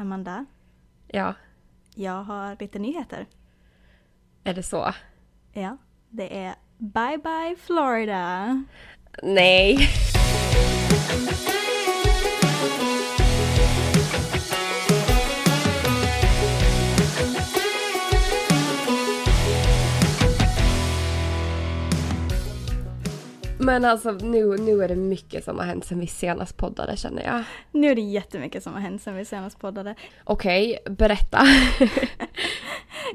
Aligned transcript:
Amanda, 0.00 0.46
Ja, 1.08 1.34
jag 1.94 2.22
har 2.24 2.56
lite 2.60 2.78
nyheter. 2.78 3.26
är 4.44 4.54
det 4.54 4.62
så? 4.62 4.92
Ja, 5.52 5.76
det 6.08 6.38
är 6.44 6.54
Bye 6.78 7.18
Bye 7.18 7.56
Florida. 7.60 8.64
Nej. 9.22 9.78
Men 23.62 23.84
alltså 23.84 24.10
nu, 24.10 24.56
nu 24.56 24.84
är 24.84 24.88
det 24.88 24.96
mycket 24.96 25.44
som 25.44 25.58
har 25.58 25.64
hänt 25.64 25.84
sen 25.84 26.00
vi 26.00 26.06
senast 26.06 26.56
poddade 26.56 26.96
känner 26.96 27.22
jag. 27.22 27.42
Nu 27.72 27.90
är 27.90 27.94
det 27.94 28.00
jättemycket 28.00 28.62
som 28.62 28.72
har 28.72 28.80
hänt 28.80 29.02
sen 29.02 29.16
vi 29.16 29.24
senast 29.24 29.58
poddade. 29.58 29.94
Okej, 30.24 30.78
berätta. 30.86 31.38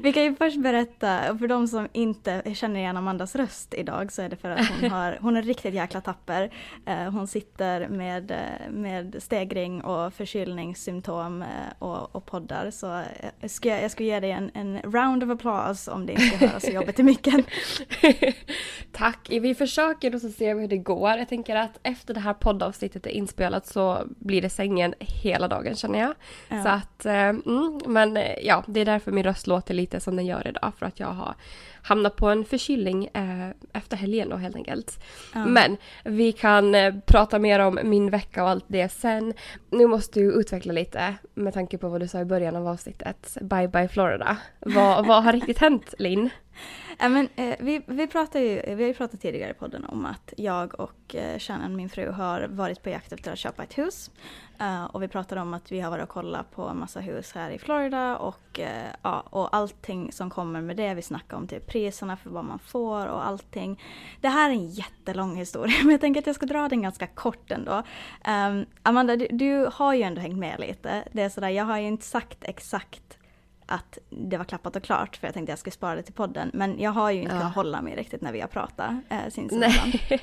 Vi 0.00 0.12
kan 0.12 0.22
ju 0.22 0.34
först 0.34 0.56
berätta, 0.56 1.38
för 1.38 1.48
de 1.48 1.68
som 1.68 1.88
inte 1.92 2.42
känner 2.54 2.80
igen 2.80 2.96
Amandas 2.96 3.36
röst 3.36 3.74
idag 3.74 4.12
så 4.12 4.22
är 4.22 4.28
det 4.28 4.36
för 4.36 4.50
att 4.50 4.68
hon, 4.68 4.90
har, 4.90 5.18
hon 5.20 5.36
är 5.36 5.42
riktigt 5.42 5.74
jäkla 5.74 6.00
tapper. 6.00 6.50
Eh, 6.86 7.10
hon 7.10 7.26
sitter 7.26 7.88
med, 7.88 8.30
eh, 8.30 8.70
med 8.70 9.16
stegring 9.22 9.84
och 9.84 10.14
förkylningssymptom 10.14 11.42
eh, 11.42 11.48
och, 11.78 12.16
och 12.16 12.26
poddar. 12.26 12.70
Så 12.70 13.02
jag 13.40 13.50
ska, 13.50 13.68
jag 13.68 13.90
ska 13.90 14.04
ge 14.04 14.20
dig 14.20 14.30
en, 14.30 14.50
en 14.54 14.82
round 14.82 15.24
of 15.24 15.30
applause 15.30 15.90
om 15.90 16.06
det 16.06 16.12
inte 16.12 16.46
hörs 16.46 16.62
så 16.62 16.70
jobbigt 16.70 16.98
i 16.98 17.02
micken. 17.02 17.42
Tack. 18.92 19.28
Vi 19.30 19.54
försöker 19.54 20.14
och 20.14 20.20
så 20.20 20.28
ser 20.28 20.54
vi 20.54 20.60
hur 20.60 20.68
det 20.68 20.78
går. 20.78 21.10
Jag 21.10 21.28
tänker 21.28 21.56
att 21.56 21.78
efter 21.82 22.14
det 22.14 22.20
här 22.20 22.34
poddavsnittet 22.34 23.06
är 23.06 23.10
inspelat 23.10 23.66
så 23.66 24.02
blir 24.06 24.42
det 24.42 24.50
sängen 24.50 24.94
hela 24.98 25.48
dagen 25.48 25.76
känner 25.76 25.98
jag. 25.98 26.14
Ja. 26.48 26.62
Så 26.62 26.68
att, 26.68 27.06
mm, 27.06 27.80
men 27.86 28.18
ja, 28.42 28.64
det 28.66 28.80
är 28.80 28.84
därför 28.84 29.12
min 29.12 29.24
röst 29.24 29.46
låter 29.46 29.74
lite 29.74 29.85
som 30.00 30.16
den 30.16 30.26
gör 30.26 30.48
idag. 30.48 30.72
För 30.78 30.86
att 30.86 31.00
jag 31.00 31.06
har 31.06 31.34
hamnat 31.82 32.16
på 32.16 32.28
en 32.28 32.44
förkylning 32.44 33.04
eh, 33.04 33.50
efter 33.72 33.96
helgen 33.96 34.28
då 34.28 34.36
helt 34.36 34.56
enkelt. 34.56 35.02
Ja. 35.34 35.46
Men 35.46 35.76
vi 36.04 36.32
kan 36.32 36.74
eh, 36.74 36.94
prata 37.06 37.38
mer 37.38 37.58
om 37.58 37.78
min 37.82 38.10
vecka 38.10 38.42
och 38.44 38.50
allt 38.50 38.64
det 38.68 38.88
sen. 38.88 39.34
Nu 39.70 39.86
måste 39.86 40.20
du 40.20 40.32
utveckla 40.32 40.72
lite 40.72 41.14
med 41.34 41.54
tanke 41.54 41.78
på 41.78 41.88
vad 41.88 42.00
du 42.00 42.08
sa 42.08 42.20
i 42.20 42.24
början 42.24 42.56
av 42.56 42.68
avsnittet. 42.68 43.38
Bye 43.40 43.68
bye 43.68 43.88
Florida. 43.88 44.36
Vad, 44.60 45.06
vad 45.06 45.24
har 45.24 45.32
riktigt 45.32 45.58
hänt 45.58 45.94
Linn? 45.98 46.30
Ja, 46.98 47.08
men, 47.08 47.28
eh, 47.36 47.56
vi, 47.60 47.82
vi, 47.86 48.06
pratar 48.06 48.40
ju, 48.40 48.62
vi 48.66 48.82
har 48.82 48.88
ju 48.88 48.94
pratat 48.94 49.20
tidigare 49.20 49.50
i 49.50 49.54
podden 49.54 49.84
om 49.84 50.06
att 50.06 50.32
jag 50.36 50.80
och 50.80 51.14
eh, 51.14 51.38
Shannon, 51.38 51.76
min 51.76 51.88
fru, 51.88 52.10
har 52.10 52.48
varit 52.50 52.82
på 52.82 52.90
jakt 52.90 53.12
efter 53.12 53.32
att 53.32 53.38
köpa 53.38 53.62
ett 53.62 53.78
hus. 53.78 54.10
Eh, 54.60 54.84
och 54.84 55.02
vi 55.02 55.08
pratade 55.08 55.40
om 55.40 55.54
att 55.54 55.72
vi 55.72 55.80
har 55.80 55.90
varit 55.90 56.02
och 56.02 56.08
kollat 56.08 56.50
på 56.50 56.68
en 56.68 56.78
massa 56.78 57.00
hus 57.00 57.32
här 57.34 57.50
i 57.50 57.58
Florida 57.58 58.16
och, 58.16 58.60
eh, 58.60 58.86
ja, 59.02 59.20
och 59.20 59.56
allting 59.56 60.12
som 60.12 60.30
kommer 60.30 60.60
med 60.60 60.76
det. 60.76 60.94
Vi 60.94 61.02
snackade 61.02 61.36
om 61.36 61.48
typ 61.48 61.66
priserna 61.66 62.16
för 62.16 62.30
vad 62.30 62.44
man 62.44 62.58
får 62.58 63.06
och 63.06 63.26
allting. 63.26 63.82
Det 64.20 64.28
här 64.28 64.50
är 64.50 64.54
en 64.54 64.68
jättelång 64.68 65.36
historia 65.36 65.76
men 65.82 65.90
jag 65.90 66.00
tänker 66.00 66.20
att 66.20 66.26
jag 66.26 66.36
ska 66.36 66.46
dra 66.46 66.68
den 66.68 66.82
ganska 66.82 67.06
kort 67.06 67.50
ändå. 67.50 67.82
Um, 68.28 68.66
Amanda, 68.82 69.16
du, 69.16 69.26
du 69.30 69.70
har 69.72 69.94
ju 69.94 70.02
ändå 70.02 70.20
hängt 70.20 70.38
med 70.38 70.60
lite. 70.60 71.08
Det 71.12 71.22
är 71.22 71.28
sådär, 71.28 71.48
jag 71.48 71.64
har 71.64 71.78
ju 71.78 71.86
inte 71.86 72.04
sagt 72.04 72.38
exakt 72.40 73.18
att 73.66 73.98
det 74.10 74.36
var 74.36 74.44
klappat 74.44 74.76
och 74.76 74.82
klart 74.82 75.16
för 75.16 75.26
jag 75.26 75.34
tänkte 75.34 75.52
jag 75.52 75.58
skulle 75.58 75.72
spara 75.72 75.94
det 75.96 76.02
till 76.02 76.14
podden. 76.14 76.50
Men 76.54 76.80
jag 76.80 76.90
har 76.90 77.10
ju 77.10 77.20
inte 77.22 77.34
Ja. 77.34 77.40
kunnat 77.40 77.54
hålla 77.54 77.82
mig 77.82 77.96
riktigt 77.96 78.20
när 78.20 78.32
vi 78.32 78.40
har 78.40 78.48
pratat 78.48 78.90
eh, 79.08 79.18
sinsemellan. 79.30 79.92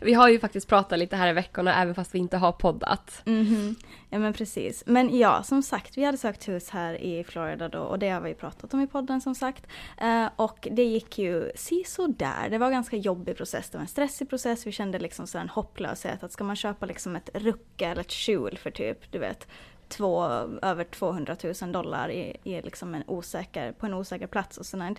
Vi 0.00 0.14
har 0.14 0.28
ju 0.28 0.38
faktiskt 0.38 0.68
pratat 0.68 0.98
lite 0.98 1.16
här 1.16 1.28
i 1.28 1.32
veckorna 1.32 1.74
även 1.82 1.94
fast 1.94 2.14
vi 2.14 2.18
inte 2.18 2.36
har 2.36 2.52
poddat. 2.52 3.22
Mhm. 3.24 3.76
Ja 4.10 4.18
men 4.18 4.32
precis. 4.32 4.82
Men 4.86 5.18
ja, 5.18 5.42
som 5.42 5.62
sagt, 5.62 5.98
vi 5.98 6.04
hade 6.04 6.18
sökt 6.18 6.48
hus 6.48 6.70
här 6.70 6.94
i 7.02 7.24
Florida 7.24 7.68
då 7.68 7.78
och 7.78 7.98
det 7.98 8.08
har 8.10 8.20
vi 8.20 8.28
ju 8.28 8.34
pratat 8.34 8.74
om 8.74 8.80
i 8.80 8.86
podden 8.86 9.20
som 9.20 9.34
sagt. 9.34 9.66
Eh, 10.00 10.26
och 10.36 10.68
det 10.72 10.84
gick 10.84 11.18
ju 11.18 11.50
si 11.54 11.84
där. 12.08 12.48
Det 12.50 12.58
var 12.58 12.66
en 12.66 12.72
ganska 12.72 12.96
jobbig 12.96 13.36
process, 13.36 13.70
det 13.70 13.78
var 13.78 13.82
en 13.82 13.88
stressig 13.88 14.28
process. 14.30 14.66
Vi 14.66 14.72
kände 14.72 14.98
liksom 14.98 15.26
så 15.26 15.38
en 15.38 15.48
hopplöshet 15.48 16.22
att 16.22 16.32
ska 16.32 16.44
man 16.44 16.56
köpa 16.56 16.86
liksom 16.86 17.16
ett 17.16 17.30
rucke 17.34 17.86
eller 17.86 18.00
ett 18.00 18.12
skjul 18.12 18.58
för 18.62 18.70
typ, 18.70 19.12
du 19.12 19.18
vet, 19.18 19.48
två, 19.96 20.24
över 20.62 20.84
200 20.84 21.36
000 21.62 21.72
dollar 21.72 22.10
i, 22.10 22.36
i 22.44 22.62
liksom 22.62 22.94
en 22.94 23.04
osäker, 23.06 23.72
på 23.72 23.86
en 23.86 23.94
osäker 23.94 24.26
plats 24.26 24.58
och 24.58 24.66
sånt. 24.66 24.98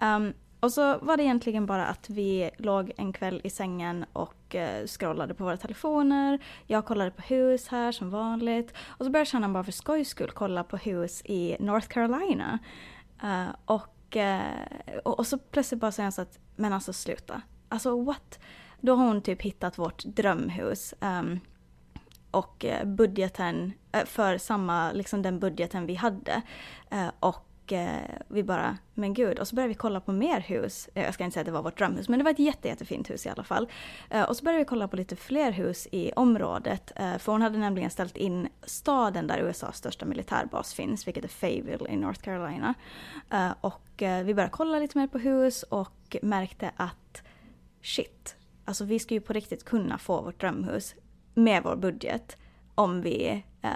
Um, 0.00 0.06
ehm, 0.08 0.32
och 0.60 0.72
så 0.72 0.98
var 0.98 1.16
det 1.16 1.22
egentligen 1.22 1.66
bara 1.66 1.86
att 1.86 2.10
vi 2.10 2.50
låg 2.58 2.92
en 2.96 3.12
kväll 3.12 3.40
i 3.44 3.50
sängen 3.50 4.04
och 4.12 4.54
eh, 4.54 4.86
scrollade 4.86 5.34
på 5.34 5.44
våra 5.44 5.56
telefoner. 5.56 6.38
Jag 6.66 6.84
kollade 6.84 7.10
på 7.10 7.22
hus 7.22 7.68
här 7.68 7.92
som 7.92 8.10
vanligt. 8.10 8.74
Och 8.86 9.04
så 9.04 9.10
började 9.10 9.30
jag 9.32 9.52
bara 9.52 9.64
för 9.64 9.72
skojs 9.72 10.08
skull 10.08 10.30
kolla 10.30 10.64
på 10.64 10.76
hus 10.76 11.22
i 11.24 11.56
North 11.60 11.88
Carolina. 11.88 12.58
Uh, 13.24 13.48
och, 13.64 14.16
uh, 14.16 14.98
och, 15.04 15.18
och 15.18 15.26
så 15.26 15.38
plötsligt 15.38 15.80
bara 15.80 15.92
säger 15.92 16.04
han 16.04 16.12
så 16.12 16.22
att, 16.22 16.38
men 16.56 16.72
alltså 16.72 16.92
sluta. 16.92 17.42
Alltså 17.68 18.02
what? 18.04 18.38
Då 18.80 18.94
har 18.94 19.06
hon 19.06 19.22
typ 19.22 19.42
hittat 19.42 19.78
vårt 19.78 20.04
drömhus. 20.04 20.94
Um, 21.00 21.08
ehm, 21.08 21.40
och 22.36 22.64
eh, 22.64 22.84
budgeten, 22.84 23.72
eh, 23.92 24.04
för 24.04 24.38
samma, 24.38 24.92
liksom 24.92 25.22
den 25.22 25.38
budgeten 25.38 25.86
vi 25.86 25.94
hade. 25.94 26.42
Eh, 26.90 27.08
och 27.20 27.42
vi 28.28 28.42
bara, 28.42 28.78
men 28.94 29.14
gud, 29.14 29.38
och 29.38 29.48
så 29.48 29.56
började 29.56 29.68
vi 29.68 29.74
kolla 29.74 30.00
på 30.00 30.12
mer 30.12 30.40
hus. 30.40 30.88
Jag 30.94 31.14
ska 31.14 31.24
inte 31.24 31.34
säga 31.34 31.40
att 31.40 31.46
det 31.46 31.52
var 31.52 31.62
vårt 31.62 31.78
drömhus, 31.78 32.08
men 32.08 32.18
det 32.18 32.24
var 32.24 32.30
ett 32.30 32.38
jätte, 32.38 32.68
jättefint 32.68 33.10
hus 33.10 33.26
i 33.26 33.28
alla 33.28 33.44
fall. 33.44 33.68
Och 34.28 34.36
så 34.36 34.44
började 34.44 34.58
vi 34.58 34.68
kolla 34.68 34.88
på 34.88 34.96
lite 34.96 35.16
fler 35.16 35.52
hus 35.52 35.88
i 35.92 36.12
området. 36.12 36.92
För 36.96 37.32
hon 37.32 37.42
hade 37.42 37.58
nämligen 37.58 37.90
ställt 37.90 38.16
in 38.16 38.48
staden 38.62 39.26
där 39.26 39.38
USAs 39.38 39.76
största 39.76 40.06
militärbas 40.06 40.74
finns, 40.74 41.06
vilket 41.06 41.24
är 41.24 41.28
Fayetteville 41.28 41.88
i 41.88 41.96
North 41.96 42.20
Carolina. 42.20 42.74
Och 43.60 43.90
vi 43.98 44.34
började 44.34 44.52
kolla 44.52 44.78
lite 44.78 44.98
mer 44.98 45.06
på 45.06 45.18
hus 45.18 45.62
och 45.62 46.16
märkte 46.22 46.70
att 46.76 47.22
shit, 47.82 48.36
alltså 48.64 48.84
vi 48.84 48.98
ska 48.98 49.14
ju 49.14 49.20
på 49.20 49.32
riktigt 49.32 49.64
kunna 49.64 49.98
få 49.98 50.22
vårt 50.22 50.40
drömhus 50.40 50.94
med 51.36 51.62
vår 51.62 51.76
budget 51.76 52.36
om 52.74 53.02
vi, 53.02 53.44
eh, 53.62 53.70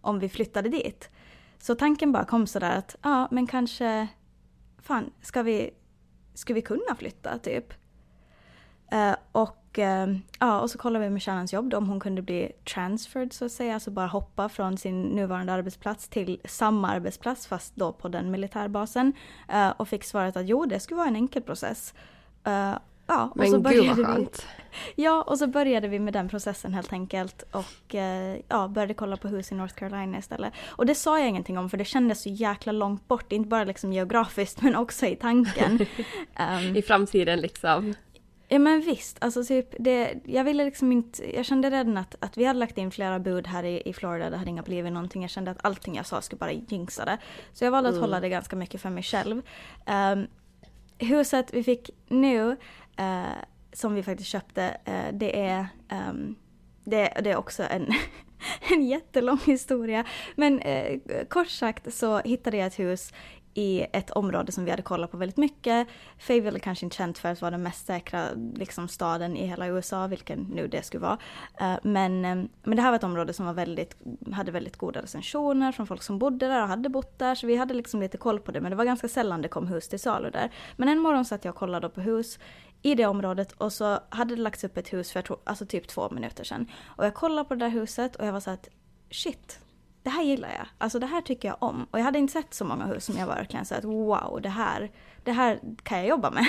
om 0.00 0.18
vi 0.18 0.28
flyttade 0.28 0.68
dit. 0.68 1.10
Så 1.58 1.74
tanken 1.74 2.12
bara 2.12 2.24
kom 2.24 2.46
sådär 2.46 2.78
att 2.78 2.96
ja, 3.02 3.28
men 3.30 3.46
kanske, 3.46 4.08
fan, 4.78 5.10
ska 5.22 5.42
vi, 5.42 5.70
ska 6.34 6.54
vi 6.54 6.62
kunna 6.62 6.94
flytta 6.98 7.38
typ? 7.38 7.72
Eh, 8.90 9.14
och, 9.32 9.78
eh, 9.78 10.16
ja, 10.38 10.60
och 10.60 10.70
så 10.70 10.78
kollade 10.78 11.04
vi 11.04 11.10
med 11.10 11.22
Shannons 11.22 11.52
jobb 11.52 11.70
då, 11.70 11.76
om 11.76 11.88
hon 11.88 12.00
kunde 12.00 12.22
bli 12.22 12.52
transferred 12.74 13.32
så 13.32 13.44
att 13.44 13.52
säga, 13.52 13.74
alltså 13.74 13.90
bara 13.90 14.06
hoppa 14.06 14.48
från 14.48 14.78
sin 14.78 15.02
nuvarande 15.02 15.52
arbetsplats 15.52 16.08
till 16.08 16.40
samma 16.44 16.88
arbetsplats 16.90 17.46
fast 17.46 17.76
då 17.76 17.92
på 17.92 18.08
den 18.08 18.30
militärbasen. 18.30 19.12
Eh, 19.48 19.68
och 19.68 19.88
fick 19.88 20.04
svaret 20.04 20.36
att 20.36 20.48
jo, 20.48 20.66
det 20.66 20.80
skulle 20.80 20.98
vara 20.98 21.08
en 21.08 21.16
enkel 21.16 21.42
process. 21.42 21.94
Eh, 22.44 22.74
Ja, 23.10 23.24
och 23.24 23.30
så 23.32 23.38
Men 23.38 23.46
gud 23.46 23.52
vad 23.52 23.62
började 23.62 23.94
vi, 23.94 24.04
skönt. 24.04 24.46
Ja, 24.94 25.22
och 25.22 25.38
så 25.38 25.46
började 25.46 25.88
vi 25.88 25.98
med 25.98 26.12
den 26.12 26.28
processen 26.28 26.74
helt 26.74 26.92
enkelt 26.92 27.42
och 27.52 27.94
eh, 27.94 28.36
ja, 28.48 28.68
började 28.68 28.94
kolla 28.94 29.16
på 29.16 29.28
hus 29.28 29.52
i 29.52 29.54
North 29.54 29.74
Carolina 29.74 30.18
istället. 30.18 30.52
Och 30.68 30.86
det 30.86 30.94
sa 30.94 31.18
jag 31.18 31.28
ingenting 31.28 31.58
om 31.58 31.70
för 31.70 31.76
det 31.76 31.84
kändes 31.84 32.22
så 32.22 32.28
jäkla 32.28 32.72
långt 32.72 33.08
bort, 33.08 33.32
inte 33.32 33.48
bara 33.48 33.64
liksom 33.64 33.92
geografiskt 33.92 34.62
men 34.62 34.76
också 34.76 35.06
i 35.06 35.16
tanken. 35.16 35.86
Ehm, 36.36 36.76
I 36.76 36.82
framtiden 36.82 37.40
liksom. 37.40 37.94
ja 38.48 38.58
men 38.58 38.80
visst, 38.80 39.16
alltså 39.20 39.44
typ 39.44 39.74
det, 39.78 40.14
jag 40.24 40.44
ville 40.44 40.64
liksom 40.64 40.92
inte, 40.92 41.36
jag 41.36 41.44
kände 41.46 41.70
redan 41.70 41.96
att, 41.96 42.14
att 42.20 42.38
vi 42.38 42.44
hade 42.44 42.58
lagt 42.58 42.78
in 42.78 42.90
flera 42.90 43.18
bud 43.18 43.46
här 43.46 43.64
i, 43.64 43.82
i 43.84 43.92
Florida, 43.92 44.30
det 44.30 44.36
hade 44.36 44.50
inga 44.50 44.62
blivit 44.62 44.92
någonting. 44.92 45.22
Jag 45.22 45.30
kände 45.30 45.50
att 45.50 45.64
allting 45.64 45.94
jag 45.96 46.06
sa 46.06 46.20
skulle 46.20 46.38
bara 46.38 46.52
jinxa 46.52 47.04
det. 47.04 47.18
Så 47.52 47.64
jag 47.64 47.70
valde 47.70 47.88
att 47.88 47.94
Mm. 47.94 48.02
hålla 48.02 48.20
det 48.20 48.28
ganska 48.28 48.56
mycket 48.56 48.80
för 48.80 48.90
mig 48.90 49.02
själv. 49.02 49.42
Ehm, 49.86 50.26
huset 50.98 51.54
vi 51.54 51.62
fick 51.64 51.90
nu, 52.08 52.56
eh, 52.96 53.42
som 53.72 53.94
vi 53.94 54.02
faktiskt 54.02 54.30
köpte, 54.30 54.76
eh, 54.84 55.12
det 55.12 55.40
är 55.40 55.66
um, 56.08 56.36
det, 56.84 57.12
det 57.22 57.30
är 57.30 57.36
också 57.36 57.62
en, 57.62 57.86
en 58.70 58.82
jättelång 58.82 59.40
historia. 59.46 60.04
Men 60.36 60.58
eh, 60.58 60.98
kort 61.28 61.48
sagt 61.48 61.94
så 61.94 62.18
hittade 62.18 62.56
jag 62.56 62.66
ett 62.66 62.78
hus 62.78 63.12
i 63.54 63.86
ett 63.92 64.10
område 64.10 64.52
som 64.52 64.64
vi 64.64 64.70
hade 64.70 64.82
kollat 64.82 65.10
på 65.10 65.16
väldigt 65.16 65.36
mycket. 65.36 65.88
Fayetteville 66.18 66.58
är 66.58 66.60
kanske 66.60 66.86
inte 66.86 66.96
känt 66.96 67.18
för 67.18 67.28
att 67.28 67.40
vara 67.40 67.50
den 67.50 67.62
mest 67.62 67.86
säkra 67.86 68.24
liksom, 68.54 68.88
staden 68.88 69.36
i 69.36 69.46
hela 69.46 69.66
USA, 69.66 70.06
vilken 70.06 70.40
nu 70.40 70.68
det 70.68 70.82
skulle 70.82 71.00
vara. 71.00 71.18
Eh, 71.60 71.78
men, 71.82 72.24
eh, 72.24 72.44
men 72.62 72.76
det 72.76 72.82
här 72.82 72.90
var 72.90 72.96
ett 72.96 73.04
område 73.04 73.32
som 73.32 73.46
var 73.46 73.52
väldigt, 73.52 73.96
hade 74.32 74.52
väldigt 74.52 74.76
goda 74.76 75.02
recensioner 75.02 75.72
från 75.72 75.86
folk 75.86 76.02
som 76.02 76.18
bodde 76.18 76.48
där 76.48 76.62
och 76.62 76.68
hade 76.68 76.88
bott 76.88 77.18
där. 77.18 77.34
Så 77.34 77.46
vi 77.46 77.56
hade 77.56 77.74
liksom 77.74 78.00
lite 78.00 78.18
koll 78.18 78.40
på 78.40 78.52
det, 78.52 78.60
men 78.60 78.70
det 78.70 78.76
var 78.76 78.84
ganska 78.84 79.08
sällan 79.08 79.42
det 79.42 79.48
kom 79.48 79.66
hus 79.66 79.88
till 79.88 80.00
salu 80.00 80.30
där. 80.30 80.50
Men 80.76 80.88
en 80.88 80.98
morgon 80.98 81.24
satt 81.24 81.44
jag 81.44 81.52
och 81.52 81.58
kollade 81.58 81.88
på 81.88 82.00
hus 82.00 82.38
i 82.82 82.94
det 82.94 83.06
området 83.06 83.52
och 83.52 83.72
så 83.72 83.98
hade 84.08 84.36
det 84.36 84.42
lagts 84.42 84.64
upp 84.64 84.76
ett 84.76 84.92
hus 84.92 85.12
för 85.12 85.24
alltså 85.44 85.66
typ 85.66 85.88
två 85.88 86.10
minuter 86.10 86.44
sedan. 86.44 86.70
Och 86.84 87.04
jag 87.04 87.14
kollade 87.14 87.48
på 87.48 87.54
det 87.54 87.64
där 87.64 87.70
huset 87.70 88.16
och 88.16 88.26
jag 88.26 88.32
var 88.32 88.40
så 88.40 88.50
att 88.50 88.68
shit, 89.10 89.60
det 90.02 90.10
här 90.10 90.22
gillar 90.22 90.48
jag. 90.48 90.66
Alltså 90.78 90.98
det 90.98 91.06
här 91.06 91.20
tycker 91.20 91.48
jag 91.48 91.56
om. 91.60 91.86
Och 91.90 91.98
jag 91.98 92.04
hade 92.04 92.18
inte 92.18 92.32
sett 92.32 92.54
så 92.54 92.64
många 92.64 92.86
hus 92.86 93.04
som 93.04 93.16
jag 93.16 93.26
verkligen 93.26 93.64
sa 93.64 93.74
att 93.76 93.84
wow, 93.84 94.40
det 94.42 94.48
här, 94.48 94.90
det 95.24 95.32
här 95.32 95.60
kan 95.82 95.98
jag 95.98 96.06
jobba 96.08 96.30
med. 96.30 96.46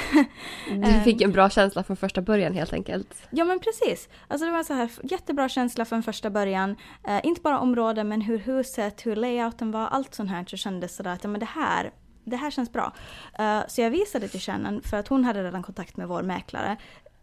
Du 0.86 1.04
fick 1.04 1.22
en 1.22 1.32
bra 1.32 1.50
känsla 1.50 1.84
från 1.84 1.98
första 1.98 2.22
början 2.22 2.54
helt 2.54 2.74
enkelt. 2.74 3.28
Ja 3.30 3.46
men 3.46 3.60
precis. 3.60 4.10
Alltså 4.28 4.46
det 4.46 4.52
var 4.52 4.64
så 4.64 4.74
här 4.74 4.92
jättebra 5.04 5.50
känsla 5.50 5.86
från 5.86 6.04
första 6.04 6.30
början. 6.30 6.76
Eh, 7.08 7.20
inte 7.24 7.42
bara 7.42 7.60
området 7.60 8.06
men 8.06 8.22
hur 8.22 8.38
huset, 8.38 9.06
hur 9.06 9.16
layouten 9.16 9.72
var, 9.72 9.88
allt 9.88 10.14
sånt 10.14 10.30
här 10.30 10.46
så 10.48 10.58
kändes 10.58 10.96
sådär 10.96 11.14
att 11.14 11.24
ja, 11.24 11.30
men 11.30 11.40
det 11.40 11.46
här 11.46 11.92
det 12.32 12.38
här 12.38 12.52
känns 12.52 12.72
bra. 12.72 12.94
Uh, 13.40 13.62
så 13.68 13.82
jag 13.82 13.90
visade 13.90 14.28
till 14.28 14.40
Shannon 14.40 14.82
för 14.82 14.98
att 14.98 15.08
hon 15.08 15.26
hade 15.26 15.44
redan 15.44 15.64
kontakt 15.64 15.98
med 15.98 16.08
vår 16.08 16.22
mäklare 16.22 16.78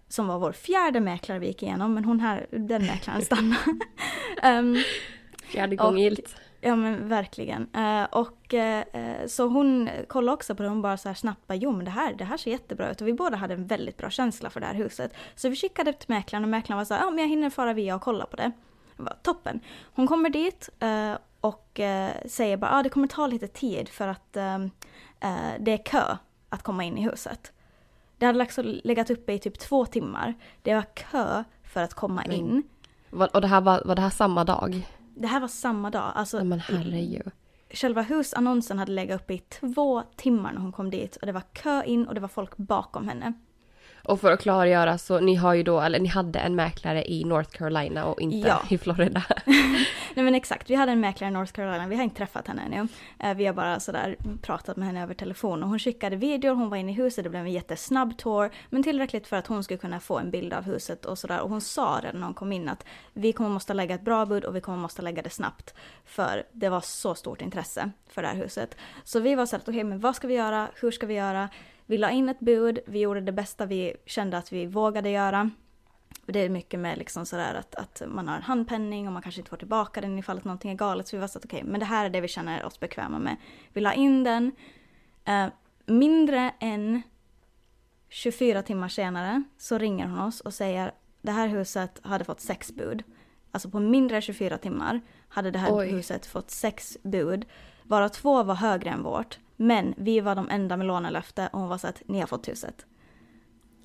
som 0.08 0.26
var 0.26 0.38
vår 0.38 0.52
fjärde 0.52 1.00
mäklare 1.00 1.38
vi 1.38 1.46
gick 1.46 1.62
igenom, 1.62 1.94
men 1.94 2.04
hon 2.04 2.20
här, 2.20 2.46
den 2.50 2.86
mäklaren 2.86 3.22
stannade. 3.22 3.60
um, 4.44 4.76
fjärde 5.44 5.76
gången 5.76 6.02
gillt. 6.02 6.36
Ja 6.60 6.76
men 6.76 7.08
verkligen. 7.08 7.68
Uh, 7.76 8.04
och 8.04 8.54
uh, 8.54 9.26
så 9.26 9.46
hon 9.46 9.88
kollade 10.08 10.34
också 10.34 10.54
på 10.54 10.62
det, 10.62 10.68
hon 10.68 10.82
bara 10.82 10.96
så 10.96 11.08
här 11.08 11.14
snabbt 11.14 11.46
bara, 11.46 11.54
jo 11.54 11.72
men 11.72 11.84
det 11.84 11.90
här, 11.90 12.14
det 12.14 12.24
här 12.24 12.36
ser 12.36 12.50
jättebra 12.50 12.90
ut 12.90 13.00
och 13.00 13.06
vi 13.08 13.12
båda 13.12 13.36
hade 13.36 13.54
en 13.54 13.66
väldigt 13.66 13.96
bra 13.96 14.10
känsla 14.10 14.50
för 14.50 14.60
det 14.60 14.66
här 14.66 14.74
huset. 14.74 15.14
Så 15.34 15.48
vi 15.48 15.56
skickade 15.56 15.92
till 15.92 16.08
mäklaren 16.08 16.44
och 16.44 16.50
mäklaren 16.50 16.78
var 16.78 16.84
så 16.84 16.94
här, 16.94 17.00
ja 17.00 17.10
men 17.10 17.18
jag 17.18 17.28
hinner 17.28 17.50
fara 17.50 17.72
via 17.72 17.94
och 17.94 18.02
kolla 18.02 18.26
på 18.26 18.36
det. 18.36 18.52
var 18.96 19.16
toppen. 19.22 19.60
Hon 19.94 20.06
kommer 20.06 20.30
dit 20.30 20.68
uh, 20.82 21.14
och 21.48 21.80
säger 22.26 22.56
bara, 22.56 22.70
ja 22.70 22.78
ah, 22.78 22.82
det 22.82 22.88
kommer 22.88 23.06
ta 23.06 23.26
lite 23.26 23.48
tid 23.48 23.88
för 23.88 24.08
att 24.08 24.32
det 25.58 25.72
är 25.72 25.84
kö 25.84 26.16
att 26.48 26.62
komma 26.62 26.84
in 26.84 26.98
i 26.98 27.02
huset. 27.02 27.52
Det 28.18 28.26
hade 28.26 28.38
liksom 28.38 28.80
legat 28.84 29.10
uppe 29.10 29.32
i 29.32 29.38
typ 29.38 29.58
två 29.58 29.86
timmar. 29.86 30.34
Det 30.62 30.74
var 30.74 30.82
kö 30.82 31.44
för 31.62 31.82
att 31.82 31.94
komma 31.94 32.22
mm. 32.22 32.36
in. 32.36 32.62
Och 33.10 33.40
det 33.40 33.46
här 33.46 33.60
var, 33.60 33.82
var 33.84 33.94
det 33.94 34.02
här 34.02 34.10
samma 34.10 34.44
dag? 34.44 34.88
Det 35.14 35.26
här 35.26 35.40
var 35.40 35.48
samma 35.48 35.90
dag. 35.90 36.12
Alltså, 36.14 36.44
men 36.44 36.60
herregud. 36.60 37.30
Själva 37.70 38.02
husannonsen 38.02 38.78
hade 38.78 38.92
legat 38.92 39.20
uppe 39.20 39.34
i 39.34 39.38
två 39.38 40.02
timmar 40.16 40.52
när 40.52 40.60
hon 40.60 40.72
kom 40.72 40.90
dit 40.90 41.16
och 41.16 41.26
det 41.26 41.32
var 41.32 41.42
kö 41.52 41.82
in 41.84 42.08
och 42.08 42.14
det 42.14 42.20
var 42.20 42.28
folk 42.28 42.56
bakom 42.56 43.08
henne. 43.08 43.32
Och 44.02 44.20
för 44.20 44.32
att 44.32 44.40
klargöra 44.40 44.98
så 44.98 45.20
ni 45.20 45.34
har 45.34 45.54
ju 45.54 45.62
då, 45.62 45.80
eller 45.80 45.98
ni 45.98 46.08
hade 46.08 46.38
en 46.38 46.54
mäklare 46.54 47.10
i 47.10 47.24
North 47.24 47.50
Carolina 47.50 48.04
och 48.04 48.20
inte 48.20 48.48
ja. 48.48 48.62
i 48.68 48.78
Florida. 48.78 49.22
Nej 50.14 50.24
men 50.24 50.34
exakt, 50.34 50.70
vi 50.70 50.74
hade 50.74 50.92
en 50.92 51.00
mäklare 51.00 51.30
i 51.30 51.32
North 51.32 51.52
Carolina, 51.52 51.86
vi 51.86 51.96
har 51.96 52.04
inte 52.04 52.16
träffat 52.16 52.48
henne 52.48 52.62
ännu. 52.62 52.88
Eh, 53.18 53.36
vi 53.36 53.46
har 53.46 53.54
bara 53.54 53.80
sådär 53.80 54.16
pratat 54.42 54.76
med 54.76 54.86
henne 54.86 55.02
över 55.02 55.14
telefon 55.14 55.62
och 55.62 55.68
hon 55.68 55.78
skickade 55.78 56.16
videor, 56.16 56.54
hon 56.54 56.70
var 56.70 56.76
inne 56.76 56.92
i 56.92 56.94
huset, 56.94 57.24
det 57.24 57.30
blev 57.30 57.42
en 57.42 57.52
jättesnabb 57.52 58.18
tour. 58.18 58.50
Men 58.70 58.82
tillräckligt 58.82 59.26
för 59.26 59.36
att 59.36 59.46
hon 59.46 59.64
skulle 59.64 59.78
kunna 59.78 60.00
få 60.00 60.18
en 60.18 60.30
bild 60.30 60.52
av 60.52 60.64
huset 60.64 61.04
och 61.04 61.18
sådär. 61.18 61.40
Och 61.40 61.50
hon 61.50 61.60
sa 61.60 62.00
redan 62.02 62.20
när 62.20 62.26
hon 62.26 62.34
kom 62.34 62.52
in 62.52 62.68
att 62.68 62.84
vi 63.12 63.32
kommer 63.32 63.50
måste 63.50 63.74
lägga 63.74 63.94
ett 63.94 64.04
bra 64.04 64.26
bud 64.26 64.44
och 64.44 64.56
vi 64.56 64.60
kommer 64.60 64.78
måste 64.78 65.02
lägga 65.02 65.22
det 65.22 65.30
snabbt. 65.30 65.74
För 66.04 66.46
det 66.52 66.68
var 66.68 66.80
så 66.80 67.14
stort 67.14 67.42
intresse 67.42 67.90
för 68.08 68.22
det 68.22 68.28
här 68.28 68.36
huset. 68.36 68.76
Så 69.04 69.20
vi 69.20 69.34
var 69.34 69.46
såhär, 69.46 69.62
okej 69.62 69.72
okay, 69.72 69.84
men 69.84 70.00
vad 70.00 70.16
ska 70.16 70.28
vi 70.28 70.34
göra, 70.34 70.68
hur 70.74 70.90
ska 70.90 71.06
vi 71.06 71.14
göra? 71.14 71.48
Vi 71.88 71.98
la 71.98 72.10
in 72.10 72.28
ett 72.28 72.40
bud, 72.40 72.78
vi 72.86 72.98
gjorde 72.98 73.20
det 73.20 73.32
bästa 73.32 73.66
vi 73.66 73.96
kände 74.06 74.38
att 74.38 74.52
vi 74.52 74.66
vågade 74.66 75.10
göra. 75.10 75.50
Det 76.26 76.38
är 76.38 76.48
mycket 76.48 76.80
med 76.80 76.98
liksom 76.98 77.26
sådär 77.26 77.54
att, 77.54 77.74
att 77.74 78.02
man 78.06 78.28
har 78.28 78.36
en 78.36 78.42
handpenning 78.42 79.06
och 79.06 79.12
man 79.12 79.22
kanske 79.22 79.40
inte 79.40 79.50
får 79.50 79.56
tillbaka 79.56 80.00
den 80.00 80.18
ifall 80.18 80.38
att 80.38 80.44
någonting 80.44 80.70
är 80.70 80.74
galet. 80.74 81.08
Så 81.08 81.16
vi 81.16 81.20
var 81.20 81.28
så 81.28 81.38
att 81.38 81.44
okej, 81.44 81.56
okay, 81.56 81.70
men 81.70 81.80
det 81.80 81.86
här 81.86 82.04
är 82.04 82.10
det 82.10 82.20
vi 82.20 82.28
känner 82.28 82.64
oss 82.64 82.80
bekväma 82.80 83.18
med. 83.18 83.36
Vi 83.72 83.80
la 83.80 83.94
in 83.94 84.24
den. 84.24 84.52
Eh, 85.24 85.46
mindre 85.86 86.54
än 86.60 87.02
24 88.08 88.62
timmar 88.62 88.88
senare 88.88 89.42
så 89.58 89.78
ringer 89.78 90.06
hon 90.06 90.18
oss 90.18 90.40
och 90.40 90.54
säger 90.54 90.92
det 91.22 91.32
här 91.32 91.48
huset 91.48 92.00
hade 92.02 92.24
fått 92.24 92.40
sex 92.40 92.72
bud. 92.72 93.02
Alltså 93.50 93.70
på 93.70 93.80
mindre 93.80 94.16
än 94.16 94.22
24 94.22 94.58
timmar 94.58 95.00
hade 95.28 95.50
det 95.50 95.58
här 95.58 95.76
Oj. 95.76 95.88
huset 95.88 96.26
fått 96.26 96.50
sex 96.50 96.98
bud. 97.02 97.46
Varav 97.82 98.08
två 98.08 98.42
var 98.42 98.54
högre 98.54 98.90
än 98.90 99.02
vårt. 99.02 99.38
Men 99.60 99.94
vi 99.96 100.20
var 100.20 100.34
de 100.34 100.48
enda 100.50 100.76
med 100.76 100.86
lånelöfte 100.86 101.48
och 101.52 101.60
hon 101.60 101.68
var 101.68 101.78
så 101.78 101.86
att 101.86 102.02
ni 102.06 102.20
har 102.20 102.26
fått 102.26 102.48
huset. 102.48 102.86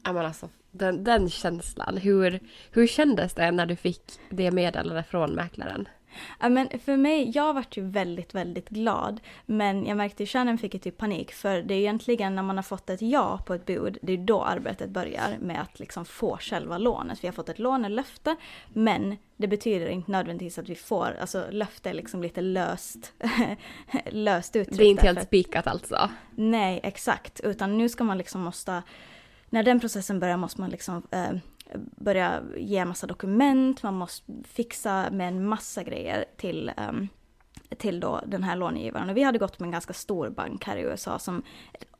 Ja 0.03 0.13
men 0.13 0.25
alltså 0.25 0.49
den, 0.71 1.03
den 1.03 1.29
känslan, 1.29 1.97
hur, 1.97 2.39
hur 2.71 2.87
kändes 2.87 3.33
det 3.33 3.51
när 3.51 3.65
du 3.65 3.75
fick 3.75 4.01
det 4.29 4.51
meddelandet 4.51 5.07
från 5.07 5.31
mäklaren? 5.31 5.87
Ja, 6.39 6.49
men 6.49 6.69
för 6.85 6.97
mig, 6.97 7.31
jag 7.35 7.53
vart 7.53 7.77
ju 7.77 7.81
väldigt, 7.81 8.35
väldigt 8.35 8.69
glad. 8.69 9.19
Men 9.45 9.85
jag 9.85 9.97
märkte 9.97 10.23
att 10.23 10.29
Shannon 10.29 10.57
fick 10.57 10.73
ju 10.73 10.79
typ 10.79 10.97
panik. 10.97 11.31
För 11.31 11.61
det 11.61 11.73
är 11.73 11.79
egentligen 11.79 12.35
när 12.35 12.43
man 12.43 12.55
har 12.55 12.63
fått 12.63 12.89
ett 12.89 13.01
ja 13.01 13.39
på 13.45 13.53
ett 13.53 13.65
bud, 13.65 13.97
det 14.01 14.13
är 14.13 14.17
då 14.17 14.43
arbetet 14.43 14.89
börjar 14.89 15.37
med 15.39 15.61
att 15.61 15.79
liksom 15.79 16.05
få 16.05 16.37
själva 16.41 16.77
lånet. 16.77 17.23
Vi 17.23 17.27
har 17.27 17.33
fått 17.33 17.49
ett 17.49 17.59
lånelöfte, 17.59 18.35
men 18.67 19.17
det 19.37 19.47
betyder 19.47 19.87
inte 19.87 20.11
nödvändigtvis 20.11 20.57
att 20.57 20.69
vi 20.69 20.75
får, 20.75 21.17
alltså 21.21 21.45
löfte 21.51 21.89
är 21.89 21.93
liksom 21.93 22.21
lite 22.21 22.41
löst, 22.41 23.13
löst 24.05 24.55
uttryckt. 24.55 24.77
Det 24.77 24.83
är 24.85 24.89
inte 24.89 25.05
helt 25.05 25.23
spikat 25.23 25.67
alltså? 25.67 26.09
Nej, 26.35 26.79
exakt. 26.83 27.39
Utan 27.39 27.77
nu 27.77 27.89
ska 27.89 28.03
man 28.03 28.17
liksom 28.17 28.41
måste, 28.41 28.83
när 29.49 29.63
den 29.63 29.79
processen 29.79 30.19
börjar 30.19 30.37
måste 30.37 30.61
man 30.61 30.69
liksom 30.69 31.07
eh, 31.11 31.31
börja 31.75 32.41
ge 32.57 32.85
massa 32.85 33.07
dokument, 33.07 33.83
man 33.83 33.93
måste 33.93 34.31
fixa 34.47 35.09
med 35.11 35.27
en 35.27 35.47
massa 35.47 35.83
grejer 35.83 36.25
till, 36.37 36.71
um, 36.89 37.07
till 37.77 37.99
då 37.99 38.21
den 38.25 38.43
här 38.43 38.55
långivaren. 38.55 39.09
Och 39.09 39.17
vi 39.17 39.23
hade 39.23 39.37
gått 39.37 39.59
med 39.59 39.67
en 39.67 39.71
ganska 39.71 39.93
stor 39.93 40.29
bank 40.29 40.65
här 40.65 40.77
i 40.77 40.81
USA 40.81 41.19
som 41.19 41.43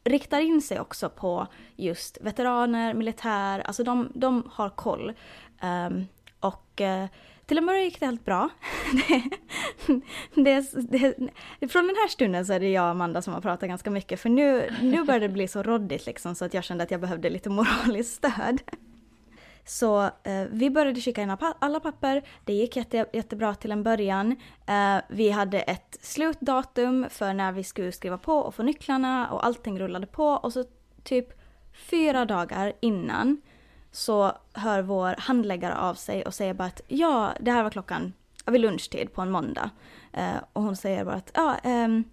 riktar 0.04 0.40
in 0.40 0.62
sig 0.62 0.80
också 0.80 1.10
på 1.10 1.48
just 1.75 2.18
veteraner, 2.22 2.94
militär, 2.94 3.60
alltså 3.60 3.84
de, 3.84 4.12
de 4.16 4.50
har 4.52 4.70
koll. 4.70 5.14
Um, 5.62 6.08
och 6.40 6.81
uh, 6.81 7.06
till 7.46 7.58
en 7.58 7.66
början 7.66 7.84
gick 7.84 8.00
det 8.00 8.06
helt 8.06 8.26
bra. 8.26 8.50
det, 10.36 10.72
det, 10.74 11.16
det, 11.60 11.68
från 11.68 11.88
den 11.88 11.96
här 11.96 12.08
stunden 12.08 12.46
så 12.46 12.54
är 12.54 12.60
det 12.60 12.69
jag 12.69 12.84
och 12.84 12.90
Amanda 12.90 13.22
som 13.22 13.34
har 13.34 13.42
pratat 13.42 13.69
ganska 13.69 13.92
mycket 13.92 14.19
för 14.19 14.30
nu, 14.30 14.74
nu 14.81 15.04
börjar 15.04 15.19
det 15.19 15.30
bli 15.30 15.48
så 15.48 15.64
råddigt 15.64 16.06
liksom 16.06 16.36
så 16.36 16.46
att 16.46 16.54
jag 16.54 16.64
kände 16.64 16.84
att 16.84 16.92
jag 16.92 17.02
behövde 17.02 17.30
lite 17.30 17.50
moraliskt 17.50 18.16
stöd. 18.16 18.62
Så 19.65 20.04
eh, 20.04 20.44
vi 20.50 20.69
började 20.69 21.01
skicka 21.01 21.21
in 21.21 21.38
alla 21.60 21.80
papper, 21.80 22.24
det 22.45 22.54
gick 22.54 22.75
jätte, 22.75 23.06
jättebra 23.13 23.56
till 23.56 23.71
en 23.71 23.83
början. 23.83 24.36
Eh, 24.65 24.98
vi 25.10 25.30
hade 25.30 25.60
ett 25.60 25.98
slutdatum 26.01 27.06
för 27.10 27.33
när 27.33 27.51
vi 27.51 27.63
skulle 27.63 27.92
skriva 27.92 28.18
på 28.18 28.33
och 28.33 28.56
få 28.56 28.63
nycklarna 28.63 29.30
och 29.30 29.45
allting 29.45 29.80
rullade 29.80 30.07
på 30.07 30.25
och 30.25 30.54
så 30.54 30.63
typ 31.04 31.27
fyra 31.74 32.25
dagar 32.25 32.74
innan 32.80 33.42
så 33.92 34.31
hör 34.54 34.81
vår 34.81 35.15
handläggare 35.18 35.75
av 35.75 35.94
sig 35.94 36.25
och 36.25 36.33
säger 36.33 36.54
bara 36.54 36.68
att 36.68 36.81
ja, 36.88 37.33
det 37.39 37.51
här 37.51 37.63
var 37.63 37.69
klockan 37.69 38.13
vid 38.45 38.62
lunchtid 38.62 39.13
på 39.13 39.21
en 39.21 39.31
måndag. 39.31 39.69
Eh, 40.13 40.36
och 40.54 40.63
hon 40.63 40.75
säger 40.75 41.06
bara 41.06 41.16
att 41.16 41.31
ja, 41.33 41.57
um, 41.63 42.04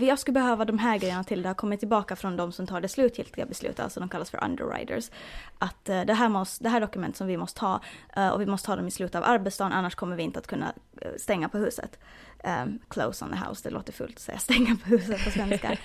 jag 0.00 0.18
skulle 0.18 0.32
behöva 0.32 0.64
de 0.64 0.78
här 0.78 0.98
grejerna 0.98 1.24
till 1.24 1.42
det 1.42 1.48
har 1.48 1.54
kommit 1.54 1.80
tillbaka 1.80 2.16
från 2.16 2.36
de 2.36 2.52
som 2.52 2.66
tar 2.66 2.80
det 2.80 2.88
slutgiltiga 2.88 3.46
beslutet, 3.46 3.80
alltså 3.80 4.00
de 4.00 4.08
kallas 4.08 4.30
för 4.30 4.44
underwriters. 4.44 5.10
Att 5.58 5.88
uh, 5.88 6.04
det, 6.04 6.14
här 6.14 6.28
måste, 6.28 6.64
det 6.64 6.70
här 6.70 6.76
är 6.76 6.80
dokument 6.80 7.16
som 7.16 7.26
vi 7.26 7.36
måste 7.36 7.60
ha 7.60 7.80
uh, 8.16 8.28
och 8.28 8.40
vi 8.40 8.46
måste 8.46 8.70
ha 8.70 8.76
dem 8.76 8.86
i 8.86 8.90
slutet 8.90 9.14
av 9.14 9.24
arbetsdagen 9.24 9.72
annars 9.72 9.94
kommer 9.94 10.16
vi 10.16 10.22
inte 10.22 10.38
att 10.38 10.46
kunna 10.46 10.72
uh, 11.04 11.10
stänga 11.18 11.48
på 11.48 11.58
huset. 11.58 11.98
Um, 12.64 12.78
close 12.88 13.24
on 13.24 13.30
the 13.30 13.48
house, 13.48 13.68
det 13.68 13.74
låter 13.74 13.92
fullt 13.92 14.16
att 14.16 14.22
säga 14.22 14.38
stänga 14.38 14.76
på 14.76 14.88
huset 14.88 15.24
på 15.24 15.30
svenska. 15.30 15.76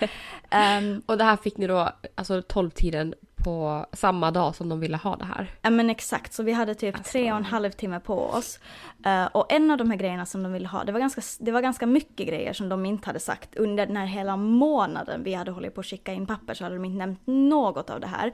um, 0.79 1.01
och 1.05 1.17
det 1.17 1.23
här 1.23 1.37
fick 1.37 1.57
ni 1.57 1.67
då, 1.67 1.89
alltså 2.15 2.39
12-tiden 2.39 3.13
på 3.43 3.85
samma 3.93 4.31
dag 4.31 4.55
som 4.55 4.69
de 4.69 4.79
ville 4.79 4.97
ha 4.97 5.15
det 5.15 5.25
här. 5.25 5.51
Ja 5.61 5.69
men 5.69 5.89
exakt, 5.89 6.33
så 6.33 6.43
vi 6.43 6.51
hade 6.51 6.75
typ 6.75 6.95
alltså. 6.95 7.11
tre 7.11 7.31
och 7.31 7.37
en 7.37 7.45
halv 7.45 7.71
timme 7.71 7.99
på 7.99 8.25
oss. 8.25 8.59
Uh, 9.05 9.25
och 9.25 9.51
en 9.51 9.71
av 9.71 9.77
de 9.77 9.91
här 9.91 9.97
grejerna 9.97 10.25
som 10.25 10.43
de 10.43 10.53
ville 10.53 10.67
ha, 10.67 10.83
det 10.83 10.91
var, 10.91 10.99
ganska, 10.99 11.21
det 11.39 11.51
var 11.51 11.61
ganska 11.61 11.85
mycket 11.85 12.27
grejer 12.27 12.53
som 12.53 12.69
de 12.69 12.85
inte 12.85 13.05
hade 13.05 13.19
sagt. 13.19 13.55
Under 13.55 13.85
den 13.85 13.97
här 13.97 14.05
hela 14.05 14.37
månaden 14.37 15.23
vi 15.23 15.33
hade 15.33 15.51
hållit 15.51 15.75
på 15.75 15.81
att 15.81 15.87
skicka 15.87 16.13
in 16.13 16.27
papper 16.27 16.53
så 16.53 16.63
hade 16.63 16.75
de 16.75 16.85
inte 16.85 16.97
nämnt 16.97 17.21
något 17.25 17.89
av 17.89 17.99
det 17.99 18.07
här. 18.07 18.33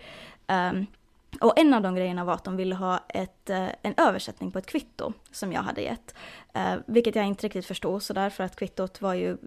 Um, 0.71 0.85
och 1.41 1.59
en 1.59 1.73
av 1.73 1.81
de 1.81 1.95
grejerna 1.95 2.25
var 2.25 2.33
att 2.33 2.43
de 2.43 2.57
ville 2.57 2.75
ha 2.75 2.99
ett, 3.09 3.49
uh, 3.49 3.67
en 3.81 3.93
översättning 3.97 4.51
på 4.51 4.59
ett 4.59 4.65
kvitto 4.65 5.13
som 5.31 5.51
jag 5.51 5.61
hade 5.61 5.81
gett. 5.81 6.15
Uh, 6.57 6.75
vilket 6.85 7.15
jag 7.15 7.25
inte 7.25 7.45
riktigt 7.45 7.65
förstod 7.65 8.03
sådär 8.03 8.29
för 8.29 8.43
att 8.43 8.55
kvittot 8.55 9.01
var 9.01 9.13
ju 9.13 9.37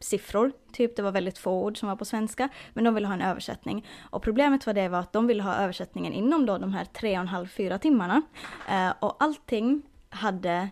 siffror, 0.00 0.52
typ 0.72 0.96
det 0.96 1.02
var 1.02 1.12
väldigt 1.12 1.38
få 1.38 1.52
ord 1.52 1.78
som 1.78 1.88
var 1.88 1.96
på 1.96 2.04
svenska, 2.04 2.48
men 2.74 2.84
de 2.84 2.94
ville 2.94 3.06
ha 3.06 3.14
en 3.14 3.22
översättning. 3.22 3.86
Och 4.10 4.22
problemet 4.22 4.66
var 4.66 4.74
det 4.74 4.88
var 4.88 4.98
att 4.98 5.12
de 5.12 5.26
ville 5.26 5.42
ha 5.42 5.54
översättningen 5.56 6.12
inom 6.12 6.46
då 6.46 6.58
de 6.58 6.72
här 6.72 6.84
tre 6.84 7.10
och 7.10 7.20
en 7.20 7.28
halv, 7.28 7.46
fyra 7.46 7.78
timmarna. 7.78 8.22
Eh, 8.68 8.92
och 9.00 9.16
allting 9.22 9.82
hade 10.08 10.70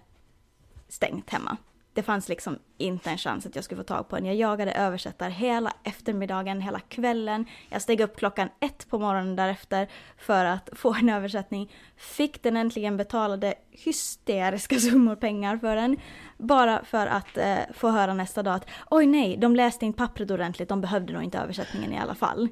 stängt 0.89 1.31
hemma. 1.31 1.57
Det 1.99 2.03
fanns 2.03 2.29
liksom 2.29 2.59
inte 2.77 3.11
en 3.11 3.19
chans 3.19 3.47
att 3.47 3.55
jag 3.55 3.65
skulle 3.65 3.81
få 3.81 3.85
tag 3.85 4.09
på 4.09 4.17
en. 4.17 4.25
Jag 4.25 4.35
jagade 4.37 4.73
översättare 4.73 5.31
hela 5.31 5.73
eftermiddagen, 5.85 6.61
hela 6.61 6.81
kvällen. 6.81 7.45
Jag 7.69 7.83
steg 7.83 8.01
upp 8.01 8.17
klockan 8.17 8.49
ett 8.61 8.91
på 8.91 8.99
morgonen 8.99 9.37
därefter 9.37 9.89
för 10.19 10.45
att 10.45 10.71
få 10.79 10.95
en 10.95 11.09
översättning. 11.09 11.73
Fick 11.97 12.43
den 12.43 12.57
äntligen 12.57 12.97
betalade 12.97 13.55
hysteriska 13.71 14.77
summor 14.81 15.17
pengar 15.17 15.57
för 15.57 15.77
den. 15.77 15.97
Bara 16.37 16.85
för 16.85 17.07
att 17.07 17.37
eh, 17.37 17.59
få 17.75 17.91
höra 17.91 18.15
nästa 18.15 18.43
dag 18.43 18.55
att 18.55 18.67
oj 18.91 19.07
nej, 19.07 19.37
de 19.37 19.57
läste 19.57 19.87
inte 19.87 19.97
pappret 19.97 20.31
ordentligt, 20.31 20.69
de 20.69 20.81
behövde 20.81 21.13
nog 21.13 21.23
inte 21.23 21.39
översättningen 21.39 21.93
i 21.93 21.99
alla 21.99 22.15
fall. 22.15 22.49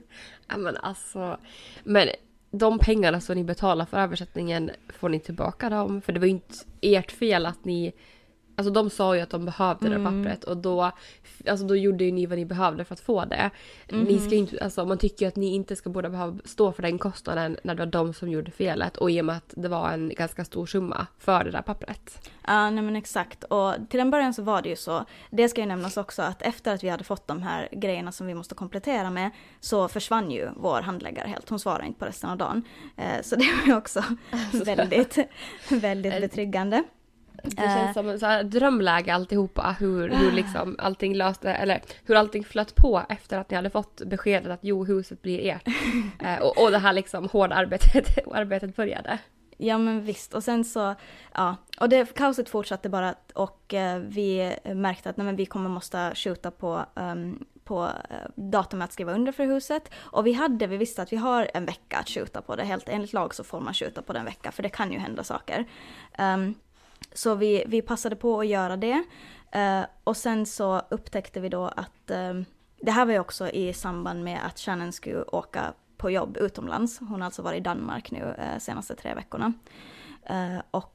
Ja 0.48 0.56
men 0.56 0.76
alltså, 0.76 1.38
men 1.84 2.08
de 2.50 2.78
pengarna 2.78 3.20
som 3.20 3.36
ni 3.36 3.44
betalar 3.44 3.84
för 3.84 3.98
översättningen, 3.98 4.70
får 4.88 5.08
ni 5.08 5.20
tillbaka 5.20 5.70
dem? 5.70 6.02
För 6.02 6.12
det 6.12 6.20
var 6.20 6.26
ju 6.26 6.32
inte 6.32 6.54
ert 6.80 7.12
fel 7.12 7.46
att 7.46 7.64
ni 7.64 7.92
Alltså 8.56 8.72
de 8.72 8.90
sa 8.90 9.16
ju 9.16 9.20
att 9.22 9.30
de 9.30 9.44
behövde 9.44 9.88
det 9.88 9.94
Mm. 9.94 10.22
pappret 10.24 10.44
och 10.44 10.56
då, 10.56 10.90
alltså 11.50 11.66
då 11.66 11.76
gjorde 11.76 12.04
ju 12.04 12.12
ni 12.12 12.26
vad 12.26 12.38
ni 12.38 12.44
behövde 12.44 12.84
för 12.84 12.94
att 12.94 13.00
få 13.00 13.24
det. 13.24 13.50
Ni 13.90 13.98
Mhm. 13.98 14.18
ska 14.20 14.30
ju 14.30 14.36
inte, 14.36 14.64
alltså 14.64 14.84
man 14.84 14.98
tycker 14.98 15.24
ju 15.24 15.28
att 15.28 15.36
ni 15.36 15.54
inte 15.54 15.76
ska 15.76 15.90
borde 15.90 16.10
behöva 16.10 16.38
stå 16.44 16.72
för 16.72 16.82
den 16.82 16.98
kostnaden 16.98 17.56
när 17.64 17.74
det 17.74 17.78
var 17.84 17.86
de 17.92 18.14
som 18.14 18.28
gjorde 18.28 18.50
felet 18.50 18.96
och 18.96 19.10
i 19.10 19.20
och 19.20 19.24
med 19.24 19.36
att 19.36 19.54
det 19.56 19.68
var 19.68 19.90
en 19.90 20.08
ganska 20.08 20.44
stor 20.44 20.66
summa 20.66 21.06
för 21.18 21.44
det 21.44 21.50
där 21.50 21.62
pappret. 21.62 22.30
Ja, 22.46 22.70
nej 22.70 22.84
men 22.84 22.96
exakt. 22.96 23.44
Och 23.44 23.74
till 23.90 24.00
en 24.00 24.10
början 24.10 24.34
så 24.34 24.42
var 24.42 24.62
det 24.62 24.68
ju 24.68 24.76
så. 24.76 25.04
Det 25.30 25.48
ska 25.48 25.60
ju 25.60 25.66
nämnas 25.66 25.96
också 25.96 26.22
att 26.22 26.42
efter 26.42 26.74
att 26.74 26.84
vi 26.84 26.88
hade 26.88 27.04
fått 27.04 27.26
de 27.26 27.42
här 27.42 27.68
grejerna 27.72 28.12
som 28.12 28.26
vi 28.26 28.34
måste 28.34 28.54
komplettera 28.54 29.10
med 29.10 29.30
så 29.60 29.88
försvann 29.88 30.30
ju 30.30 30.48
vår 30.56 30.80
handläggare 30.80 31.28
helt. 31.28 31.48
Hon 31.48 31.58
svarade 31.58 31.86
inte 31.86 31.98
på 31.98 32.04
resten 32.04 32.30
av 32.30 32.36
dagen. 32.36 32.62
Eh, 32.96 33.22
så 33.22 33.36
det 33.36 33.46
var 33.60 33.66
ju 33.66 33.76
också 33.76 34.02
väldigt, 34.64 35.18
väldigt 35.70 36.20
betryggande. 36.20 36.84
Det 37.44 37.62
Eh. 37.62 37.74
känns 37.74 37.94
som 37.94 38.08
en 38.08 38.18
så 38.18 38.26
här 38.26 38.42
drömläge 38.44 39.14
alltihopa. 39.14 39.76
Hur, 39.80 40.08
hur 40.08 40.32
liksom 40.32 40.76
allting 40.78 41.14
löste, 41.14 41.52
eller 41.52 41.80
hur 42.04 42.14
allting 42.14 42.44
flöt 42.44 42.74
på 42.74 43.02
efter 43.08 43.38
att 43.38 43.50
ni 43.50 43.56
hade 43.56 43.70
fått 43.70 44.02
beskedet 44.06 44.52
att 44.52 44.60
jo, 44.62 44.84
huset 44.84 45.22
blir 45.22 45.50
ert. 45.50 45.66
Eh, 46.24 46.38
och, 46.42 46.62
och 46.64 46.70
det 46.70 46.78
här 46.78 46.92
liksom 46.92 47.28
hårda 47.28 47.54
arbetet, 47.54 48.28
arbetet 48.34 48.76
började. 48.76 49.18
Ja 49.58 49.78
men 49.78 50.02
visst, 50.04 50.34
och 50.34 50.44
sen 50.44 50.64
så, 50.64 50.94
ja, 51.34 51.56
och 51.80 51.88
det, 51.88 52.14
kaoset 52.14 52.48
fortsatte 52.48 52.88
bara 52.88 53.14
och 53.34 53.74
eh, 53.74 53.98
vi 53.98 54.56
märkte 54.64 55.10
att 55.10 55.16
nej, 55.16 55.24
men 55.24 55.36
vi 55.36 55.46
kommer 55.46 55.68
måste 55.70 56.12
skjuta 56.14 56.50
på, 56.50 56.84
um, 56.94 57.44
på 57.64 57.88
datumet 58.34 58.84
att 58.84 58.92
skriva 58.92 59.12
under 59.12 59.32
för 59.32 59.44
huset. 59.46 59.90
Och 59.96 60.26
vi 60.26 60.32
hade, 60.32 60.66
vi 60.66 60.76
visste 60.76 61.02
att 61.02 61.12
vi 61.12 61.16
har 61.16 61.50
en 61.54 61.64
vecka 61.66 61.98
att 61.98 62.08
skjuta 62.08 62.42
på 62.42 62.56
det, 62.56 62.64
helt 62.64 62.88
enligt 62.88 63.12
lag 63.12 63.34
så 63.34 63.44
får 63.44 63.60
man 63.60 63.74
skjuta 63.74 64.02
på 64.02 64.12
den 64.12 64.24
vecka 64.24 64.52
för 64.52 64.62
det 64.62 64.68
kan 64.68 64.92
ju 64.92 64.98
hända 64.98 65.24
saker. 65.24 65.64
Um, 66.18 66.54
så 67.12 67.34
vi, 67.34 67.64
vi 67.66 67.82
passade 67.82 68.16
på 68.16 68.40
att 68.40 68.46
göra 68.46 68.76
det. 68.76 69.04
Eh, 69.52 69.82
och 70.04 70.16
sen 70.16 70.46
så 70.46 70.82
upptäckte 70.88 71.40
vi 71.40 71.48
då 71.48 71.64
att 71.64 72.10
um, 72.10 72.44
det 72.80 72.90
här 72.90 73.06
var 73.06 73.12
ju 73.12 73.18
också 73.18 73.48
i 73.48 73.72
samband 73.72 74.24
med 74.24 74.46
att 74.46 74.58
Shannon 74.58 74.92
skulle 74.92 75.22
åka 75.22 75.72
på 75.96 76.10
jobb 76.10 76.36
utomlands. 76.36 76.98
Hon 76.98 77.08
har 77.08 77.24
alltså 77.24 77.42
varit 77.42 77.58
i 77.58 77.60
Danmark 77.60 78.10
nu 78.10 78.34
eh, 78.38 78.58
senaste 78.58 78.94
tre 78.96 79.14
veckorna. 79.14 79.52
Eh, 80.22 80.58
och 80.70 80.92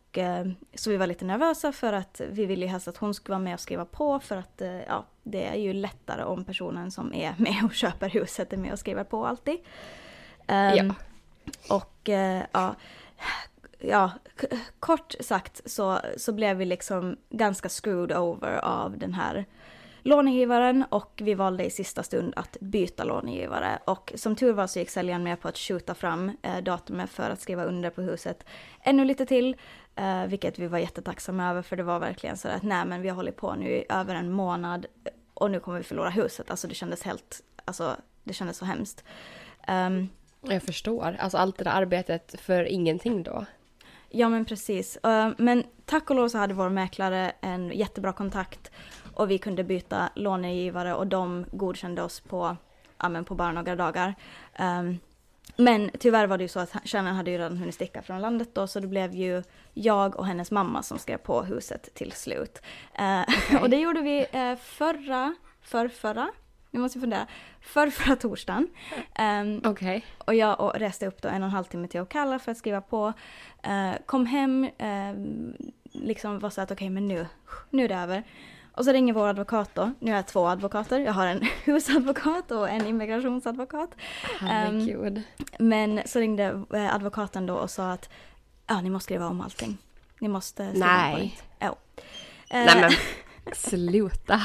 så 0.76 0.90
vi 0.90 0.98
var 0.98 1.08
lite 1.08 1.26
nervösa 1.26 1.72
för 1.72 1.94
att 1.94 2.22
vi 2.30 2.46
ville 2.46 2.66
ju 2.66 2.72
helst 2.72 2.88
att 2.88 2.98
hon 2.98 3.14
skulle 3.14 3.34
vara 3.34 3.44
med 3.44 3.54
och 3.54 3.60
skriva 3.60 3.86
på 3.86 4.20
för 4.20 4.38
att 4.38 4.62
ja, 4.88 5.06
det 5.24 5.48
är 5.48 5.56
ju 5.56 5.74
lättare 5.74 6.24
om 6.24 6.46
personen 6.46 6.92
som 6.92 7.14
är 7.14 7.36
med 7.38 7.64
och 7.66 7.74
köper 7.74 8.10
huset 8.10 8.54
är 8.54 8.58
med 8.58 8.72
och 8.72 8.80
skriver 8.80 9.04
på 9.04 9.26
alltid. 9.26 9.58
Ehm, 10.48 10.88
Ja. 10.88 11.76
Och 11.76 12.10
ja, 12.52 12.76
ja, 13.82 14.12
kort 14.80 15.16
sagt 15.20 15.62
så, 15.66 16.00
så 16.18 16.32
blev 16.32 16.58
vi 16.58 16.66
liksom 16.66 17.18
ganska 17.30 17.70
screwed 17.70 18.18
over 18.18 18.58
av 18.58 18.98
den 18.98 19.14
här 19.14 19.46
lånegivaren 20.04 20.86
och 20.90 21.22
vi 21.24 21.34
valde 21.34 21.66
i 21.66 21.70
sista 21.70 22.04
stund 22.04 22.34
att 22.36 22.58
byta 22.62 23.04
lånegivare. 23.04 23.80
Och 23.86 24.14
som 24.16 24.36
tur 24.36 24.54
var 24.54 24.68
så 24.68 24.80
gick 24.80 24.90
säljaren 24.90 25.24
med 25.24 25.42
på 25.42 25.48
att 25.48 25.58
skjuta 25.58 25.96
fram 25.96 26.32
eh, 26.42 26.58
datumet 26.58 27.10
för 27.10 27.30
att 27.30 27.42
skriva 27.42 27.64
under 27.64 27.90
på 27.90 28.02
huset 28.02 28.46
ännu 28.82 29.06
lite 29.06 29.26
till. 29.26 29.56
Eh, 29.96 30.26
vilket 30.26 30.60
vi 30.60 30.68
var 30.68 30.78
jättetacksamma 30.78 31.50
över 31.50 31.62
för 31.62 31.76
det 31.76 31.84
var 31.84 32.00
verkligen 32.00 32.38
så 32.38 32.48
att 32.48 32.64
nej 32.64 32.86
men 32.86 33.02
vi 33.02 33.10
har 33.10 33.16
hållit 33.16 33.38
på 33.38 33.56
nu 33.56 33.70
i 33.70 33.86
över 33.90 34.16
en 34.16 34.32
månad 34.32 34.86
och 35.34 35.52
nu 35.52 35.60
kommer 35.60 35.78
vi 35.78 35.84
förlora 35.84 36.10
huset. 36.10 36.52
Alltså 36.52 36.68
det 36.68 36.76
kändes 36.76 37.04
helt, 37.04 37.42
alltså 37.66 37.96
det 38.24 38.34
kändes 38.34 38.58
så 38.58 38.66
hemskt. 38.66 39.04
Um, 39.68 40.10
Jag 40.42 40.64
förstår. 40.64 41.18
Alltså 41.20 41.38
allt 41.38 41.58
det 41.58 41.64
där 41.64 41.72
arbetet 41.72 42.42
för 42.42 42.64
ingenting 42.64 43.24
då. 43.24 43.46
Ja 44.14 44.30
men 44.30 44.46
precis. 44.46 44.98
Eh, 44.98 45.30
Men 45.38 45.64
tack 45.86 46.10
och 46.10 46.16
lov 46.16 46.28
så 46.28 46.38
hade 46.38 46.54
vår 46.54 46.70
mäklare 46.70 47.32
en 47.42 47.72
jättebra 47.72 48.14
kontakt 48.14 48.72
och 49.14 49.32
vi 49.32 49.38
kunde 49.38 49.64
byta 49.64 50.10
lånegivare 50.16 50.94
och 50.96 51.08
de 51.08 51.46
godkände 51.52 52.04
oss 52.04 52.20
på, 52.20 52.58
ja, 52.98 53.10
men 53.10 53.26
på 53.26 53.36
bara 53.36 53.52
några 53.52 53.76
dagar. 53.76 54.16
Ehm, 54.54 54.98
Men 55.58 55.92
tyvärr 56.00 56.28
var 56.28 56.38
det 56.38 56.44
ju 56.44 56.48
så 56.48 56.60
att 56.60 56.76
Shannon 56.86 57.16
hade 57.16 57.32
ju 57.32 57.38
redan 57.38 57.58
hunnit 57.58 57.76
sticka 57.76 58.02
från 58.02 58.22
landet 58.22 58.50
då 58.56 58.68
så 58.68 58.80
det 58.80 58.88
blev 58.88 59.16
ju 59.16 59.44
jag 59.74 60.16
och 60.16 60.26
hennes 60.28 60.52
mamma 60.52 60.84
som 60.84 60.98
skrev 60.98 61.18
på 61.18 61.42
huset 61.44 61.90
till 61.94 62.12
slut. 62.12 62.62
Eh, 62.94 63.22
Och 63.62 63.70
det 63.70 63.78
gjorde 63.78 64.02
vi 64.02 64.26
eh, 64.32 64.56
förra, 64.56 65.36
för 65.62 65.88
nu 66.72 66.80
måste 66.80 67.00
fundera, 67.00 67.28
för 67.62 67.90
förra 67.90 68.16
torsdagen. 68.16 68.68
Ehm, 69.16 69.62
Okej. 69.66 70.06
och 70.18 70.36
jag 70.36 70.60
och 70.60 70.76
reste 70.76 71.08
upp 71.08 71.22
då 71.22 71.30
en 71.30 71.44
och 71.44 71.48
en 71.48 71.54
halv 71.54 71.64
timme 71.64 71.88
till 71.88 72.02
Ocala 72.02 72.40
för 72.40 72.52
att 72.52 72.58
skriva 72.58 72.82
på. 72.82 73.14
Eh, 73.64 73.92
kom 74.06 74.26
hem, 74.26 74.64
eh, 74.64 75.14
liksom 75.92 76.40
var 76.40 76.50
så 76.50 76.62
att 76.62 76.72
okej 76.72 76.90
men 76.90 77.08
nu, 77.08 77.28
nu 77.70 77.84
är 77.84 77.90
det 77.90 77.96
över. 77.96 78.24
Och 78.74 78.86
så 78.86 78.92
ringer 78.92 79.14
vår 79.14 79.28
advokat 79.28 79.70
då. 79.74 79.92
Nu 80.00 80.12
har 80.12 80.16
jag 80.16 80.28
två 80.28 80.48
advokater. 80.48 81.00
Jag 81.00 81.14
har 81.14 81.28
en 81.28 81.42
husadvokat 81.66 82.52
och 82.52 82.70
en 82.70 82.88
immigrationsadvokat. 82.88 83.90
Herregud. 84.40 85.24
Men 85.60 86.02
så 86.06 86.20
ringde 86.20 86.64
eh, 86.74 86.96
advokaten 86.96 87.46
då 87.46 87.56
och 87.56 87.70
sa 87.70 87.92
att 87.92 88.10
ja, 88.68 88.82
ni 88.82 88.90
måste 88.90 89.04
skriva 89.04 89.28
om 89.28 89.42
allting. 89.42 89.78
Ni 90.20 90.28
måste 90.28 90.70
skriva 90.70 90.86
Nej. 90.86 91.14
på 91.16 91.20
nytt. 91.22 91.44
Jo. 91.60 91.68
Eh, 92.50 92.66
Nej 92.66 92.82
men 92.82 92.92
sluta. 93.54 94.42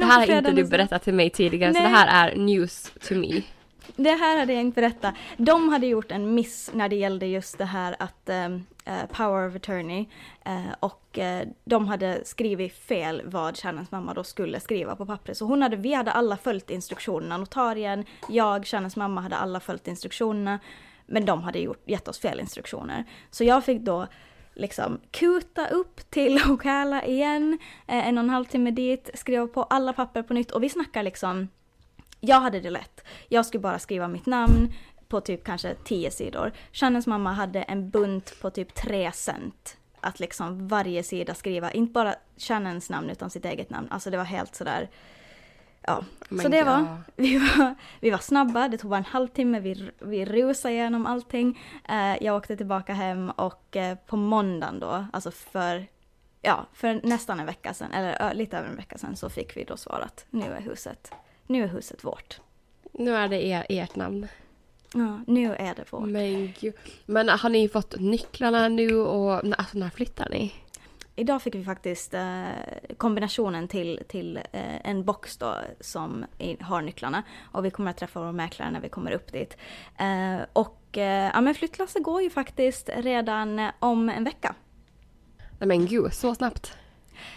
Det 0.00 0.04
här 0.04 0.26
har 0.28 0.36
inte 0.36 0.50
du 0.50 0.64
berättat 0.64 1.02
till 1.02 1.14
mig 1.14 1.30
tidigare 1.30 1.74
så 1.74 1.80
Nej. 1.80 1.90
det 1.90 1.96
här 1.96 2.28
är 2.28 2.36
news 2.36 2.92
to 3.08 3.14
me. 3.14 3.42
Det 3.96 4.10
här 4.10 4.38
hade 4.38 4.52
jag 4.52 4.62
inte 4.62 4.80
berättat. 4.80 5.14
De 5.36 5.68
hade 5.68 5.86
gjort 5.86 6.10
en 6.10 6.34
miss 6.34 6.70
när 6.74 6.88
det 6.88 6.96
gällde 6.96 7.26
just 7.26 7.58
det 7.58 7.64
här 7.64 7.96
att 7.98 8.28
ehm, 8.28 8.64
eh, 8.84 9.06
power 9.12 9.48
of 9.48 9.56
attorney 9.56 10.06
eh, 10.44 10.74
och 10.80 11.18
eh, 11.18 11.48
de 11.64 11.88
hade 11.88 12.24
skrivit 12.24 12.74
fel 12.74 13.22
vad 13.24 13.56
Shannons 13.56 13.90
mamma 13.90 14.14
då 14.14 14.24
skulle 14.24 14.60
skriva 14.60 14.96
på 14.96 15.06
pappret. 15.06 15.36
Så 15.36 15.44
hon 15.44 15.62
hade, 15.62 15.76
vi 15.76 15.94
hade 15.94 16.12
alla 16.12 16.36
följt 16.36 16.70
instruktionerna. 16.70 17.36
Notarien, 17.36 18.04
jag, 18.28 18.66
Shannons 18.66 18.96
mamma 18.96 19.20
hade 19.20 19.36
alla 19.36 19.60
följt 19.60 19.88
instruktionerna. 19.88 20.58
Men 21.06 21.24
de 21.24 21.42
hade 21.42 21.58
gjort, 21.58 21.82
gett 21.86 22.08
oss 22.08 22.18
fel 22.18 22.40
instruktioner. 22.40 23.04
Så 23.30 23.44
jag 23.44 23.64
fick 23.64 23.80
då 23.80 24.06
liksom 24.60 25.00
kuta 25.10 25.66
upp 25.68 26.10
till 26.10 26.40
Ocala 26.50 27.04
igen, 27.04 27.58
eh, 27.86 28.08
en 28.08 28.18
och 28.18 28.24
en 28.24 28.30
halv 28.30 28.44
timme 28.44 28.70
dit, 28.70 29.10
skriva 29.14 29.46
på 29.46 29.62
alla 29.62 29.92
papper 29.92 30.22
på 30.22 30.34
nytt 30.34 30.50
och 30.50 30.62
vi 30.62 30.68
snackar 30.68 31.02
liksom 31.02 31.48
jag 32.20 32.40
hade 32.40 32.60
det 32.60 32.70
lätt. 32.70 33.04
Jag 33.28 33.46
skulle 33.46 33.60
bara 33.60 33.78
skriva 33.78 34.08
mitt 34.08 34.26
namn 34.26 34.72
på 35.08 35.20
typ 35.20 35.44
kanske 35.44 35.74
tio 35.84 36.10
sidor. 36.10 36.52
Shannons 36.72 37.06
mamma 37.06 37.32
hade 37.32 37.62
en 37.62 37.90
bunt 37.90 38.40
på 38.40 38.50
typ 38.50 38.74
tre 38.74 39.12
cent. 39.12 39.76
Att 40.00 40.20
liksom 40.20 40.68
varje 40.68 41.02
sida 41.02 41.34
skriva, 41.34 41.70
inte 41.70 41.92
bara 41.92 42.14
Shannons 42.36 42.90
namn 42.90 43.10
utan 43.10 43.30
sitt 43.30 43.44
eget 43.44 43.70
namn. 43.70 43.88
Alltså 43.90 44.10
det 44.10 44.16
var 44.16 44.24
helt 44.24 44.54
sådär, 44.54 44.90
ja. 45.82 46.04
Men 46.28 46.42
så 46.42 46.48
det 46.48 46.62
var, 46.62 46.78
ja. 46.78 46.98
vi 47.16 47.38
var, 47.38 47.74
vi 48.00 48.10
var 48.10 48.18
snabba, 48.18 48.68
det 48.68 48.78
tog 48.78 48.90
bara 48.90 48.98
en 48.98 49.04
halvtimme, 49.04 49.60
vi, 49.60 49.90
vi 49.98 50.24
rusade 50.24 50.74
igenom 50.74 51.06
allting. 51.06 51.60
Eh, 51.88 52.24
jag 52.24 52.36
åkte 52.36 52.56
tillbaka 52.56 52.92
hem 52.92 53.30
och 53.30 53.76
eh, 53.76 53.98
på 54.06 54.16
måndagen 54.16 54.80
då, 54.80 55.04
alltså 55.12 55.30
för, 55.30 55.86
ja, 56.42 56.66
för 56.72 57.00
nästan 57.02 57.40
en 57.40 57.46
vecka 57.46 57.74
sedan, 57.74 57.92
eller 57.92 58.22
ö, 58.22 58.32
lite 58.32 58.58
över 58.58 58.68
en 58.68 58.76
vecka 58.76 58.98
sedan, 58.98 59.16
så 59.16 59.30
fick 59.30 59.56
vi 59.56 59.64
då 59.64 59.76
svarat 59.76 60.26
nu 60.30 60.44
är 60.44 60.60
huset, 60.60 61.12
nu 61.46 61.64
är 61.64 61.68
huset 61.68 62.04
vårt. 62.04 62.40
Nu 62.92 63.14
är 63.14 63.28
det 63.28 63.46
er, 63.46 63.66
ert 63.68 63.96
namn. 63.96 64.28
Ja, 64.94 65.20
nu 65.26 65.54
är 65.54 65.74
det 65.74 65.92
vårt. 65.92 66.08
Men 66.08 66.52
gud. 66.60 66.74
Men 67.06 67.28
har 67.28 67.48
ni 67.48 67.68
fått 67.68 68.00
nycklarna 68.00 68.68
nu 68.68 68.96
och 68.96 69.32
alltså, 69.32 69.78
när 69.78 69.90
flyttar 69.90 70.28
ni? 70.30 70.54
Idag 71.16 71.42
fick 71.42 71.54
vi 71.54 71.64
faktiskt 71.64 72.14
eh, 72.14 72.48
kombinationen 72.96 73.68
till, 73.68 74.02
till 74.08 74.36
eh, 74.36 74.86
en 74.90 75.04
box 75.04 75.36
då 75.36 75.56
som 75.80 76.24
har 76.60 76.82
nycklarna. 76.82 77.22
Och 77.52 77.64
vi 77.64 77.70
kommer 77.70 77.90
att 77.90 77.96
träffa 77.96 78.20
vår 78.20 78.32
mäklare 78.32 78.70
när 78.70 78.80
vi 78.80 78.88
kommer 78.88 79.12
upp 79.12 79.32
dit. 79.32 79.56
Eh, 79.98 80.40
och 80.52 80.98
eh, 80.98 81.30
ja, 81.34 81.40
men 81.40 81.54
flyttlasset 81.54 82.02
går 82.02 82.22
ju 82.22 82.30
faktiskt 82.30 82.90
redan 82.96 83.70
om 83.78 84.08
en 84.08 84.24
vecka. 84.24 84.54
Nej 85.58 85.68
men 85.68 85.86
gud, 85.86 86.12
så 86.12 86.34
snabbt. 86.34 86.76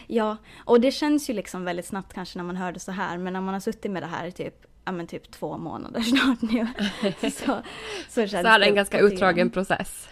Ja, 0.08 0.38
och 0.66 0.82
det 0.82 0.92
känns 0.92 1.30
ju 1.30 1.34
liksom 1.34 1.66
väldigt 1.66 1.86
snabbt 1.86 2.14
kanske 2.14 2.40
när 2.40 2.46
man 2.46 2.56
hör 2.56 2.72
det 2.72 2.80
så 2.80 2.92
här. 2.92 3.18
Men 3.18 3.34
när 3.34 3.42
man 3.42 3.54
har 3.54 3.62
suttit 3.62 3.92
med 3.92 4.04
det 4.04 4.08
här 4.08 4.26
i 4.26 4.32
typ, 4.32 4.66
ja, 4.86 4.92
men 4.92 5.08
typ 5.08 5.32
två 5.32 5.58
månader 5.58 6.02
snart 6.02 6.42
nu. 6.42 6.68
så, 7.32 7.62
så 8.10 8.28
känns 8.28 8.32
Så 8.32 8.48
är 8.48 8.60
det 8.60 8.66
en 8.66 8.76
ganska 8.76 9.00
utdragen 9.00 9.50
process. 9.50 10.10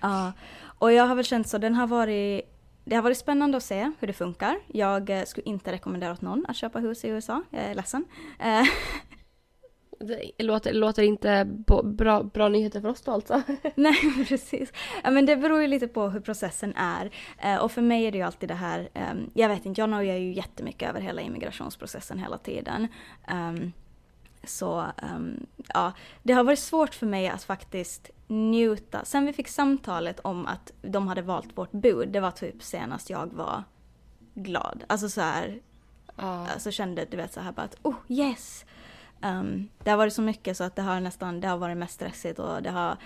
Ja, 0.00 0.32
och 0.62 0.92
jag 0.92 1.04
har 1.04 1.14
väl 1.14 1.24
känt 1.24 1.48
så, 1.48 1.58
den 1.58 1.74
har 1.74 1.86
varit 1.86 2.49
det 2.90 2.96
har 2.96 3.02
varit 3.02 3.18
spännande 3.18 3.56
att 3.56 3.62
se 3.62 3.90
hur 3.98 4.06
det 4.06 4.12
funkar. 4.12 4.58
Jag 4.66 5.10
eh, 5.10 5.24
skulle 5.24 5.44
inte 5.44 5.72
rekommendera 5.72 6.12
åt 6.12 6.20
någon 6.20 6.46
att 6.48 6.56
köpa 6.56 6.78
hus 6.78 7.04
i 7.04 7.08
USA, 7.08 7.42
jag 7.50 7.62
är 7.62 7.74
ledsen. 7.74 8.04
Eh, 8.38 8.62
Det 10.00 10.42
låter, 10.44 10.72
låter 10.72 11.02
inte 11.02 11.44
bra, 11.84 12.22
bra 12.22 12.48
nyheter 12.48 12.80
för 12.80 12.88
oss 12.88 13.02
då 13.02 13.12
alltså. 13.12 13.42
Nej, 13.74 14.24
precis. 14.28 14.72
Men 15.04 15.26
det 15.26 15.36
beror 15.36 15.60
ju 15.60 15.66
lite 15.66 15.88
på 15.88 16.08
hur 16.08 16.20
processen 16.20 16.74
är. 16.76 17.10
Eh, 17.38 17.56
och 17.56 17.72
för 17.72 17.82
mig 17.82 18.04
är 18.04 18.12
det 18.12 18.18
ju 18.18 18.24
alltid 18.24 18.48
det 18.48 18.54
här, 18.54 18.88
ehm, 18.94 19.30
jag 19.34 19.48
vet 19.48 19.66
inte, 19.66 19.80
jag 19.80 19.90
nojar 19.90 20.16
ju 20.16 20.32
jättemycket 20.32 20.88
över 20.88 21.00
hela 21.00 21.20
immigrationsprocessen 21.20 22.18
hela 22.18 22.38
tiden. 22.38 22.88
Så 24.44 24.86
ehm, 25.02 25.46
ja, 25.74 25.92
det 26.22 26.32
har 26.32 26.44
varit 26.44 26.58
svårt 26.58 26.94
för 26.94 27.06
mig 27.06 27.28
att 27.28 27.42
faktiskt 27.42 28.10
njuta. 28.26 29.04
Sen 29.04 29.26
vi 29.26 29.32
fick 29.32 29.48
samtalet 29.48 30.20
om 30.20 30.46
att 30.46 30.72
de 30.82 31.08
hade 31.08 31.22
valt 31.22 31.58
vårt 31.58 31.72
bud, 31.72 32.08
det 32.08 32.20
var 32.20 32.30
typ 32.30 32.62
senast 32.62 33.10
jag 33.10 33.32
var 33.32 33.64
glad. 34.34 34.84
Alltså 34.86 35.08
så 35.08 35.20
här, 35.20 35.60
Ja. 36.16 36.48
alltså 36.48 36.70
kände 36.70 37.04
du 37.10 37.16
vet 37.16 37.32
så 37.32 37.40
här 37.40 37.52
bara 37.52 37.62
att 37.62 37.76
oh 37.82 37.94
yes! 38.08 38.64
Um, 39.22 39.68
det 39.84 39.90
har 39.90 39.96
varit 39.96 40.12
så 40.12 40.22
mycket 40.22 40.56
så 40.56 40.64
att 40.64 40.76
det 40.76 40.82
har 40.82 41.00
nästan, 41.00 41.40
det 41.40 41.48
har 41.48 41.56
varit 41.58 41.76
mest 41.76 41.94
stressigt 41.94 42.38
och 42.38 42.62
det 42.62 42.70
har 42.70 42.96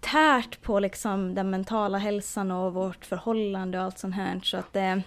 tärt 0.00 0.62
på 0.62 0.80
liksom 0.80 1.34
den 1.34 1.50
mentala 1.50 1.98
hälsan 1.98 2.50
och 2.50 2.74
vårt 2.74 3.04
förhållande 3.04 3.78
och 3.78 3.84
allt 3.84 3.98
sånt 3.98 4.14
här. 4.14 4.40
Så 4.44 4.56
att 4.56 4.72
det, 4.72 5.02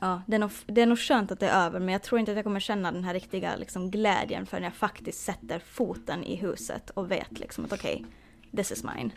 ja, 0.00 0.22
det, 0.26 0.34
är 0.34 0.38
nog, 0.38 0.50
det 0.66 0.82
är 0.82 0.86
nog 0.86 0.98
skönt 0.98 1.32
att 1.32 1.40
det 1.40 1.48
är 1.48 1.66
över 1.66 1.80
men 1.80 1.88
jag 1.88 2.02
tror 2.02 2.18
inte 2.20 2.32
att 2.32 2.36
jag 2.36 2.44
kommer 2.44 2.60
känna 2.60 2.92
den 2.92 3.04
här 3.04 3.14
riktiga 3.14 3.56
liksom, 3.56 3.90
glädjen 3.90 4.46
förrän 4.46 4.62
jag 4.62 4.74
faktiskt 4.74 5.24
sätter 5.24 5.58
foten 5.58 6.24
i 6.24 6.36
huset 6.36 6.90
och 6.90 7.10
vet 7.10 7.38
liksom 7.38 7.64
att 7.64 7.72
okej, 7.72 7.94
okay, 7.94 8.56
this 8.56 8.72
is 8.72 8.84
mine. 8.84 9.10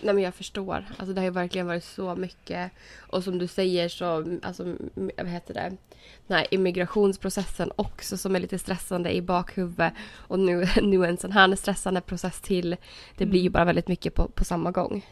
Nej 0.00 0.14
men 0.14 0.24
jag 0.24 0.34
förstår. 0.34 0.84
Alltså 0.96 1.14
det 1.14 1.20
har 1.20 1.24
ju 1.24 1.30
verkligen 1.30 1.66
varit 1.66 1.84
så 1.84 2.16
mycket. 2.16 2.72
Och 2.98 3.24
som 3.24 3.38
du 3.38 3.46
säger 3.46 3.88
så, 3.88 4.38
alltså 4.42 4.76
vad 4.94 5.26
heter 5.26 5.54
det? 5.54 5.76
Den 6.26 6.36
här 6.38 6.54
immigrationsprocessen 6.54 7.72
också 7.76 8.16
som 8.16 8.36
är 8.36 8.40
lite 8.40 8.58
stressande 8.58 9.14
i 9.14 9.22
bakhuvudet. 9.22 9.92
Och 10.12 10.38
nu, 10.38 10.66
nu 10.82 11.04
en 11.04 11.16
sån 11.16 11.32
här 11.32 11.56
stressande 11.56 12.00
process 12.00 12.40
till. 12.40 12.76
Det 13.16 13.26
blir 13.26 13.40
ju 13.40 13.50
bara 13.50 13.64
väldigt 13.64 13.88
mycket 13.88 14.14
på, 14.14 14.28
på 14.28 14.44
samma 14.44 14.70
gång. 14.70 15.04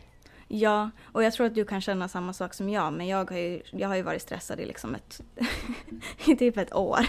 Ja, 0.55 0.91
och 1.05 1.23
jag 1.23 1.33
tror 1.33 1.47
att 1.47 1.55
du 1.55 1.65
kan 1.65 1.81
känna 1.81 2.09
samma 2.09 2.33
sak 2.33 2.55
som 2.55 2.69
jag, 2.69 2.93
men 2.93 3.07
jag 3.07 3.31
har 3.31 3.39
ju, 3.39 3.63
jag 3.71 3.89
har 3.89 3.97
ju 3.97 4.03
varit 4.03 4.23
stressad 4.23 4.61
i 4.61 4.67
liksom 4.67 4.95
ett, 4.95 5.21
i 6.27 6.37
typ 6.37 6.57
ett 6.57 6.75
år. 6.75 7.07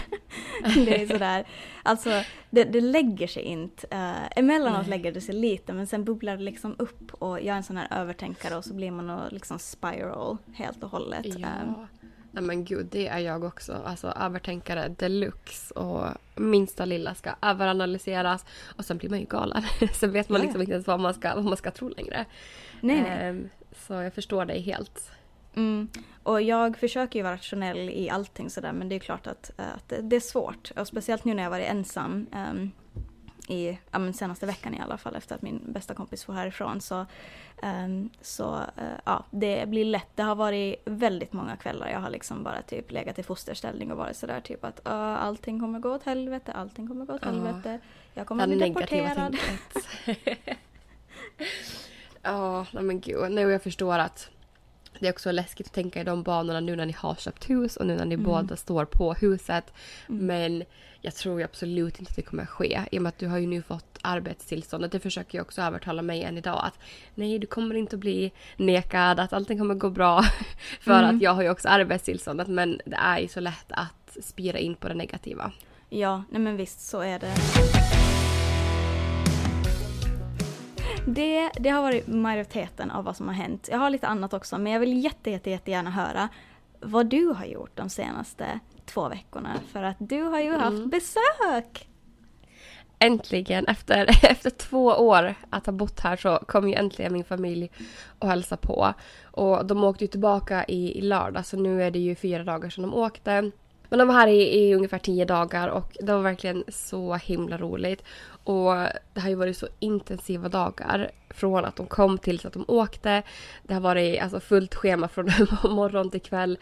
Det 0.74 1.02
är 1.02 1.06
sådär, 1.06 1.46
alltså 1.82 2.10
det, 2.50 2.64
det 2.64 2.80
lägger 2.80 3.26
sig 3.26 3.42
inte. 3.42 3.86
Uh, 3.86 4.38
emellanåt 4.38 4.86
lägger 4.86 5.12
det 5.12 5.20
sig 5.20 5.34
lite, 5.34 5.72
men 5.72 5.86
sen 5.86 6.04
bubblar 6.04 6.36
det 6.36 6.42
liksom 6.42 6.74
upp 6.78 7.14
och 7.14 7.40
jag 7.40 7.46
är 7.46 7.56
en 7.56 7.62
sån 7.62 7.76
här 7.76 8.00
övertänkare 8.00 8.56
och 8.56 8.64
så 8.64 8.74
blir 8.74 8.90
man 8.90 9.10
och 9.10 9.32
liksom 9.32 9.58
spiral 9.58 10.36
helt 10.54 10.84
och 10.84 10.90
hållet. 10.90 11.26
Ja. 11.26 11.48
Um, 11.62 11.86
Nej 12.34 12.42
men 12.42 12.64
gud, 12.64 12.86
det 12.90 13.08
är 13.08 13.18
jag 13.18 13.44
också. 13.44 13.82
Alltså 13.84 14.08
övertänkare 14.08 14.88
deluxe 14.88 15.74
och 15.74 16.08
minsta 16.34 16.84
lilla 16.84 17.14
ska 17.14 17.30
överanalyseras 17.42 18.44
och 18.76 18.84
sen 18.84 18.98
blir 18.98 19.10
man 19.10 19.20
ju 19.20 19.26
galen. 19.26 19.62
sen 19.94 20.12
vet 20.12 20.28
man 20.28 20.40
ja. 20.40 20.44
liksom 20.44 20.60
inte 20.60 20.72
ens 20.72 20.86
vad 20.86 21.00
man 21.00 21.14
ska, 21.14 21.34
vad 21.34 21.44
man 21.44 21.56
ska 21.56 21.70
tro 21.70 21.88
längre. 21.88 22.24
nej, 22.80 23.02
nej. 23.02 23.28
Ehm, 23.28 23.48
så 23.86 23.92
jag 23.94 24.14
förstår 24.14 24.44
dig 24.44 24.60
helt. 24.60 25.10
Mm. 25.56 25.88
Och 26.22 26.42
jag 26.42 26.76
försöker 26.76 27.18
ju 27.18 27.22
vara 27.22 27.34
rationell 27.34 27.90
i 27.90 28.10
allting 28.10 28.50
sådär 28.50 28.72
men 28.72 28.88
det 28.88 28.94
är 28.94 28.98
klart 28.98 29.26
att, 29.26 29.50
att 29.56 29.92
det- 30.00 30.16
är 30.16 30.20
svårt. 30.20 30.70
Och 30.76 30.86
speciellt 30.86 31.24
nu 31.24 31.34
när 31.34 31.42
jag 31.42 31.50
varit 31.50 31.66
ensam. 31.68 32.26
ehm, 32.32 32.70
i 33.48 33.78
ja, 33.90 34.12
senaste 34.12 34.46
veckan 34.46 34.74
i 34.74 34.80
alla 34.80 34.98
fall 34.98 35.16
efter 35.16 35.34
att 35.34 35.42
min 35.42 35.60
bästa 35.72 35.94
kompis 35.94 36.24
får 36.24 36.32
härifrån. 36.32 36.80
Så, 36.80 37.06
ehm, 37.62 38.10
så 38.20 38.54
eh, 38.56 38.98
ja, 39.04 39.24
det 39.30 39.68
blir 39.68 39.84
lätt. 39.84 40.08
Det 40.14 40.22
har 40.22 40.34
varit 40.34 40.76
väldigt 40.84 41.32
många 41.32 41.56
kvällar 41.56 41.88
jag 41.88 42.00
har 42.00 42.10
liksom 42.10 42.42
bara 42.42 42.62
typ 42.62 42.90
legat 42.90 43.18
i 43.18 43.22
fosterställning 43.22 43.92
och 43.92 43.98
varit 43.98 44.16
sådär 44.16 44.40
typ 44.40 44.64
att 44.64 44.80
"Uh, 44.86 44.92
allting 44.92 45.60
kommer 45.60 45.78
gå 45.78 45.94
åt 45.94 46.02
helvete, 46.02 46.52
allting 46.52 46.88
kommer 46.88 47.04
gå 47.04 47.14
åt 47.14 47.24
helvete. 47.24 47.78
Jag 48.14 48.26
kommer 48.26 48.46
bli 48.46 48.56
deporterad. 48.56 49.36
Ja, 52.26 52.66
nej 52.72 52.82
men 52.82 53.00
gud. 53.00 53.32
Nej, 53.32 53.46
och 53.46 53.50
jag 53.52 53.62
förstår 53.62 53.98
att 53.98 54.30
det 55.00 55.06
är 55.08 55.12
också 55.12 55.30
läskigt 55.32 55.66
att 55.66 55.72
tänka 55.72 56.00
i 56.00 56.04
de 56.04 56.22
banorna 56.22 56.60
nu 56.60 56.76
när 56.76 56.86
ni 56.86 56.92
har 56.98 57.14
köpt 57.14 57.50
hus 57.50 57.76
och 57.76 57.86
nu 57.86 57.96
när 57.96 58.04
ni 58.04 58.14
Mm. 58.14 58.24
båda 58.26 58.56
står 58.56 58.84
på 58.84 59.14
huset. 59.14 59.72
Mm. 60.08 60.26
Men 60.26 60.64
jag 61.00 61.14
tror 61.14 61.42
absolut 61.42 61.98
inte 61.98 62.10
att 62.10 62.16
det 62.16 62.22
kommer 62.22 62.46
ske 62.46 62.80
i 62.92 62.98
och 62.98 63.02
med 63.02 63.08
att 63.08 63.18
du 63.18 63.26
har 63.26 63.38
ju 63.38 63.46
nu 63.46 63.62
fått 63.62 63.98
arbetstillståndet. 64.02 64.92
Det 64.92 65.00
försöker 65.00 65.38
jag 65.38 65.44
också 65.44 65.62
övertala 65.62 66.02
mig 66.02 66.22
än 66.22 66.38
idag 66.38 66.60
att 66.64 66.78
nej, 67.14 67.38
du 67.38 67.46
kommer 67.46 67.74
inte 67.74 67.96
att 67.96 68.00
bli 68.00 68.32
nekad, 68.56 69.20
att 69.20 69.32
allting 69.32 69.58
kommer 69.58 69.74
gå 69.74 69.90
bra. 69.90 70.22
För 70.80 71.02
Mm. 71.02 71.16
att 71.16 71.22
jag 71.22 71.34
har 71.34 71.42
ju 71.42 71.50
också 71.50 71.68
arbetstillståndet 71.68 72.48
men 72.48 72.80
det 72.86 72.96
är 72.96 73.18
ju 73.18 73.28
så 73.28 73.40
lätt 73.40 73.66
att 73.72 74.16
spira 74.22 74.58
in 74.58 74.74
på 74.74 74.88
det 74.88 74.94
negativa. 74.94 75.52
Ja, 75.88 76.22
nej 76.30 76.40
men 76.40 76.56
visst 76.56 76.80
så 76.88 77.00
är 77.00 77.18
det. 77.18 77.34
Det, 81.06 81.50
det 81.58 81.68
har 81.68 81.82
varit 81.82 82.06
majoriteten 82.06 82.90
av 82.90 83.04
vad 83.04 83.16
som 83.16 83.28
har 83.28 83.34
hänt. 83.34 83.68
Jag 83.70 83.78
har 83.78 83.90
lite 83.90 84.06
annat 84.06 84.34
också 84.34 84.58
men 84.58 84.72
jag 84.72 84.80
vill 84.80 85.04
jätte, 85.04 85.30
jätte, 85.30 85.50
jättegärna 85.50 85.90
höra 85.90 86.28
vad 86.80 87.06
du 87.06 87.26
har 87.26 87.44
gjort 87.44 87.70
de 87.74 87.88
senaste 87.90 88.60
två 88.86 89.08
veckorna. 89.08 89.50
För 89.72 89.82
att 89.82 89.96
du 89.98 90.22
har 90.22 90.40
ju 90.40 90.52
haft 90.52 90.68
Mm. 90.76 90.88
besök! 90.90 91.88
Äntligen, 92.98 93.66
efter, 93.66 94.06
efter 94.30 94.50
två 94.50 94.84
år 94.86 95.34
att 95.50 95.66
ha 95.66 95.72
bott 95.72 96.00
här 96.00 96.16
så 96.16 96.36
kom 96.48 96.68
ju 96.68 96.74
äntligen 96.74 97.12
min 97.12 97.24
familj 97.24 97.70
och 98.18 98.28
hälsa 98.28 98.56
på. 98.56 98.94
Och 99.24 99.66
de 99.66 99.84
åkte 99.84 100.04
ju 100.04 100.08
tillbaka 100.08 100.64
i, 100.68 100.98
i 100.98 101.00
lördag 101.02 101.46
så 101.46 101.56
nu 101.56 101.82
är 101.82 101.90
det 101.90 101.98
ju 101.98 102.14
fyra 102.14 102.44
dagar 102.44 102.70
sedan 102.70 102.82
de 102.82 102.94
åkte. 102.94 103.50
Men 103.88 103.98
de 103.98 104.08
var 104.08 104.14
här 104.14 104.28
i, 104.28 104.58
i 104.58 104.74
ungefär 104.74 104.98
tio 104.98 105.24
dagar 105.24 105.68
och 105.68 105.96
det 106.00 106.12
var 106.12 106.22
verkligen 106.22 106.64
så 106.68 107.14
himla 107.14 107.58
roligt. 107.58 108.04
Och 108.44 108.74
det 109.14 109.20
har 109.20 109.28
ju 109.28 109.34
varit 109.34 109.56
så 109.56 109.68
intensiva 109.78 110.48
dagar 110.48 111.10
från 111.30 111.64
att 111.64 111.76
de 111.76 111.86
kom 111.86 112.18
tills 112.18 112.44
att 112.46 112.52
de 112.52 112.64
åkte. 112.68 113.22
Det 113.62 113.74
har 113.74 113.80
varit 113.80 114.22
alltså, 114.22 114.40
fullt 114.40 114.74
schema 114.74 115.08
från 115.08 115.26
morgon 115.64 116.10
till 116.10 116.20
kväll. 116.20 116.58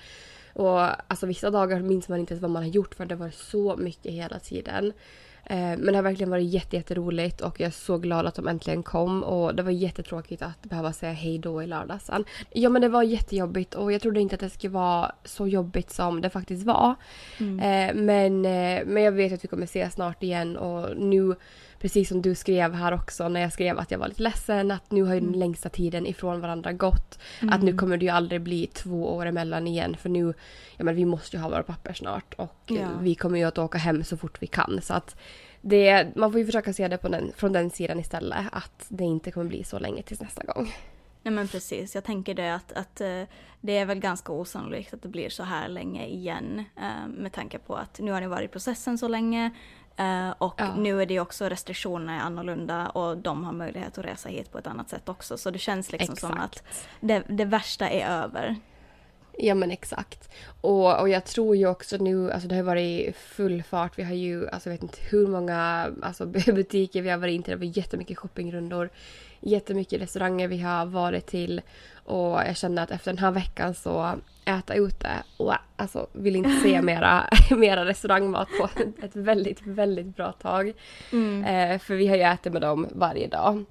Och 0.55 0.81
alltså, 1.11 1.27
vissa 1.27 1.51
dagar 1.51 1.81
minns 1.81 2.09
man 2.09 2.18
inte 2.18 2.35
ens 2.35 2.42
vad 2.42 2.51
man 2.51 2.62
har 2.62 2.71
gjort 2.71 2.95
för 2.95 3.07
det 3.07 3.14
var 3.14 3.31
så 3.31 3.77
mycket 3.77 4.12
hela 4.12 4.38
tiden. 4.38 4.92
Eh, 5.45 5.57
Men 5.57 5.87
det 5.87 5.95
har 5.95 6.03
verkligen 6.03 6.31
varit 6.31 6.51
jätte, 6.51 6.77
jätteroligt 6.77 7.40
och 7.40 7.61
jag 7.61 7.66
är 7.66 7.71
så 7.71 7.99
glad 7.99 8.27
att 8.27 8.35
de 8.35 8.49
äntligen 8.49 8.83
kom 8.83 9.23
och 9.25 9.55
det 9.55 9.62
var 9.62 9.71
jättetråkigt 9.71 10.42
att 10.42 10.62
behöva 10.62 10.92
säga 10.92 11.12
hej 11.12 11.38
då 11.38 11.62
i 11.62 11.66
lördags. 11.66 12.11
Ja 12.51 12.68
men 12.68 12.83
det 12.83 12.88
var 12.88 13.03
jättejobbigt 13.03 13.75
och 13.75 13.92
jag 13.92 14.03
trodde 14.03 14.21
inte 14.21 14.35
att 14.35 14.40
det 14.40 14.51
skulle 14.51 14.73
vara 14.73 15.12
så 15.25 15.47
jobbigt 15.49 15.90
som 15.90 16.21
det 16.21 16.31
faktiskt 16.31 16.66
var. 16.66 16.95
Mm. 17.40 17.59
Eh, 17.61 18.03
Men, 18.03 18.45
eh, 18.45 18.85
men 18.87 19.03
jag 19.03 19.12
vet 19.12 19.33
att 19.33 19.45
vi 19.45 19.49
kommer 19.49 19.64
ses 19.64 19.92
snart 19.95 20.23
igen 20.23 20.57
och 20.57 20.97
nu, 20.97 21.35
precis 21.83 22.09
som 22.09 22.23
du 22.23 22.35
skrev 22.35 22.75
här 22.75 22.92
också 22.95 23.29
när 23.29 23.40
jag 23.40 23.53
skrev 23.53 23.79
att 23.79 23.90
jag 23.90 23.99
var 23.99 24.09
lite 24.09 24.23
ledsen, 24.23 24.71
att 24.71 24.90
nu 24.90 25.03
har 25.03 25.14
ju 25.14 25.21
den 25.21 25.29
Mm. 25.29 25.40
längsta 25.40 25.68
tiden 25.68 26.07
ifrån 26.07 26.40
varandra 26.40 26.73
gått. 26.73 27.18
Att 27.51 27.62
nu 27.62 27.77
kommer 27.77 27.97
det 27.97 28.05
ju 28.05 28.11
aldrig 28.11 28.40
bli 28.40 28.66
två 28.66 29.14
år 29.14 29.27
emellan 29.27 29.66
igen 29.66 29.97
för 29.97 30.09
nu, 30.09 30.35
ja 30.77 30.85
men 30.85 30.95
vi 30.95 31.05
måste 31.05 31.37
ju 31.37 31.42
ha 31.42 31.49
våra 31.51 31.62
papper 31.62 31.92
snart 31.92 32.35
och 32.35 32.57
Ja. 32.66 32.88
vi 33.01 33.14
kommer 33.14 33.38
ju 33.38 33.45
att 33.45 33.59
åka 33.59 33.79
hem 33.79 34.05
så 34.05 34.16
fort 34.16 34.42
vi 34.42 34.47
kan. 34.47 34.79
Så 34.83 34.95
att 34.95 35.16
det, 35.61 36.16
man 36.16 36.33
får 36.33 36.38
ju 36.40 36.47
försöka 36.47 36.73
se 36.73 36.88
det 36.88 36.99
den, 37.03 37.33
från 37.37 37.53
den 37.53 37.71
sidan 37.71 38.01
istället. 38.01 38.47
Att 38.53 38.85
det 38.88 39.05
inte 39.05 39.31
kommer 39.31 39.47
bli 39.47 39.64
så 39.64 39.79
länge 39.79 40.03
tills 40.03 40.21
nästa 40.21 40.45
gång. 40.45 40.75
Nej 41.23 41.35
men 41.35 41.49
precis, 41.49 41.95
jag 41.95 42.05
tänker 42.05 42.35
det 42.35 42.55
att, 42.55 42.73
att 42.73 43.01
eh, 43.01 43.23
det 43.61 43.77
är 43.79 43.87
väl 43.87 43.99
ganska 43.99 44.33
osannolikt 44.33 44.95
att 44.95 45.03
det 45.03 45.09
blir 45.09 45.29
så 45.29 45.42
här 45.42 45.68
länge 45.68 46.07
igen. 46.07 46.64
eh, 46.77 47.09
Med 47.09 47.33
tanke 47.33 47.59
på 47.59 47.75
att 47.77 48.01
nu 48.01 48.12
har 48.12 48.21
ni 48.21 48.27
varit 48.27 48.51
i 48.51 48.53
processen 48.53 48.99
så 48.99 49.09
länge. 49.09 49.51
Eh, 49.96 50.31
Och 50.38 50.55
Ja. 50.57 50.74
nu 50.76 51.02
är 51.02 51.07
det 51.07 51.20
också 51.20 51.48
restriktionerna 51.48 52.14
är 52.16 52.20
annorlunda 52.20 52.88
och 52.88 53.16
de 53.16 53.44
har 53.44 53.52
möjlighet 53.52 53.98
att 53.98 54.05
resa 54.05 54.28
hit 54.28 54.52
på 54.52 54.59
ett 54.59 54.66
annat 54.66 54.88
sätt 54.90 55.09
också. 55.09 55.37
Så 55.38 55.50
det 55.50 55.59
känns 55.59 55.92
liksom 55.92 56.16
som 56.16 56.38
att 56.38 56.62
det, 57.00 57.22
det 57.28 57.44
värsta 57.44 57.88
är 57.88 58.22
över. 58.24 58.57
Ja 59.38 59.55
men 59.55 59.70
exakt. 59.70 60.31
Och, 60.61 61.00
och 61.00 61.09
jag 61.09 61.24
tror 61.24 61.57
ju 61.57 61.66
också 61.66 61.96
nu, 61.96 62.33
alltså 62.33 62.48
det 62.48 62.55
har 62.55 62.62
varit 62.62 63.16
full 63.16 63.62
fart. 63.62 63.98
Vi 63.98 64.02
har 64.02 64.14
ju, 64.14 64.48
alltså 64.48 64.68
jag 64.68 64.74
vet 64.74 64.83
inte 64.83 64.98
hur 65.11 65.26
många 65.26 65.90
alltså, 66.02 66.26
butiker 66.46 67.02
vi 67.02 67.11
har 67.11 67.18
varit 67.18 67.35
in 67.35 67.42
till. 67.42 67.50
Det 67.50 67.66
var 67.66 67.76
jättemycket 67.78 68.18
shoppingrundor. 68.18 68.90
Jättemycket 69.40 70.00
restauranger 70.00 70.48
vi 70.48 70.59
har 70.59 70.87
varit 70.87 71.26
till. 71.26 71.61
Och 72.04 72.32
jag 72.32 72.56
känner 72.56 72.82
att 72.82 72.90
efter 72.90 73.12
den 73.12 73.18
här 73.18 73.30
veckan 73.30 73.74
så 73.74 74.14
äta 74.44 74.74
ute 74.74 75.08
och 75.36 75.54
alltså 75.76 76.06
vill 76.12 76.36
inte 76.36 76.50
se 76.50 76.82
mera, 76.82 77.28
mera 77.50 77.84
restaurangmat 77.84 78.48
på 78.60 78.68
ett 79.02 79.16
väldigt, 79.16 79.66
väldigt 79.66 80.16
bra 80.16 80.32
tag. 80.32 80.68
Eh, 81.46 81.78
för 81.78 81.94
vi 81.94 82.06
har 82.08 82.16
ju 82.16 82.22
ätit 82.22 82.52
med 82.52 82.62
dem 82.62 82.88
varje 82.90 83.26
dag. 83.26 83.64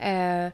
Eh, 0.00 0.52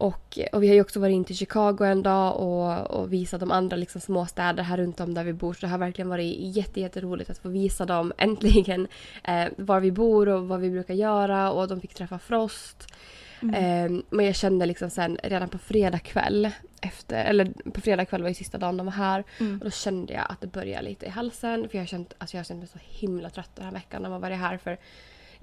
och, 0.00 0.38
och 0.52 0.62
vi 0.62 0.68
har 0.68 0.74
ju 0.74 0.80
också 0.80 1.00
varit 1.00 1.14
in 1.14 1.24
till 1.24 1.36
Chicago 1.36 1.76
en 1.80 2.02
dag 2.02 2.36
och, 2.36 2.90
och 2.90 3.12
visat 3.12 3.40
de 3.40 3.50
andra 3.50 3.76
liksom 3.76 4.00
små 4.00 4.26
städer 4.26 4.62
här 4.62 4.76
runt 4.76 5.00
om 5.00 5.14
där 5.14 5.24
vi 5.24 5.32
bor. 5.32 5.54
Så 5.54 5.60
det 5.60 5.66
har 5.66 5.78
verkligen 5.78 6.08
varit 6.08 6.56
jätte, 6.56 6.80
jätteroligt 6.80 7.30
att 7.30 7.38
få 7.38 7.48
visa 7.48 7.86
dem 7.86 8.12
äntligen 8.18 8.88
eh, 9.24 9.46
var 9.56 9.80
vi 9.80 9.92
bor 9.92 10.28
och 10.28 10.48
vad 10.48 10.60
vi 10.60 10.70
brukar 10.70 10.94
göra 10.94 11.50
och 11.50 11.68
de 11.68 11.80
fick 11.80 11.94
träffa 11.94 12.18
Frost. 12.18 12.94
Eh, 13.42 13.90
men 14.10 14.26
jag 14.26 14.34
kände 14.34 14.66
liksom 14.66 14.90
sen 14.90 15.18
redan 15.22 15.48
på 15.48 15.58
fredag 15.58 15.98
kväll 15.98 16.50
efter, 16.82 17.24
eller 17.24 17.52
på 17.74 17.80
fredag 17.80 18.04
kväll 18.04 18.22
var 18.22 18.28
ju 18.28 18.34
sista 18.34 18.58
dagen 18.58 18.76
de 18.76 18.86
var 18.86 18.92
här 18.92 19.24
Mm. 19.38 19.58
och 19.58 19.64
då 19.64 19.70
kände 19.70 20.12
jag 20.12 20.26
att 20.28 20.40
det 20.40 20.46
började 20.46 20.84
lite 20.84 21.06
i 21.06 21.08
halsen 21.08 21.68
för 21.68 21.78
jag 21.78 21.82
har 21.82 21.86
känt, 21.86 22.14
alltså 22.18 22.36
jag 22.36 22.38
har 22.38 22.44
känt 22.44 22.58
mig 22.60 22.68
så 22.68 22.78
himla 22.82 23.30
trött 23.30 23.50
den 23.54 23.64
här 23.64 23.72
veckan 23.72 24.02
när 24.02 24.10
man 24.10 24.20
varit 24.20 24.38
här 24.38 24.56
för 24.58 24.78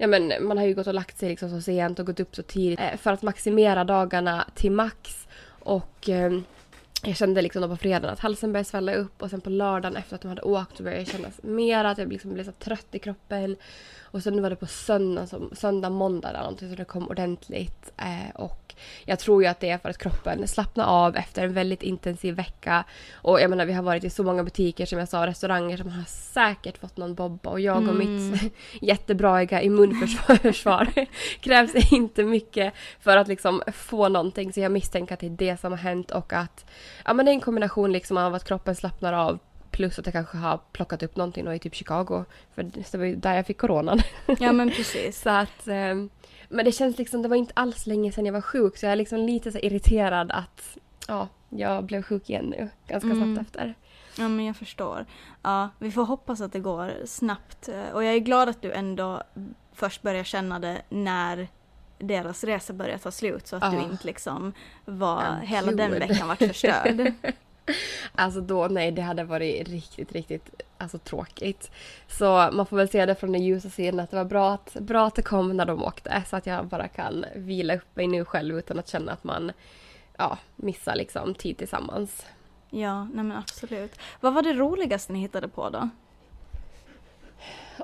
Ja 0.00 0.06
men 0.06 0.32
man 0.40 0.58
har 0.58 0.64
ju 0.64 0.74
gått 0.74 0.86
och 0.86 0.94
lagt 0.94 1.18
sig 1.18 1.28
liksom 1.28 1.50
så 1.50 1.60
sent 1.60 1.98
och 1.98 2.06
gått 2.06 2.20
upp 2.20 2.36
så 2.36 2.42
tidigt 2.42 2.80
eh, 2.80 2.96
för 2.96 3.12
att 3.12 3.22
maximera 3.22 3.84
dagarna 3.84 4.44
till 4.54 4.72
max. 4.72 5.26
Och 5.48 6.08
eh, 6.08 6.32
jag 7.02 7.16
kände 7.16 7.42
liksom 7.42 7.62
då 7.62 7.68
på 7.68 7.76
fredagen 7.76 8.10
att 8.10 8.20
halsen 8.20 8.52
började 8.52 8.68
svälla 8.68 8.94
upp 8.94 9.22
och 9.22 9.30
sen 9.30 9.40
på 9.40 9.50
lördagen 9.50 9.96
efter 9.96 10.14
att 10.14 10.20
de 10.20 10.28
hade 10.28 10.42
åkt 10.42 10.76
så 10.76 10.82
började 10.82 11.00
jag 11.00 11.08
känna 11.08 11.28
mer 11.42 11.84
att 11.84 11.98
jag 11.98 12.12
liksom 12.12 12.34
blev 12.34 12.44
så 12.44 12.52
trött 12.52 12.86
i 12.92 12.98
kroppen. 12.98 13.56
Och 14.10 14.22
sen 14.22 14.42
var 14.42 14.50
det 14.50 14.56
på 14.56 14.66
söndag, 14.66 15.26
som, 15.26 15.50
söndag 15.52 15.90
måndag 15.90 16.28
eller 16.28 16.38
någonting 16.38 16.70
så 16.70 16.76
det 16.76 16.84
kom 16.84 17.08
ordentligt. 17.08 17.92
Eh, 17.96 18.30
och 18.34 18.74
jag 19.04 19.18
tror 19.18 19.42
ju 19.42 19.48
att 19.48 19.60
det 19.60 19.70
är 19.70 19.78
för 19.78 19.88
att 19.88 19.98
kroppen 19.98 20.48
slappnar 20.48 20.84
av 20.84 21.16
efter 21.16 21.44
en 21.44 21.52
väldigt 21.52 21.82
intensiv 21.82 22.34
vecka. 22.34 22.84
Och 23.14 23.40
jag 23.40 23.50
menar 23.50 23.66
vi 23.66 23.72
har 23.72 23.82
varit 23.82 24.04
i 24.04 24.10
så 24.10 24.24
många 24.24 24.44
butiker 24.44 24.86
som 24.86 24.98
jag 24.98 25.08
sa, 25.08 25.26
restauranger 25.26 25.76
som 25.76 25.88
har 25.88 26.04
säkert 26.04 26.78
fått 26.78 26.96
någon 26.96 27.14
bobba 27.14 27.50
och 27.50 27.60
jag 27.60 27.76
och 27.76 27.94
mm. 27.94 27.98
mitt 27.98 28.52
jättebraiga 28.80 29.62
immunförsvar 29.62 31.06
krävs 31.40 31.92
inte 31.92 32.24
mycket 32.24 32.74
för 33.00 33.16
att 33.16 33.28
liksom 33.28 33.62
få 33.72 34.08
någonting. 34.08 34.52
Så 34.52 34.60
jag 34.60 34.72
misstänker 34.72 35.14
att 35.14 35.20
det 35.20 35.26
är 35.26 35.30
det 35.30 35.60
som 35.60 35.72
har 35.72 35.78
hänt 35.78 36.10
och 36.10 36.32
att 36.32 36.64
ja 37.04 37.14
men 37.14 37.26
det 37.26 37.30
är 37.30 37.34
en 37.34 37.40
kombination 37.40 37.92
liksom 37.92 38.16
av 38.16 38.34
att 38.34 38.44
kroppen 38.44 38.74
slappnar 38.74 39.12
av 39.12 39.38
Plus 39.70 39.98
att 39.98 40.06
jag 40.06 40.12
kanske 40.12 40.38
har 40.38 40.60
plockat 40.72 41.02
upp 41.02 41.16
någonting 41.16 41.44
då 41.44 41.54
i 41.54 41.58
typ 41.58 41.74
Chicago. 41.74 42.24
För 42.54 42.62
det 42.62 42.94
var 42.94 43.04
ju 43.04 43.16
där 43.16 43.34
jag 43.34 43.46
fick 43.46 43.58
coronan. 43.58 44.00
Ja 44.38 44.52
men 44.52 44.70
precis. 44.70 45.20
så 45.22 45.30
att, 45.30 45.68
um, 45.68 46.10
men 46.48 46.64
det 46.64 46.72
känns 46.72 46.98
liksom, 46.98 47.22
det 47.22 47.28
var 47.28 47.36
inte 47.36 47.52
alls 47.56 47.86
länge 47.86 48.12
sedan 48.12 48.26
jag 48.26 48.32
var 48.32 48.40
sjuk 48.40 48.76
så 48.76 48.86
jag 48.86 48.92
är 48.92 48.96
liksom 48.96 49.18
lite 49.18 49.52
så 49.52 49.58
irriterad 49.58 50.30
att 50.30 50.78
ja, 51.08 51.28
jag 51.48 51.84
blev 51.84 52.02
sjuk 52.02 52.30
igen 52.30 52.44
nu 52.44 52.68
ganska 52.86 53.10
mm. 53.10 53.34
snabbt 53.34 53.48
efter. 53.48 53.74
Ja 54.18 54.28
men 54.28 54.44
jag 54.44 54.56
förstår. 54.56 55.06
Ja, 55.42 55.68
vi 55.78 55.90
får 55.90 56.04
hoppas 56.04 56.40
att 56.40 56.52
det 56.52 56.60
går 56.60 56.92
snabbt. 57.06 57.68
Och 57.92 58.04
jag 58.04 58.14
är 58.14 58.18
glad 58.18 58.48
att 58.48 58.62
du 58.62 58.72
ändå 58.72 59.22
först 59.72 60.02
börjar 60.02 60.24
känna 60.24 60.58
det 60.58 60.82
när 60.88 61.48
deras 61.98 62.44
resa 62.44 62.72
börjar 62.72 62.98
ta 62.98 63.10
slut 63.10 63.46
så 63.46 63.56
att 63.56 63.62
ja. 63.62 63.70
du 63.70 63.78
inte 63.78 64.06
liksom 64.06 64.52
var 64.84 65.24
ja, 65.24 65.34
hela 65.34 65.72
den 65.72 65.90
veckan 65.90 66.28
vart 66.28 66.38
förstörd. 66.38 67.12
Alltså 68.14 68.40
då, 68.40 68.68
nej, 68.68 68.92
det 68.92 69.02
hade 69.02 69.24
varit 69.24 69.68
riktigt, 69.68 70.12
riktigt 70.12 70.62
alltså, 70.78 70.98
tråkigt. 70.98 71.70
Så 72.08 72.50
man 72.52 72.66
får 72.66 72.76
väl 72.76 72.88
se 72.88 73.06
det 73.06 73.14
från 73.14 73.32
den 73.32 73.42
ljusa 73.42 73.70
sidan 73.70 74.00
att 74.00 74.10
det 74.10 74.16
var 74.16 74.24
bra 74.24 74.52
att, 74.52 74.74
bra 74.74 75.06
att 75.06 75.14
det 75.14 75.22
kom 75.22 75.56
när 75.56 75.64
de 75.64 75.82
åkte 75.82 76.22
så 76.26 76.36
att 76.36 76.46
jag 76.46 76.66
bara 76.66 76.88
kan 76.88 77.24
vila 77.34 77.76
upp 77.76 77.96
mig 77.96 78.06
nu 78.06 78.24
själv 78.24 78.58
utan 78.58 78.78
att 78.78 78.88
känna 78.88 79.12
att 79.12 79.24
man 79.24 79.52
ja, 80.16 80.38
missar 80.56 80.96
liksom 80.96 81.34
tid 81.34 81.58
tillsammans. 81.58 82.26
Ja, 82.70 83.04
nej 83.04 83.24
men 83.24 83.36
absolut. 83.36 83.98
Vad 84.20 84.34
var 84.34 84.42
det 84.42 84.52
roligaste 84.52 85.12
ni 85.12 85.18
hittade 85.18 85.48
på 85.48 85.70
då? 85.70 85.88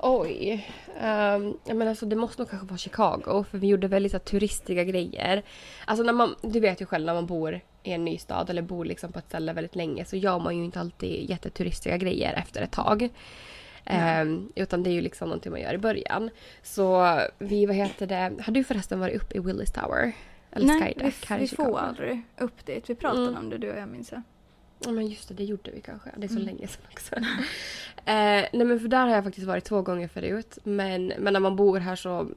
Oj. 0.01 0.67
Um, 1.01 1.57
jag 1.65 1.77
menar, 1.77 1.89
alltså, 1.89 2.05
det 2.05 2.15
måste 2.15 2.41
nog 2.41 2.49
kanske 2.49 2.67
vara 2.67 2.77
Chicago 2.77 3.45
för 3.51 3.57
vi 3.57 3.67
gjorde 3.67 3.87
väldigt 3.87 4.11
så, 4.11 4.19
turistiga 4.19 4.83
grejer. 4.83 5.43
Alltså 5.85 6.03
när 6.03 6.13
man, 6.13 6.35
du 6.41 6.59
vet 6.59 6.81
ju 6.81 6.85
själv 6.85 7.05
när 7.05 7.13
man 7.13 7.25
bor 7.25 7.61
i 7.87 7.91
en 7.91 8.05
ny 8.05 8.17
stad 8.17 8.49
eller 8.49 8.61
bor 8.61 8.85
liksom 8.85 9.11
på 9.11 9.19
ett 9.19 9.27
ställe 9.27 9.53
väldigt 9.53 9.75
länge 9.75 10.05
så 10.05 10.15
gör 10.15 10.39
man 10.39 10.57
ju 10.57 10.65
inte 10.65 10.79
alltid 10.79 11.29
jätteturistiga 11.29 11.97
grejer 11.97 12.33
efter 12.33 12.61
ett 12.61 12.71
tag. 12.71 13.09
Um, 14.21 14.51
utan 14.55 14.83
det 14.83 14.89
är 14.89 14.91
ju 14.91 15.01
liksom 15.01 15.29
någonting 15.29 15.51
man 15.51 15.61
gör 15.61 15.73
i 15.73 15.77
början. 15.77 16.29
Så 16.63 17.19
vi, 17.37 17.65
vad 17.65 17.75
heter 17.75 18.07
det, 18.07 18.33
har 18.41 18.53
du 18.53 18.63
förresten 18.63 18.99
varit 18.99 19.21
uppe 19.21 19.37
i 19.37 19.39
Willis 19.39 19.71
Tower? 19.71 20.13
Eller 20.51 20.67
Nej, 20.67 20.81
Skydeck 20.81 21.31
vi, 21.31 21.37
vi 21.37 21.47
får 21.47 21.79
aldrig 21.79 22.21
upp 22.37 22.65
dit. 22.65 22.89
Vi 22.89 22.95
pratade 22.95 23.27
mm. 23.27 23.37
om 23.37 23.49
det 23.49 23.57
du 23.57 23.71
och 23.71 23.79
jag 23.79 23.89
minns 23.89 24.11
jag. 24.11 24.21
Ja 24.79 24.91
men 24.91 25.07
just 25.07 25.27
det, 25.27 25.33
det 25.33 25.43
gjorde 25.43 25.71
vi 25.71 25.81
kanske. 25.81 26.09
Det 26.17 26.25
är 26.25 26.27
så 26.27 26.33
mm. 26.33 26.45
länge 26.45 26.67
sedan 26.67 26.85
också. 26.91 27.15
eh, 28.05 28.45
nej 28.53 28.65
men 28.65 28.79
för 28.79 28.87
där 28.87 29.07
har 29.07 29.15
jag 29.15 29.23
faktiskt 29.23 29.47
varit 29.47 29.63
två 29.63 29.81
gånger 29.81 30.07
förut. 30.07 30.57
Men, 30.63 31.07
men 31.07 31.33
när 31.33 31.39
man 31.39 31.55
bor 31.55 31.79
här 31.79 31.95
så 31.95 32.27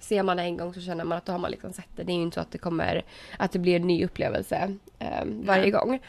ser 0.00 0.22
man 0.22 0.36
det 0.36 0.42
en 0.42 0.56
gång 0.56 0.74
så 0.74 0.80
känner 0.80 1.04
man 1.04 1.18
att 1.18 1.26
då 1.26 1.32
har 1.32 1.38
man 1.38 1.50
liksom 1.50 1.72
sett 1.72 1.96
det. 1.96 2.02
Det 2.02 2.12
är 2.12 2.16
ju 2.16 2.22
inte 2.22 2.34
så 2.34 2.40
att 2.40 2.50
det 2.50 2.58
kommer 2.58 3.02
att 3.38 3.52
det 3.52 3.58
blir 3.58 3.76
en 3.76 3.86
ny 3.86 4.04
upplevelse 4.04 4.76
eh, 4.98 5.24
varje 5.24 5.62
Nej. 5.62 5.70
gång. 5.70 6.00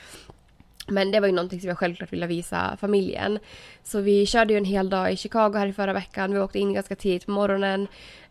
Men 0.87 1.11
det 1.11 1.19
var 1.19 1.27
ju 1.27 1.33
någonting 1.33 1.59
som 1.59 1.69
jag 1.69 1.77
självklart 1.77 2.13
ville 2.13 2.27
visa 2.27 2.77
familjen. 2.79 3.39
Så 3.83 4.01
vi 4.01 4.25
körde 4.25 4.53
ju 4.53 4.57
en 4.57 4.65
hel 4.65 4.89
dag 4.89 5.13
i 5.13 5.17
Chicago 5.17 5.53
här 5.57 5.67
i 5.67 5.73
förra 5.73 5.93
veckan. 5.93 6.33
Vi 6.33 6.39
åkte 6.39 6.59
in 6.59 6.73
ganska 6.73 6.95
tidigt 6.95 7.25
på 7.25 7.31
morgonen. 7.31 7.87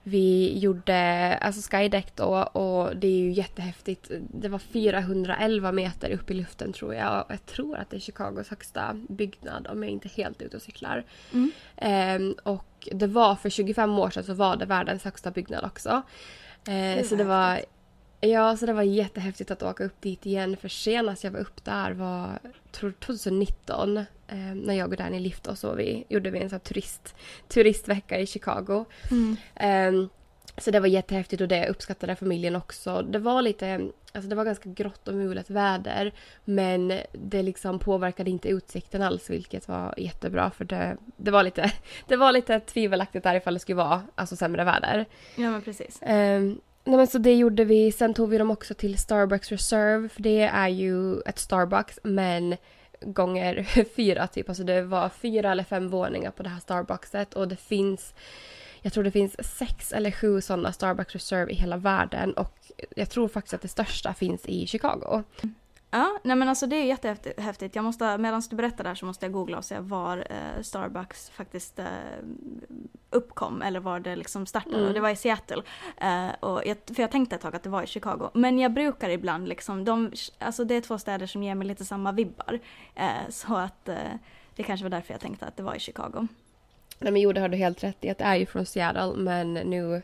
Vi 0.07 0.59
gjorde 0.59 1.39
alltså 1.41 1.71
skydeck 1.71 2.17
då 2.17 2.43
och 2.43 2.97
det 2.97 3.07
är 3.07 3.19
ju 3.19 3.33
jättehäftigt. 3.33 4.11
Det 4.21 4.49
var 4.49 4.59
411 4.59 5.73
meter 5.73 6.11
upp 6.11 6.31
i 6.31 6.35
luften 6.35 6.73
tror 6.73 6.95
jag. 6.95 7.25
Jag 7.29 7.47
tror 7.47 7.77
att 7.77 7.91
det 7.91 7.97
är 7.97 8.01
Chicagos 8.01 8.49
högsta 8.49 8.95
byggnad 9.09 9.67
om 9.67 9.83
jag 9.83 9.93
inte 9.93 10.09
är 10.09 10.11
helt 10.11 10.43
ute 10.43 10.57
och 10.57 10.63
cyklar. 10.63 11.05
Mm. 11.33 11.53
Ehm, 11.77 12.35
och 12.43 12.89
det 12.93 13.07
var 13.07 13.35
för 13.35 13.51
25 13.51 13.99
år 13.99 14.11
sedan 14.11 14.25
så 14.25 14.35
var 14.35 14.57
det 14.57 14.67
världens 14.67 15.05
högsta 15.05 15.31
byggnad 15.31 15.65
också. 15.65 16.03
Ehm, 16.69 16.99
det 16.99 17.05
så 17.05 17.17
det 17.17 17.25
var 17.25 17.61
Ja, 18.21 18.57
så 18.57 18.67
det 18.67 18.73
var 18.73 18.83
jättehäftigt 18.83 19.51
att 19.51 19.63
åka 19.63 19.85
upp 19.85 20.01
dit 20.01 20.27
igen. 20.27 20.57
För 20.57 20.69
senast 20.69 21.25
jag 21.25 21.31
var 21.31 21.41
upp 21.41 21.65
där 21.65 21.93
var 21.93 22.39
tror 22.73 22.93
2019. 22.93 23.97
Eh, 23.97 24.05
när 24.37 24.75
jag 24.75 24.91
och 24.91 24.97
Danny 24.97 25.21
lift 25.21 25.47
och 25.47 25.59
så 25.59 25.75
vi, 25.75 26.05
gjorde 26.09 26.31
vi 26.31 26.39
en 26.39 26.51
sån 26.51 26.61
turist, 26.61 27.15
turistvecka 27.49 28.19
i 28.19 28.27
Chicago. 28.27 28.85
Mm. 29.11 29.37
Eh, 29.55 30.09
så 30.59 30.71
det 30.71 30.81
var 30.81 30.87
jättehäftigt 30.87 31.43
och 31.43 31.49
det 31.49 31.69
uppskattade 31.69 32.17
familjen 32.17 32.57
också. 32.57 33.03
Det 33.03 33.19
var 33.19 33.43
lite, 33.43 33.91
alltså 34.13 34.29
det 34.29 34.37
var 34.37 34.45
ganska 34.45 34.69
grått 34.69 35.09
och 35.09 35.15
mulet 35.15 35.51
väder. 35.51 36.15
Men 36.45 37.01
det 37.13 37.43
liksom 37.43 37.79
påverkade 37.79 38.31
inte 38.31 38.49
utsikten 38.49 39.03
alls 39.03 39.31
vilket 39.31 39.69
var 39.69 39.95
jättebra 39.97 40.51
för 40.51 40.65
det, 40.65 40.97
det, 41.17 41.31
var, 41.31 41.43
lite, 41.43 41.73
det 42.09 42.17
var 42.17 42.33
lite 42.33 42.61
tvivelaktigt 42.61 43.25
där 43.25 43.35
ifall 43.35 43.55
det 43.55 43.61
skulle 43.61 43.77
vara 43.77 44.03
alltså, 44.15 44.37
sämre 44.37 44.65
väder. 44.65 45.07
Ja 45.37 45.51
men 45.51 45.63
precis. 45.63 46.03
Eh, 46.03 46.43
Nej 46.85 46.97
men 46.97 47.07
så 47.07 47.19
det 47.19 47.35
gjorde 47.35 47.65
vi. 47.65 47.93
Sen 47.93 48.15
tog 48.15 48.31
vi 48.31 48.39
dem 48.39 48.51
också 48.51 48.75
till 48.75 48.99
Starbucks 48.99 49.53
Reserve 49.53 50.09
för 50.09 50.23
det 50.23 50.43
är 50.43 50.69
ju 50.69 51.21
ett 51.21 51.39
Starbucks 51.39 51.99
men 52.03 52.57
gånger 53.01 53.63
fyra 53.97 54.27
typ. 54.27 54.49
Alltså 54.49 54.65
det 54.65 54.83
var 54.83 55.09
fyra 55.09 55.53
eller 55.53 55.65
fem 55.65 55.89
våningar 55.89 56.31
på 56.31 56.43
det 56.43 56.49
här 56.49 56.61
Starbuckset 56.61 57.35
och 57.35 57.49
det 57.49 57.57
finns 57.57 58.15
jag 58.83 58.93
tror 58.93 59.05
det 59.05 59.11
finns 59.11 59.59
sex 59.59 59.93
eller 59.93 60.11
sju 60.11 60.41
sådana 60.41 60.73
Starbucks 60.73 61.13
Reserve 61.13 61.53
i 61.53 61.55
hela 61.55 61.77
världen 61.77 62.33
och 62.33 62.59
jag 62.97 63.11
tror 63.11 63.29
faktiskt 63.29 63.55
att 63.55 63.63
det 63.63 63.69
största 63.69 64.15
finns 64.15 64.47
i 64.47 64.67
Chicago. 64.67 65.23
Ja, 65.95 66.19
nej 66.23 66.37
men 66.37 66.49
alltså 66.49 66.67
det 66.67 66.77
är 66.77 66.85
jättehäftigt. 66.85 67.77
Jag 67.77 67.85
måste, 67.85 68.19
medan 68.19 68.43
du 68.51 68.57
berättar 68.57 68.85
där 68.85 68.95
så 68.95 69.07
måste 69.07 69.27
jag 69.27 69.33
googla 69.33 69.59
och 69.59 69.65
se 69.65 69.79
var 69.79 70.27
eh, 70.31 70.63
Starbucks 70.63 71.31
faktiskt 71.31 71.79
eh, 71.79 71.87
uppkom 73.11 73.63
eller 73.63 73.81
var 73.81 74.01
det 74.01 74.17
liksom 74.17 74.47
startade. 74.47 74.77
Mm. 74.77 74.89
Och 74.89 74.95
det 74.95 75.01
var 75.01 75.11
i 75.11 75.17
Seattle. 75.17 75.63
Eh, 75.97 76.29
och 76.41 76.63
jag, 76.67 76.77
för 76.87 77.03
jag 77.03 77.11
tänkte 77.11 77.37
ett 77.37 77.43
tag 77.43 77.57
att 77.57 77.63
det 77.63 77.71
var 77.71 77.83
i 77.83 77.87
Chicago. 77.87 78.31
Men 78.35 78.59
jag 78.59 78.73
brukar 78.73 79.09
ibland 79.11 79.49
liksom, 79.49 79.85
de, 79.85 80.13
alltså 80.39 80.65
det 80.65 80.75
är 80.75 80.81
två 80.81 80.99
städer 80.99 81.27
som 81.27 81.43
ger 81.43 81.55
mig 81.55 81.67
lite 81.67 81.85
samma 81.85 82.13
vibbar. 82.13 82.61
Eh, 82.95 83.29
så 83.29 83.57
att 83.57 83.89
eh, 83.89 83.97
det 84.57 84.63
kanske 84.63 84.85
var 84.85 84.91
därför 84.91 85.15
jag 85.15 85.21
tänkte 85.21 85.47
att 85.47 85.57
det 85.57 85.63
var 85.63 85.75
i 85.75 85.81
Chicago. 85.81 86.29
Nej 86.99 87.13
men 87.13 87.23
jo, 87.23 87.33
det 87.33 87.41
har 87.41 87.49
du 87.49 87.57
helt 87.57 87.85
rätt 87.85 88.05
i 88.05 88.11
att 88.11 88.19
det 88.19 88.25
är 88.25 88.37
ju 88.37 88.47
från 88.47 88.67
Seattle 88.67 89.13
men 89.17 89.55
nu 89.55 90.03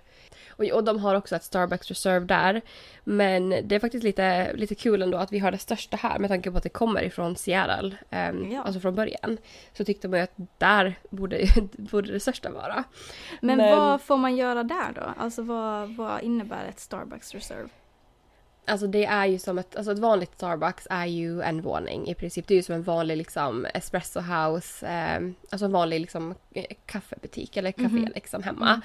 och, 0.61 0.65
och 0.77 0.85
de 0.85 0.99
har 0.99 1.15
också 1.15 1.37
ett 1.37 1.45
Starbucks 1.45 1.89
Reserve 1.89 2.27
där. 2.27 2.61
Men 3.05 3.51
det 3.51 3.75
är 3.75 3.81
faktiskt 3.81 4.05
lite, 4.05 4.53
lite 4.53 4.75
kul 4.75 5.03
ändå 5.03 5.19
att 5.19 5.33
vi 5.33 5.39
har 5.39 5.51
det 5.51 5.59
största 5.59 5.97
här 5.97 6.19
med 6.19 6.31
tanke 6.31 6.51
på 6.51 6.57
att 6.57 6.63
det 6.63 6.69
kommer 6.69 7.03
ifrån 7.03 7.37
Seattle. 7.37 7.97
Um, 8.11 8.53
ja. 8.53 8.63
Alltså 8.63 8.81
från 8.81 8.95
början. 8.95 9.39
Så 9.73 9.85
tyckte 9.85 10.09
man 10.09 10.19
ju 10.19 10.25
att 10.25 10.35
där 10.59 10.99
borde, 11.11 11.47
borde 11.73 12.13
det 12.13 12.21
största 12.21 12.51
vara. 12.51 12.85
Men, 13.41 13.57
Men 13.57 13.79
vad 13.79 14.03
får 14.03 14.17
man 14.17 14.37
göra 14.37 14.63
där 14.63 14.93
då? 14.95 15.15
Alltså 15.17 15.43
vad, 15.43 15.97
vad 15.97 16.23
innebär 16.23 16.65
ett 16.69 16.81
Starbucks 16.81 17.35
Reserve? 17.35 17.69
Alltså 18.65 18.87
det 18.87 19.05
är 19.05 19.27
ju 19.27 19.39
som 19.39 19.59
ett, 19.59 19.77
alltså 19.77 19.93
ett 19.93 19.99
vanligt 19.99 20.35
Starbucks 20.35 20.87
är 20.91 21.07
ju 21.07 21.43
en 21.43 21.61
våning 21.61 22.09
i 22.09 22.15
princip. 22.15 22.47
Det 22.47 22.55
är 22.55 22.57
ju 22.57 22.63
som 22.63 22.75
en 22.75 22.83
vanlig 22.83 23.17
liksom 23.17 23.67
espresso 23.75 24.21
house, 24.21 24.87
eh, 24.87 25.21
alltså 25.51 25.65
en 25.65 25.73
vanlig 25.73 26.01
liksom 26.01 26.35
kaffebutik 26.87 27.57
eller 27.57 27.73
café 27.73 27.85
mm 27.85 28.05
-hmm. 28.05 28.15
liksom 28.15 28.43
hemma. 28.43 28.69
Mm. 28.69 28.81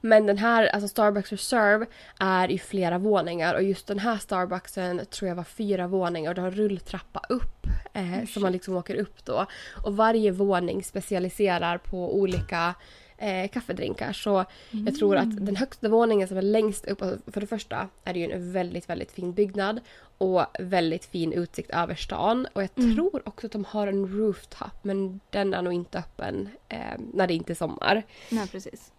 Men 0.00 0.26
den 0.26 0.38
här, 0.38 0.66
alltså 0.66 0.88
Starbucks 0.88 1.30
Reserve 1.30 1.86
är 2.18 2.50
i 2.50 2.58
flera 2.58 2.98
våningar 2.98 3.54
och 3.54 3.62
just 3.62 3.86
den 3.86 3.98
här 3.98 4.18
Starbucksen 4.18 5.06
tror 5.10 5.28
jag 5.28 5.36
var 5.36 5.44
fyra 5.44 5.86
våningar 5.86 6.30
och 6.30 6.34
det 6.34 6.40
har 6.40 6.50
rulltrappa 6.50 7.22
upp. 7.28 7.66
Eh, 7.92 8.26
så 8.28 8.40
man 8.40 8.52
liksom 8.52 8.76
åker 8.76 8.94
upp 8.94 9.24
då. 9.24 9.46
Och 9.84 9.96
varje 9.96 10.30
våning 10.30 10.84
specialiserar 10.84 11.78
på 11.78 12.18
olika 12.18 12.74
eh, 13.20 13.48
kaffedrinkar. 13.48 14.12
Så 14.12 14.44
mm. 14.70 14.86
jag 14.86 14.94
tror 14.94 15.16
att 15.16 15.24
mm. 15.24 15.44
den 15.44 15.56
högsta 15.56 15.88
våningen 15.88 16.28
som 16.28 16.36
är 16.36 16.42
längst 16.42 16.84
upp, 16.84 17.02
alltså, 17.02 17.30
för 17.32 17.40
det 17.40 17.46
första 17.46 17.88
är 18.04 18.12
det 18.14 18.20
ju 18.20 18.30
en 18.30 18.52
väldigt, 18.52 18.88
väldigt 18.88 19.12
fin 19.12 19.32
byggnad 19.32 19.80
och 20.18 20.44
väldigt 20.58 21.04
fin 21.04 21.32
utsikt 21.32 21.70
över 21.70 21.94
stan. 21.94 22.46
Och 22.52 22.62
jag 22.62 22.70
mm. 22.76 22.94
tror 22.94 23.28
också 23.28 23.46
att 23.46 23.52
de 23.52 23.64
har 23.64 23.86
en 23.86 24.08
rooftop 24.08 24.74
men 24.82 25.20
den 25.30 25.54
är 25.54 25.62
nog 25.62 25.72
inte 25.72 25.98
öppen 25.98 26.48
eh, 26.68 26.78
när 27.12 27.26
det 27.26 27.34
inte 27.34 27.52
är 27.52 27.54
sommar. 27.54 28.02
Nej, 28.30 28.48
precis. 28.48 28.92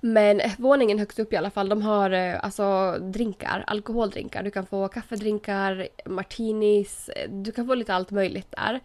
Men 0.00 0.40
våningen 0.58 0.98
högst 0.98 1.18
upp 1.18 1.32
i 1.32 1.36
alla 1.36 1.50
fall, 1.50 1.68
de 1.68 1.82
har 1.82 2.10
eh, 2.10 2.44
alltså 2.44 2.96
drinkar, 3.00 3.64
alkoholdrinkar. 3.66 4.42
Du 4.42 4.50
kan 4.50 4.66
få 4.66 4.88
kaffedrinkar, 4.88 5.88
martinis, 6.04 7.08
eh, 7.08 7.30
du 7.30 7.52
kan 7.52 7.66
få 7.66 7.74
lite 7.74 7.94
allt 7.94 8.10
möjligt 8.10 8.54
där. 8.56 8.80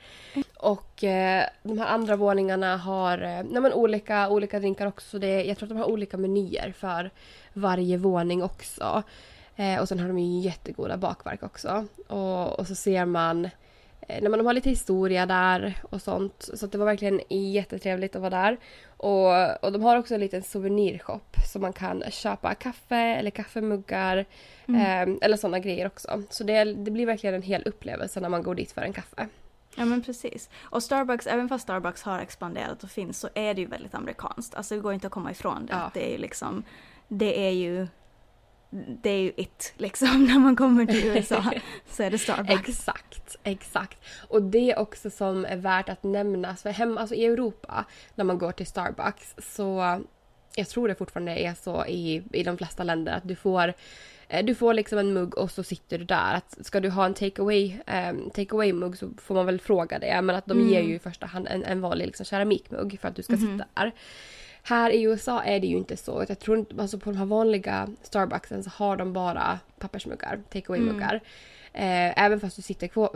Och 0.60 1.04
eh, 1.04 1.46
de 1.64 1.78
här 1.78 1.88
andra 1.88 2.16
våningarna 2.16 2.78
har 2.78 3.18
eh, 3.18 3.44
nej, 3.50 3.62
men 3.62 3.74
olika, 3.74 4.30
olika 4.30 4.60
drinkar 4.60 4.88
också. 4.88 5.20
Det, 5.20 5.44
jag 5.44 5.58
tror 5.58 5.68
att 5.68 5.70
de 5.70 5.78
har 5.78 5.90
olika 5.90 6.18
menyer 6.18 6.74
för 6.78 7.12
varje 7.54 7.98
våning 7.98 8.44
också. 8.44 9.04
Eh, 9.56 9.82
och 9.82 9.88
sen 9.88 10.00
har 10.00 10.08
de 10.08 10.20
ju 10.20 10.40
jättegoda 10.40 10.98
bakverk 10.98 11.44
också. 11.44 11.86
Och, 12.08 12.60
och 12.60 12.68
så 12.68 12.76
ser 12.76 13.06
man 13.06 13.50
när 14.08 14.30
man 14.30 14.46
har 14.46 14.54
lite 14.54 14.70
historia 14.70 15.26
där 15.26 15.74
och 15.90 16.02
sånt. 16.02 16.50
Så 16.54 16.68
det 16.68 16.78
var 16.78 16.86
verkligen 16.86 17.22
jättetrevligt 17.30 18.16
att 18.16 18.22
vara 18.22 18.30
där. 18.30 18.58
Och, 18.98 19.64
och 19.66 19.72
de 19.72 19.84
har 19.84 19.98
också 19.98 20.14
en 20.14 20.20
liten 20.20 20.44
souvenirshop 20.44 21.36
så 21.52 21.60
man 21.60 21.74
kan 21.74 22.04
köpa 22.12 22.56
kaffe 22.56 22.96
eller 22.96 23.32
kaffemuggar 23.32 24.26
Mm. 24.68 24.82
eh, 25.12 25.18
eller 25.22 25.38
sådana 25.38 25.60
grejer 25.60 25.88
också. 25.88 26.24
Så 26.30 26.44
det, 26.44 26.64
det 26.64 26.92
blir 26.92 27.06
verkligen 27.06 27.36
en 27.36 27.42
hel 27.42 27.64
upplevelse 27.66 28.20
när 28.20 28.30
man 28.30 28.44
går 28.44 28.56
dit 28.56 28.72
för 28.72 28.82
en 28.82 28.94
kaffe. 28.94 29.28
Ja 29.76 29.86
men 29.86 30.04
precis. 30.04 30.50
Och 30.62 30.84
Starbucks, 30.84 31.28
även 31.28 31.50
fast 31.50 31.64
Starbucks 31.64 32.04
har 32.04 32.20
expanderat 32.20 32.84
och 32.84 32.90
finns 32.90 33.20
så 33.20 33.30
är 33.36 33.54
det 33.54 33.62
ju 33.62 33.68
väldigt 33.68 33.96
amerikanskt. 33.96 34.56
Alltså 34.56 34.76
det 34.76 34.82
går 34.82 34.94
inte 34.94 35.08
att 35.08 35.14
komma 35.14 35.32
ifrån 35.32 35.66
det. 35.66 35.74
Ja. 35.74 35.92
Det 35.94 36.08
är 36.08 36.12
ju 36.12 36.18
liksom, 36.18 36.64
det 37.08 37.48
är 37.48 37.52
ju, 37.52 37.88
det 39.02 39.10
är 39.10 39.20
ju 39.22 39.32
it 39.38 39.74
liksom 39.78 40.24
när 40.28 40.40
man 40.40 40.56
kommer 40.56 40.86
till 40.86 41.06
USA. 41.06 41.44
så 41.90 42.04
är 42.04 42.12
det 42.12 42.18
Starbucks. 42.18 42.70
Exakt, 42.70 43.36
exakt. 43.44 43.98
Och 44.28 44.42
det 44.42 44.72
är 44.72 44.80
också 44.80 45.10
som 45.10 45.46
är 45.46 45.58
värt 45.58 45.90
att 45.90 46.04
nämnas. 46.04 46.62
För 46.62 46.70
hemma, 46.70 47.02
alltså 47.02 47.16
i 47.16 47.26
Europa, 47.26 47.86
när 48.16 48.26
man 48.26 48.38
går 48.38 48.52
till 48.52 48.68
Starbucks 48.68 49.36
så 49.56 50.00
jag 50.56 50.68
tror 50.70 50.88
det 50.88 50.96
fortfarande 50.96 51.32
är 51.40 51.54
så 51.54 51.86
i, 51.86 52.24
i 52.34 52.44
de 52.44 52.58
flesta 52.58 52.84
länder 52.84 53.14
att 53.14 53.28
du 53.28 53.36
får 53.36 53.74
eh, 54.28 54.46
du 54.46 54.56
får 54.56 54.74
liksom 54.74 54.98
en 55.00 55.14
mugg 55.14 55.38
och 55.38 55.52
så 55.52 55.64
sitter 55.64 55.98
du 55.98 56.06
där. 56.06 56.34
Att 56.34 56.58
ska 56.66 56.80
du 56.80 56.90
ha 56.90 57.06
en 57.06 57.14
takeaway 57.14 57.74
um, 58.10 58.30
take 58.30 58.74
mugg 58.74 58.98
så 58.98 59.10
får 59.18 59.36
man 59.36 59.46
väl 59.46 59.60
fråga 59.60 60.00
det. 60.00 60.22
Men 60.22 60.36
att 60.36 60.46
de 60.46 60.58
Mm. 60.58 60.70
ger 60.74 60.82
ju 60.82 60.96
i 60.96 61.00
första 61.00 61.26
hand 61.26 61.48
en, 61.48 61.64
en 61.64 61.82
vanlig 61.82 62.06
liksom, 62.06 62.26
keramikmugg 62.26 62.98
för 63.02 63.08
att 63.08 63.16
du 63.16 63.24
ska 63.24 63.34
Mhm. 63.34 63.52
sitta 63.52 63.66
där. 63.74 63.92
Här 64.68 64.90
i 64.90 65.02
USA 65.04 65.44
är 65.44 65.60
det 65.60 65.68
ju 65.68 65.78
inte 65.78 65.98
så. 65.98 66.26
Jag 66.28 66.40
tror 66.40 66.58
inte, 66.58 66.82
alltså 66.82 67.00
på 67.00 67.12
de 67.12 67.18
här 67.18 67.26
vanliga 67.26 67.90
Starbucksen 68.02 68.64
så 68.64 68.70
har 68.70 68.98
de 68.98 69.14
bara 69.14 69.60
pappersmuggar, 69.80 70.40
take 70.50 70.80
muggar 70.80 71.22
Eh, 71.78 72.24
även, 72.24 72.40
fast 72.40 72.56
du 72.56 72.62
sitter 72.62 72.88
på, 72.88 73.16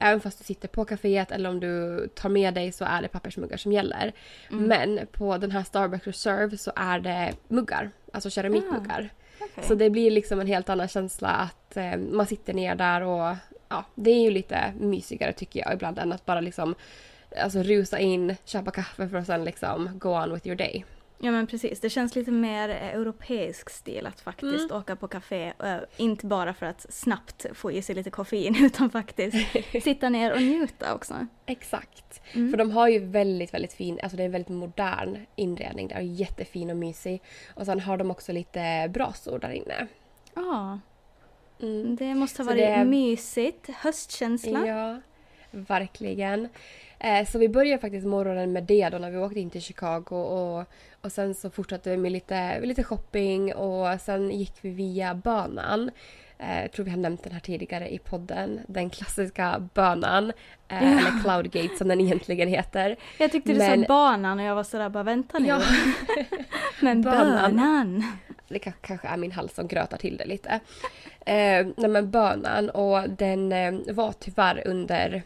även 0.00 0.20
fast 0.20 0.38
du 0.38 0.44
sitter 0.44 0.68
på 0.68 0.84
kaféet 0.84 1.32
eller 1.32 1.50
om 1.50 1.60
du 1.60 2.08
tar 2.14 2.28
med 2.28 2.54
dig 2.54 2.72
så 2.72 2.84
är 2.84 3.02
det 3.02 3.08
pappersmuggar 3.08 3.56
som 3.56 3.72
gäller. 3.72 4.12
Mm. 4.50 4.64
Men 4.64 5.06
på 5.12 5.38
den 5.38 5.50
här 5.50 5.62
Starbucks 5.62 6.06
Reserve 6.06 6.56
så 6.56 6.72
är 6.76 7.00
det 7.00 7.32
muggar, 7.48 7.90
alltså 8.12 8.30
keramikmuggar. 8.30 9.10
Okej. 9.40 9.64
Så 9.64 9.74
det 9.74 9.90
blir 9.90 10.10
liksom 10.10 10.40
en 10.40 10.46
helt 10.46 10.68
annan 10.68 10.88
känsla 10.88 11.28
att 11.28 11.76
eh, 11.76 11.96
man 11.96 12.26
sitter 12.26 12.54
ner 12.54 12.74
där 12.74 13.00
och 13.00 13.36
ja, 13.68 13.84
det 13.94 14.10
är 14.10 14.22
ju 14.22 14.30
lite 14.30 14.72
mysigare 14.80 15.32
tycker 15.32 15.60
jag 15.60 15.74
ibland 15.74 15.98
än 15.98 16.12
att 16.12 16.26
bara 16.26 16.40
liksom 16.40 16.74
alltså 17.42 17.62
rusa 17.62 17.98
in, 17.98 18.36
köpa 18.44 18.70
kaffe 18.70 19.08
för 19.08 19.16
att 19.16 19.26
sen 19.26 19.44
liksom 19.44 19.90
go 19.98 20.08
on 20.08 20.34
with 20.34 20.46
your 20.46 20.56
day. 20.56 20.84
Ja 21.18 21.30
men 21.30 21.46
precis, 21.46 21.80
det 21.80 21.90
känns 21.90 22.14
lite 22.16 22.30
mer 22.30 22.68
eh, 22.68 22.94
europeisk 22.94 23.70
stil 23.70 24.06
att 24.06 24.20
faktiskt 24.20 24.64
Mm. 24.70 24.76
åka 24.76 24.96
på 24.96 25.08
café. 25.08 25.52
eh, 25.64 25.76
inte 25.96 26.26
bara 26.26 26.54
för 26.54 26.66
att 26.66 26.86
snabbt 26.94 27.46
få 27.54 27.72
i 27.72 27.82
sig 27.82 27.94
lite 27.94 28.10
koffein 28.10 28.56
utan 28.64 28.90
faktiskt 28.90 29.36
sitta 29.82 30.08
ner 30.08 30.32
och 30.32 30.42
njuta 30.42 30.94
också. 30.94 31.26
Exakt. 31.46 32.20
Mm. 32.32 32.50
För 32.50 32.56
de 32.58 32.70
har 32.70 32.88
ju 32.88 32.98
väldigt, 32.98 33.54
väldigt 33.54 33.72
fin, 33.72 33.98
alltså 34.02 34.16
det 34.16 34.22
är 34.22 34.24
en 34.26 34.32
väldigt 34.32 34.48
modern 34.48 35.18
inredning 35.36 35.88
där. 35.88 36.00
Jättefin 36.00 36.70
och 36.70 36.76
mysig. 36.76 37.22
Och 37.54 37.66
sen 37.66 37.80
har 37.80 37.96
de 37.96 38.10
också 38.10 38.32
lite 38.32 38.90
brasor 38.94 39.38
där 39.38 39.50
inne. 39.50 39.86
Ja, 40.34 40.78
Mm. 41.62 41.96
det 41.96 42.14
måste 42.14 42.42
ha 42.42 42.46
varit 42.50 42.58
det- 42.58 42.84
mysigt. 42.84 43.68
Höstkänsla. 43.70 44.66
Ja, 44.66 45.00
verkligen. 45.50 46.48
Eh, 46.98 47.26
så 47.26 47.38
vi 47.38 47.48
började 47.48 47.80
faktiskt 47.80 48.06
morgonen 48.06 48.52
med 48.52 48.64
det 48.64 48.88
då 48.88 48.98
när 48.98 49.10
vi 49.10 49.18
åkte 49.18 49.40
in 49.40 49.50
till 49.50 49.62
Chicago 49.62 50.14
och, 50.16 50.64
och 51.00 51.12
sen 51.12 51.34
så 51.34 51.50
fortsatte 51.50 51.90
vi 51.90 51.96
med 51.96 52.12
lite, 52.12 52.60
lite 52.60 52.82
shopping 52.82 53.54
och 53.54 54.00
sen 54.00 54.30
gick 54.30 54.52
vi 54.60 54.70
via 54.70 55.14
banan. 55.14 55.90
Eh, 56.38 56.60
jag 56.62 56.72
tror 56.72 56.84
vi 56.84 56.90
har 56.90 56.98
nämnt 56.98 57.22
den 57.24 57.32
här 57.32 57.40
tidigare 57.40 57.88
i 57.94 57.98
podden. 57.98 58.60
Den 58.66 58.90
klassiska 58.90 59.68
bönan. 59.74 60.30
Eh, 60.30 60.32
Ja. 60.68 60.76
Eller 60.76 61.22
Cloudgate 61.22 61.76
som 61.78 61.88
den 61.88 62.00
egentligen 62.00 62.48
heter. 62.48 62.96
Jag 63.18 63.32
tyckte 63.32 63.52
du 63.52 63.58
Men- 63.58 63.80
sa 63.82 63.88
banan 63.88 64.38
och 64.40 64.44
jag 64.46 64.54
var 64.54 64.64
sådär 64.64 64.88
bara 64.88 65.02
vänta 65.02 65.38
nu. 65.38 65.48
Ja. 65.48 65.60
Men 66.80 67.02
Banan. 67.02 67.50
bönan. 67.56 68.04
Det 68.48 68.58
ka- 68.58 68.72
kanske 68.80 69.08
är 69.08 69.16
min 69.16 69.32
hals 69.32 69.54
som 69.54 69.68
grötar 69.68 69.96
till 69.96 70.16
det 70.16 70.24
lite. 70.26 70.50
Eh, 71.26 71.66
nej 71.76 71.88
men 71.90 72.10
bönan 72.10 72.70
och 72.70 73.10
den 73.10 73.52
eh, 73.52 73.94
var 73.94 74.12
tyvärr 74.20 74.62
under 74.66 75.22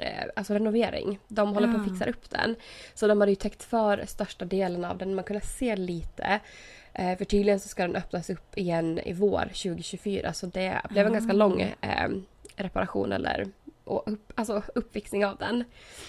eh, 0.00 0.24
alltså 0.36 0.54
renovering. 0.54 1.18
De 1.28 1.54
håller 1.54 1.68
på 1.68 1.74
att 1.74 1.86
Ah. 1.86 1.90
fixa 1.90 2.04
upp 2.10 2.30
den. 2.30 2.56
Så 2.94 3.06
de 3.06 3.20
hade 3.20 3.32
ju 3.32 3.36
täckt 3.36 3.62
för 3.62 4.04
största 4.06 4.44
delen 4.44 4.84
av 4.84 4.98
den. 4.98 5.14
Man 5.14 5.24
kunde 5.24 5.40
se 5.46 5.76
lite. 5.76 6.40
Eh, 6.92 7.18
för 7.18 7.24
tydligen 7.24 7.60
så 7.60 7.68
ska 7.68 7.82
den 7.82 7.96
öppnas 7.96 8.30
upp 8.30 8.58
igen 8.58 8.98
i 8.98 9.12
vår 9.12 9.40
2024 9.52 10.32
så 10.32 10.46
det 10.46 10.80
blev 10.90 11.06
en 11.06 11.12
ganska 11.12 11.32
Ah. 11.32 11.36
long 11.36 11.60
eh, 11.60 12.08
reparation 12.56 13.12
eller 13.12 13.46
och 13.84 14.02
upp, 14.12 14.32
alltså 14.34 14.62
uppfixning 14.74 15.26
av 15.26 15.36
den. 15.36 15.64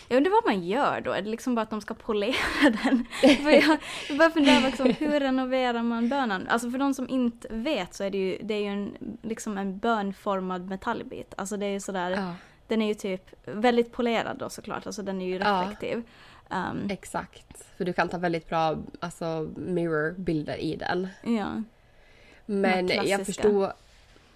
Jag 0.10 0.18
undrar 0.18 0.32
vad 0.32 0.46
man 0.56 0.64
gör 0.68 1.02
då? 1.02 1.12
Är 1.12 1.22
det 1.22 1.30
liksom 1.30 1.56
bara 1.56 1.62
att 1.62 1.70
de 1.70 1.82
ska 1.82 1.94
polera 1.94 2.36
den? 2.84 3.06
för 3.22 3.50
jag, 3.52 3.78
jag 4.10 4.18
bara 4.18 4.30
funderar 4.32 4.62
liksom, 4.62 4.90
hur 5.00 5.20
renoverar 5.20 5.84
man 5.84 6.10
bönan? 6.10 6.48
Alltså 6.48 6.72
för 6.72 6.78
de 6.78 6.94
som 6.94 7.10
inte 7.10 7.48
vet 7.52 7.94
så 7.94 8.04
är 8.04 8.10
det 8.10 8.18
ju, 8.18 8.38
det 8.44 8.54
är 8.54 8.60
ju 8.62 8.68
en, 8.68 9.18
liksom 9.22 9.58
en 9.58 9.78
bönformad 9.78 10.70
metallbit. 10.70 11.34
Alltså 11.38 11.58
det 11.58 11.66
är 11.66 11.70
ju 11.72 11.80
sådär, 11.80 12.10
Ja, 12.12 12.34
den 12.72 12.82
är 12.82 12.88
ju 12.88 12.94
typ 12.94 13.22
väldigt 13.46 13.92
polerad 13.92 14.38
då 14.38 14.50
såklart, 14.50 14.86
alltså 14.86 15.02
den 15.02 15.22
är 15.22 15.26
ju 15.26 15.38
Ja. 15.38 15.62
reflektiv. 15.64 16.04
Um, 16.50 16.88
exakt. 16.90 17.64
För 17.78 17.86
du 17.86 17.94
kan 17.94 18.10
ta 18.10 18.18
väldigt 18.18 18.50
bra 18.50 18.78
alltså, 19.00 19.50
mirror-bilder 19.56 20.56
i 20.58 20.76
den. 20.76 21.08
ja. 21.24 21.64
Men 22.46 22.88
De 22.88 22.94
jag 22.96 23.26
förstod... 23.26 23.72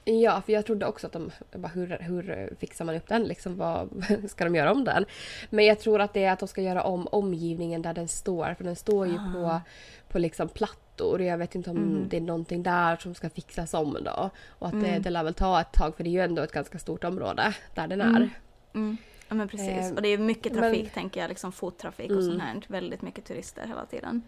Ja, 0.06 0.42
för 0.46 0.54
jag 0.54 0.66
trodde 0.66 0.86
också 0.86 1.08
att 1.08 1.14
de... 1.14 1.32
Bara, 1.56 1.68
hur, 1.68 1.98
hur 2.00 2.54
fixar 2.60 2.86
man 2.86 2.96
upp 2.96 3.08
den? 3.08 3.24
Liksom, 3.24 3.58
vad, 3.58 4.06
ska 4.30 4.44
de 4.44 4.56
göra 4.56 4.72
om 4.72 4.84
den? 4.84 5.06
Men 5.50 5.66
jag 5.66 5.80
tror 5.80 6.02
att 6.02 6.14
det 6.14 6.24
är 6.24 6.32
att 6.32 6.40
de 6.40 6.48
ska 6.48 6.62
göra 6.62 6.84
om 6.84 7.08
omgivningen 7.12 7.82
där 7.82 7.94
den 7.94 8.08
står. 8.08 8.54
För 8.58 8.64
den 8.64 8.76
står 8.76 9.08
ju 9.08 9.18
på, 9.18 9.46
Ah. 9.46 9.62
på 10.08 10.20
liksom 10.20 10.50
plattor. 10.96 11.22
Jag 11.22 11.38
vet 11.38 11.56
inte 11.56 11.70
om 11.70 11.78
Mm. 11.78 12.10
det 12.10 12.18
är 12.18 12.22
någonting 12.22 12.64
där 12.64 12.96
som 12.98 13.16
ska 13.16 13.30
fixas 13.30 13.74
om 13.74 13.98
då. 14.06 14.30
Och 14.50 14.68
att 14.68 14.82
det, 14.82 14.88
Mm. 14.88 15.02
det 15.02 15.10
lär 15.10 15.24
väl 15.24 15.34
ta 15.34 15.62
ett 15.62 15.74
tag 15.74 15.96
för 15.96 16.04
det 16.04 16.10
är 16.10 16.12
ju 16.12 16.22
ändå 16.22 16.42
ett 16.42 16.52
ganska 16.52 16.80
stort 16.80 17.04
område 17.04 17.54
där 17.76 17.88
den 17.88 18.02
är. 18.02 18.08
Mm. 18.08 18.30
Mm. 18.74 18.98
Ja 19.28 19.36
men 19.36 19.48
precis. 19.48 19.70
Eh, 19.70 19.94
och 19.96 20.02
det 20.02 20.10
är 20.10 20.18
mycket 20.18 20.52
men- 20.54 20.62
trafik 20.62 20.94
tänker 20.94 21.22
jag, 21.22 21.30
liksom 21.30 21.52
fottrafik 21.52 22.12
och 22.12 22.18
Mm. 22.18 22.26
sånt 22.32 22.42
här. 22.44 22.62
Väldigt 22.68 23.02
mycket 23.02 23.26
turister 23.26 23.68
hela 23.68 23.86
tiden. 23.86 24.22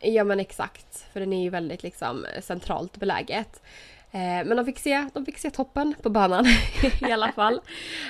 Ja 0.00 0.24
men 0.24 0.40
exakt, 0.40 1.06
för 1.12 1.20
den 1.20 1.32
är 1.32 1.42
ju 1.42 1.50
väldigt 1.50 1.82
liksom 1.82 2.26
centralt 2.42 2.96
beläget. 2.96 3.62
Eh, 4.14 4.44
men 4.44 4.56
de 4.56 4.66
fick, 4.66 4.78
se, 4.78 5.08
de 5.12 5.24
fick 5.24 5.38
se 5.38 5.50
toppen 5.50 5.94
på 6.02 6.10
banan 6.10 6.46
i 7.08 7.12
alla 7.12 7.32
fall. 7.32 7.60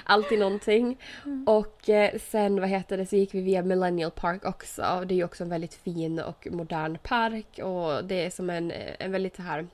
Alltid 0.04 0.38
någonting. 0.38 0.98
Och 1.46 1.88
eh, 1.88 2.18
sen 2.18 2.60
vad 2.60 2.68
heter 2.68 2.96
det 2.96 3.06
så 3.06 3.16
gick 3.16 3.34
vi 3.34 3.40
via 3.40 3.62
Millennial 3.62 4.10
Park 4.10 4.44
också. 4.44 5.04
Det 5.06 5.14
är 5.14 5.16
ju 5.16 5.24
också 5.24 5.44
en 5.44 5.50
väldigt 5.50 5.74
fin 5.74 6.20
och 6.20 6.48
modern 6.50 6.98
park 6.98 7.58
och 7.62 8.04
det 8.04 8.24
är 8.24 8.30
som 8.30 8.50
en, 8.50 8.72
en 8.98 9.12
väldigt 9.12 9.36
så 9.36 9.42
här 9.42 9.66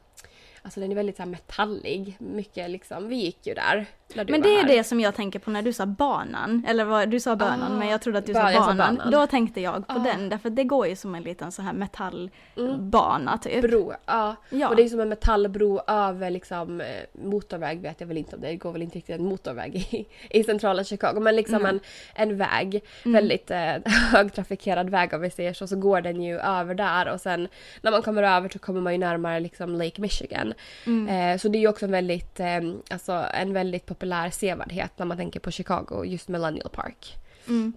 Alltså 0.63 0.81
den 0.81 0.91
är 0.91 0.95
väldigt 0.95 1.17
så 1.17 1.23
här 1.23 1.31
metallig. 1.31 2.17
Mycket 2.19 2.71
liksom, 2.71 3.09
vi 3.09 3.17
gick 3.17 3.47
ju 3.47 3.55
där. 3.55 3.87
Men 4.17 4.27
det 4.43 4.49
är 4.49 4.61
här. 4.63 4.69
det 4.69 4.85
som 4.85 5.01
jag 5.01 5.15
tänker 5.15 5.39
på 5.39 5.51
när 5.51 5.63
du 5.63 5.73
sa 5.73 5.87
banan. 5.87 6.65
Eller 6.69 6.85
vad, 6.85 7.09
du 7.11 7.21
sa 7.21 7.37
bönan 7.37 7.73
Ah, 7.73 7.79
men 7.79 7.89
jag 7.89 8.01
trodde 8.03 8.19
att 8.19 8.27
du 8.27 8.35
sa 8.35 8.43
banan. 8.43 8.77
banan. 8.77 9.11
Då 9.11 9.27
tänkte 9.27 9.61
jag 9.61 9.89
på 9.89 9.95
Ah. 9.95 9.99
den. 9.99 10.29
Därför 10.29 10.51
det 10.51 10.65
går 10.65 10.87
ju 10.87 10.97
som 10.97 11.15
en 11.15 11.23
liten 11.23 11.53
så 11.53 11.63
här 11.63 11.73
metallbana 11.73 13.39
typ. 13.39 13.63
Bro, 13.63 13.93
ja. 14.07 14.37
Ja. 14.51 14.69
Och 14.69 14.77
det 14.77 14.83
är 14.83 14.89
som 14.89 15.01
en 15.01 15.09
metallbro 15.09 15.81
över 15.87 16.31
liksom 16.31 16.81
eh, 16.81 16.87
motorväg 17.25 17.81
vet 17.81 18.01
jag 18.01 18.07
väl 18.07 18.17
inte 18.19 18.37
om 18.37 18.43
det. 18.43 18.49
Det 18.49 18.57
går 18.57 18.73
väl 18.73 18.83
inte 18.83 18.97
riktigt 18.99 19.17
en 19.17 19.25
motorväg 19.25 19.77
i, 19.77 20.07
i 20.39 20.45
centrala 20.45 20.85
Chicago. 20.85 21.21
Men 21.21 21.37
liksom 21.37 21.63
Nej. 21.63 21.71
en, 21.71 21.81
en 22.31 22.37
väg. 22.37 22.81
Mm. 23.05 23.15
Väldigt 23.15 23.51
eh, 23.51 23.73
högtrafikerad 24.13 24.91
väg 24.91 25.15
om 25.15 25.21
vi 25.21 25.31
säger 25.31 25.53
så. 25.53 25.67
Så 25.67 25.77
går 25.77 26.01
den 26.01 26.23
ju 26.23 26.39
över 26.39 26.75
där 26.75 27.09
och 27.09 27.21
sen 27.21 27.49
när 27.83 27.91
man 27.91 28.03
kommer 28.03 28.23
över 28.23 28.49
så 28.49 28.59
kommer 28.59 28.81
man 28.81 28.93
ju 28.93 28.99
närmare 28.99 29.41
liksom 29.41 29.75
Lake 29.75 30.01
Michigan. 30.01 30.55
Mm. 30.87 31.09
Eh, 31.35 31.39
så 31.41 31.49
det 31.49 31.59
är 31.59 31.61
ju 31.61 31.69
också 31.69 31.85
en 31.85 31.91
väldigt, 31.93 32.41
eh, 32.41 32.47
alltså 32.91 33.25
en 33.35 33.53
väldigt 33.53 33.87
populär 34.01 34.31
sevärdhet 34.31 34.99
när 34.99 35.07
man 35.07 35.17
tänker 35.17 35.41
på 35.41 35.51
Chicago, 35.51 36.05
just 36.05 36.29
Millennial 36.29 36.69
Park. 36.71 37.17
Mm. 37.49 37.73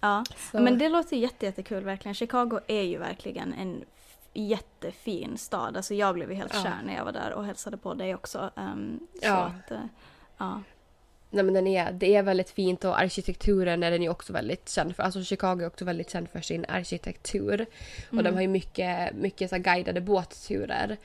Ja. 0.00 0.24
Så, 0.52 0.60
Men 0.60 0.78
det 0.78 0.88
låter 0.88 1.16
jätte, 1.16 1.46
jättekul 1.46 1.84
verkligen. 1.84 2.14
Chicago 2.14 2.60
är 2.66 2.82
ju 2.82 2.98
verkligen 2.98 3.52
en 3.54 3.84
jättefin 4.34 5.38
stad. 5.38 5.76
Alltså 5.76 5.94
jag 5.94 6.14
blev 6.14 6.30
ju 6.30 6.36
helt 6.36 6.54
Ja. 6.54 6.62
kär 6.62 6.78
när 6.86 6.96
jag 6.96 7.04
var 7.04 7.12
där 7.12 7.32
och 7.32 7.44
hälsade 7.44 7.76
på 7.76 7.94
dig 7.94 8.14
också. 8.14 8.50
Um, 8.56 9.06
Ja. 9.22 9.36
att, 9.64 9.70
eh, 9.70 9.78
ja. 10.38 10.62
Nej 11.30 11.44
men 11.44 11.54
den 11.54 11.66
är, 11.66 11.92
det 11.92 12.14
är 12.16 12.22
väldigt 12.22 12.50
fint 12.50 12.84
och 12.84 12.98
arkitekturen 13.00 13.82
är 13.82 13.90
den 13.90 14.02
ju 14.02 14.08
också 14.08 14.32
väldigt 14.32 14.68
känd 14.68 14.96
för. 14.96 15.02
Alltså 15.02 15.22
Chicago 15.24 15.60
är 15.62 15.66
också 15.66 15.84
väldigt 15.84 16.10
känd 16.10 16.28
för 16.28 16.40
sin 16.40 16.64
arkitektur. 16.68 17.60
Och 18.10 18.16
de 18.16 18.18
Mm. 18.20 18.34
har 18.34 18.42
ju 18.42 18.48
mycket, 18.48 19.14
mycket 19.14 19.50
så 19.50 19.58
guidade 19.58 20.00
båtturer 20.00 20.96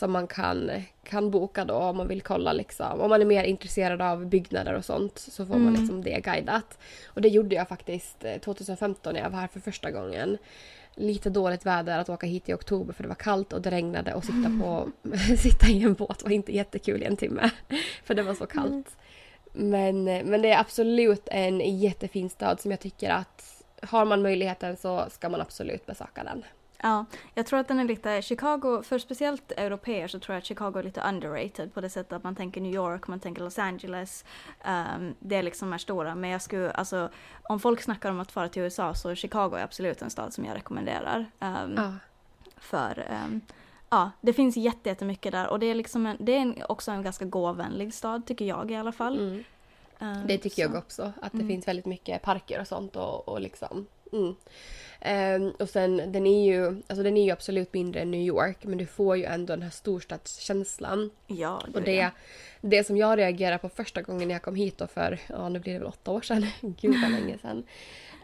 som 0.00 0.12
man 0.12 0.26
kan, 0.26 0.70
kan 1.04 1.30
boka 1.30 1.64
då 1.64 1.74
om 1.74 1.96
man 1.96 2.08
vill 2.08 2.22
kolla 2.22 2.52
liksom. 2.52 3.00
Om 3.00 3.10
man 3.10 3.20
är 3.20 3.24
mer 3.24 3.44
intresserad 3.44 4.02
av 4.02 4.26
byggnader 4.26 4.74
och 4.74 4.84
sånt 4.84 5.18
så 5.18 5.46
får 5.46 5.54
man 5.54 5.68
Mm. 5.68 5.80
liksom 5.80 6.02
det 6.02 6.20
guidat. 6.24 6.78
Och 7.06 7.20
det 7.20 7.28
gjorde 7.28 7.54
jag 7.54 7.68
faktiskt 7.68 8.24
eh, 8.24 8.38
2015 8.38 9.14
när 9.14 9.20
jag 9.20 9.30
var 9.30 9.38
här 9.38 9.48
för 9.48 9.60
första 9.60 9.90
gången. 9.90 10.38
Lite 10.94 11.30
dåligt 11.30 11.66
väder 11.66 11.98
att 11.98 12.08
åka 12.08 12.26
hit 12.26 12.48
i 12.48 12.52
oktober 12.54 12.92
för 12.92 13.02
det 13.02 13.08
var 13.08 13.14
kallt 13.14 13.52
och 13.52 13.62
det 13.62 13.70
regnade 13.70 14.14
och 14.14 14.24
sitta, 14.24 14.50
på, 14.62 14.88
sitta 15.38 15.66
i 15.66 15.82
en 15.82 15.94
båt 15.94 16.22
var 16.22 16.30
inte 16.30 16.54
jättekul 16.56 17.02
i 17.02 17.04
en 17.06 17.16
timme. 17.16 17.50
För 18.04 18.14
det 18.14 18.22
var 18.22 18.34
så 18.34 18.46
kallt. 18.46 18.96
Men, 19.52 20.04
men 20.04 20.42
det 20.42 20.50
är 20.50 20.60
absolut 20.60 21.28
en 21.30 21.78
jättefin 21.78 22.30
stad 22.30 22.60
som 22.60 22.70
jag 22.70 22.80
tycker 22.80 23.10
att 23.10 23.62
har 23.82 24.04
man 24.04 24.22
möjligheten 24.22 24.76
så 24.76 25.04
ska 25.10 25.28
man 25.28 25.40
absolut 25.40 25.86
besöka 25.86 26.24
den. 26.24 26.42
Ja, 26.82 27.04
jag 27.34 27.46
tror 27.46 27.58
att 27.58 27.68
den 27.68 27.78
är 27.78 27.84
lite, 27.84 28.22
Chicago, 28.22 28.82
för 28.82 28.98
speciellt 28.98 29.52
europeer 29.52 30.08
så 30.08 30.18
tror 30.18 30.34
jag 30.34 30.38
att 30.38 30.46
Chicago 30.46 30.78
är 30.78 30.82
lite 30.82 31.00
underrated 31.00 31.74
på 31.74 31.80
det 31.80 31.90
sättet 31.90 32.12
att 32.12 32.24
man 32.24 32.34
tänker 32.34 32.60
New 32.60 32.74
York, 32.74 33.08
man 33.08 33.20
tänker 33.20 33.42
Los 33.42 33.58
Angeles. 33.58 34.24
Um, 34.64 35.14
det 35.18 35.36
är 35.36 35.42
liksom 35.42 35.72
är 35.72 35.78
stora, 35.78 36.14
men 36.14 36.30
jag 36.30 36.42
skulle, 36.42 36.70
alltså 36.70 37.10
om 37.42 37.60
folk 37.60 37.82
snackar 37.82 38.10
om 38.10 38.20
att 38.20 38.32
fara 38.32 38.48
till 38.48 38.62
USA 38.62 38.94
så 38.94 39.14
Chicago 39.14 39.54
är 39.54 39.64
absolut 39.64 40.02
en 40.02 40.10
stad 40.10 40.34
som 40.34 40.44
jag 40.44 40.56
rekommenderar. 40.56 41.18
Um, 41.40 41.74
ja. 41.76 41.92
För 42.56 43.06
um, 43.24 43.40
ja, 43.90 44.10
det 44.20 44.32
finns 44.32 44.56
jättemycket 44.56 45.32
där 45.32 45.48
och 45.48 45.58
det 45.58 45.66
är 45.66 45.74
liksom 45.74 46.06
en, 46.06 46.16
det 46.20 46.32
är 46.32 46.40
en, 46.40 46.62
också 46.68 46.90
en 46.90 47.02
ganska 47.02 47.24
gåvänlig 47.24 47.94
stad 47.94 48.26
tycker 48.26 48.44
jag 48.44 48.70
i 48.70 48.76
alla 48.76 48.92
fall. 48.92 49.44
Mm. 49.98 50.26
det 50.26 50.38
tycker 50.38 50.56
så. 50.56 50.60
jag 50.60 50.74
också, 50.74 51.02
att 51.02 51.32
det 51.32 51.38
mm. 51.38 51.48
finns 51.48 51.68
väldigt 51.68 51.86
mycket 51.86 52.22
parker 52.22 52.60
och 52.60 52.66
sånt 52.66 52.96
och, 52.96 53.28
och 53.28 53.40
liksom 53.40 53.86
mm. 54.12 54.34
Um, 55.04 55.50
och 55.50 55.68
sen 55.68 56.12
den 56.12 56.26
är 56.26 56.44
ju, 56.44 56.66
alltså 56.66 57.02
den 57.02 57.16
är 57.16 57.24
ju 57.24 57.30
absolut 57.30 57.74
mindre 57.74 58.00
än 58.00 58.10
New 58.10 58.20
York 58.20 58.56
men 58.62 58.78
du 58.78 58.86
får 58.86 59.16
ju 59.16 59.24
ändå 59.24 59.52
den 59.52 59.62
här 59.62 59.70
storstadskänslan. 59.70 61.10
Ja, 61.26 61.62
det 61.66 61.78
Och 61.78 61.82
det, 61.82 62.10
det 62.60 62.84
som 62.84 62.96
jag 62.96 63.18
reagerade 63.18 63.58
på 63.58 63.68
första 63.68 64.02
gången 64.02 64.30
jag 64.30 64.42
kom 64.42 64.54
hit 64.54 64.78
då 64.78 64.86
för, 64.86 65.18
ja 65.26 65.48
nu 65.48 65.58
blir 65.58 65.72
det 65.72 65.78
väl 65.78 65.88
åtta 65.88 66.10
år 66.10 66.20
sedan, 66.20 66.46
gud 66.60 66.96
vad 67.02 67.10
länge 67.10 67.38
sedan. 67.38 67.64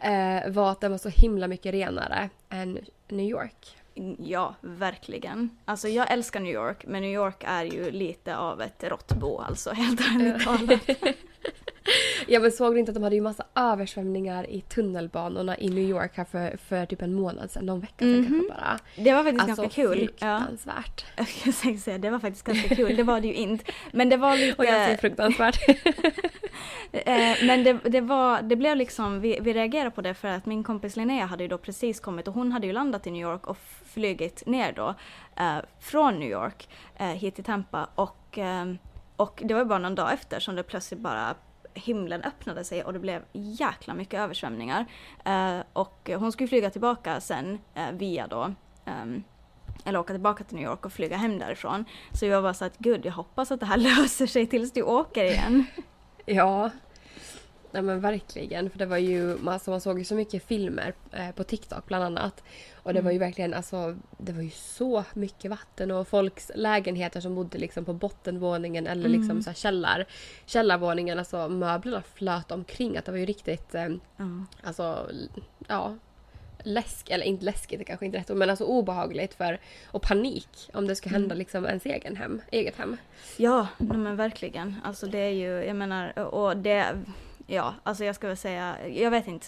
Uh, 0.04 0.52
var 0.52 0.70
att 0.70 0.80
den 0.80 0.90
var 0.90 0.98
så 0.98 1.08
himla 1.08 1.48
mycket 1.48 1.72
renare 1.72 2.30
än 2.48 2.78
New 3.08 3.26
York. 3.26 3.76
Ja, 4.18 4.54
verkligen. 4.60 5.58
Alltså 5.64 5.88
jag 5.88 6.12
älskar 6.12 6.40
New 6.40 6.52
York, 6.52 6.84
men 6.86 7.02
New 7.02 7.12
York 7.12 7.44
är 7.46 7.64
ju 7.64 7.90
lite 7.90 8.36
av 8.36 8.62
ett 8.62 8.84
råttbo 8.84 9.38
alltså, 9.38 9.70
helt 9.70 10.00
ärligt 10.00 10.44
talat. 10.44 11.14
Ja 12.26 12.40
men 12.40 12.52
såg 12.52 12.78
inte 12.78 12.90
att 12.90 12.94
de 12.94 13.02
hade 13.02 13.16
ju 13.16 13.22
massa 13.22 13.44
översvämningar 13.54 14.50
i 14.50 14.60
tunnelbanorna 14.60 15.58
i 15.58 15.68
New 15.68 15.84
York 15.84 16.10
här 16.14 16.24
för, 16.24 16.56
för 16.56 16.86
typ 16.86 17.02
en 17.02 17.14
månad 17.14 17.50
sedan, 17.50 17.66
någon 17.66 17.80
vecka 17.80 17.94
sedan 17.98 18.14
mm 18.14 18.24
-hmm. 18.24 18.28
kanske 18.28 18.48
bara. 18.48 18.78
Det 19.04 19.12
var 19.12 19.24
faktiskt 19.24 19.48
alltså, 19.48 19.62
ganska 19.62 19.82
kul. 19.82 19.98
fruktansvärt. 19.98 21.04
Ja. 21.16 21.24
Jag 21.44 21.54
tänkte 21.56 21.82
säga 21.82 21.98
det 21.98 22.10
var 22.10 22.18
faktiskt 22.18 22.44
ganska 22.44 22.74
kul, 22.74 22.96
det 22.96 23.02
var 23.02 23.20
det 23.20 23.26
ju 23.26 23.34
inte. 23.34 23.64
Men 23.92 24.08
det 24.08 24.16
var 24.16 24.36
lite... 24.36 24.54
Och 24.58 24.64
jag 24.64 24.84
säger 24.84 24.96
fruktansvärt. 24.96 25.58
Eh, 26.92 27.46
men 27.46 27.64
det, 27.64 27.78
det, 27.84 28.00
var, 28.00 28.42
det 28.42 28.56
blev 28.56 28.76
liksom, 28.76 29.20
vi, 29.20 29.38
vi 29.40 29.52
reagerade 29.52 29.90
på 29.90 30.00
det 30.00 30.14
för 30.14 30.28
att 30.28 30.46
min 30.46 30.64
kompis 30.64 30.96
Linnea 30.96 31.26
hade 31.26 31.44
ju 31.44 31.48
då 31.48 31.58
precis 31.58 32.00
kommit 32.00 32.28
och 32.28 32.34
hon 32.34 32.52
hade 32.52 32.66
ju 32.66 32.72
landat 32.72 33.06
i 33.06 33.10
New 33.10 33.22
York 33.22 33.46
och 33.46 33.56
flugit 33.84 34.46
ner 34.46 34.72
då 34.72 34.94
eh, 35.36 35.56
från 35.80 36.18
New 36.18 36.30
York 36.30 36.68
eh, 36.96 37.06
hit 37.06 37.34
till 37.34 37.44
Tampa 37.44 37.88
och 37.94 38.38
eh, 38.38 38.64
och 39.16 39.42
det 39.44 39.54
var 39.54 39.64
bara 39.64 39.78
någon 39.78 39.94
dag 39.94 40.12
efter 40.12 40.40
som 40.40 40.56
det 40.56 40.62
plötsligt 40.62 41.00
bara 41.00 41.34
himlen 41.74 42.22
öppnade 42.22 42.64
sig 42.64 42.84
och 42.84 42.92
det 42.92 42.98
blev 42.98 43.22
jäkla 43.32 43.94
mycket 43.94 44.20
översvämningar. 44.20 44.86
Eh, 45.24 45.58
och 45.72 46.10
hon 46.18 46.32
skulle 46.32 46.48
flyga 46.48 46.70
tillbaka 46.70 47.20
sen 47.20 47.58
eh, 47.74 47.92
via 47.92 48.26
då 48.26 48.54
um, 48.84 49.24
eller 49.84 49.98
åka 49.98 50.12
tillbaka 50.12 50.44
till 50.44 50.56
New 50.56 50.64
York 50.64 50.86
och 50.86 50.92
flyga 50.92 51.16
hem 51.16 51.38
därifrån. 51.38 51.84
Så 52.12 52.26
jag 52.26 52.42
var 52.42 52.52
så 52.52 52.64
att 52.64 52.78
gud, 52.78 53.06
jag 53.06 53.12
hoppas 53.12 53.50
att 53.50 53.60
det 53.60 53.66
här 53.66 53.76
löser 53.98 54.26
sig 54.26 54.46
tills 54.46 54.72
du 54.72 54.82
åker 54.82 55.24
igen. 55.24 55.64
ja, 56.26 56.70
Nej 57.70 57.82
men 57.82 58.00
verkligen, 58.00 58.70
för 58.70 58.78
det 58.78 58.86
var 58.86 58.96
ju, 58.96 59.48
alltså 59.48 59.70
man 59.70 59.80
såg 59.80 59.98
ju 59.98 60.04
så 60.04 60.14
mycket 60.14 60.44
filmer 60.44 60.94
eh, 61.12 61.30
på 61.30 61.44
TikTok 61.44 61.86
bland 61.86 62.04
annat. 62.04 62.42
Och 62.86 62.94
det 62.94 63.00
var 63.00 63.10
ju 63.10 63.16
mm. 63.16 63.26
verkligen, 63.26 63.54
alltså 63.54 63.96
det 64.18 64.32
var 64.32 64.42
ju 64.42 64.50
så 64.50 65.04
mycket 65.14 65.50
vatten 65.50 65.90
och 65.90 66.08
folks 66.08 66.50
lägenheter 66.54 67.20
som 67.20 67.34
bodde 67.34 67.58
liksom 67.58 67.84
på 67.84 67.92
bottenvåningen 67.92 68.86
eller 68.86 69.08
liksom 69.08 69.30
mm. 69.30 69.42
så 69.42 69.52
källar, 69.52 70.06
källarvåningen, 70.44 71.18
alltså 71.18 71.48
möblerna 71.48 72.02
flöt 72.14 72.50
omkring. 72.50 72.96
Att 72.96 73.04
det 73.04 73.12
var 73.12 73.18
ju 73.18 73.26
riktigt, 73.26 73.74
eh, 73.74 73.82
mm. 73.82 74.46
alltså 74.62 75.10
ja, 75.68 75.96
läsk, 76.58 77.10
eller 77.10 77.24
inte 77.24 77.44
läskigt, 77.44 77.78
det 77.78 77.84
kanske 77.84 78.06
inte 78.06 78.18
är 78.18 78.20
rätt 78.20 78.30
ord, 78.30 78.36
men 78.36 78.50
alltså 78.50 78.64
obehagligt 78.64 79.34
för, 79.34 79.60
och 79.86 80.02
panik 80.02 80.70
om 80.72 80.86
det 80.86 80.96
ska 80.96 81.08
hända 81.08 81.26
mm. 81.26 81.38
liksom 81.38 81.66
ens 81.66 81.86
egen 81.86 82.16
hem, 82.16 82.42
eget 82.50 82.76
hem. 82.76 82.96
Ja, 83.36 83.66
men 83.78 84.16
verkligen. 84.16 84.74
Alltså 84.84 85.06
det 85.06 85.18
är 85.18 85.32
ju, 85.32 85.64
jag 85.64 85.76
menar, 85.76 86.18
och 86.18 86.56
det 86.56 86.96
Ja, 87.46 87.74
alltså 87.82 88.04
jag 88.04 88.14
ska 88.14 88.26
väl 88.26 88.36
säga, 88.36 88.88
jag 88.88 89.10
vet 89.10 89.26
inte. 89.26 89.46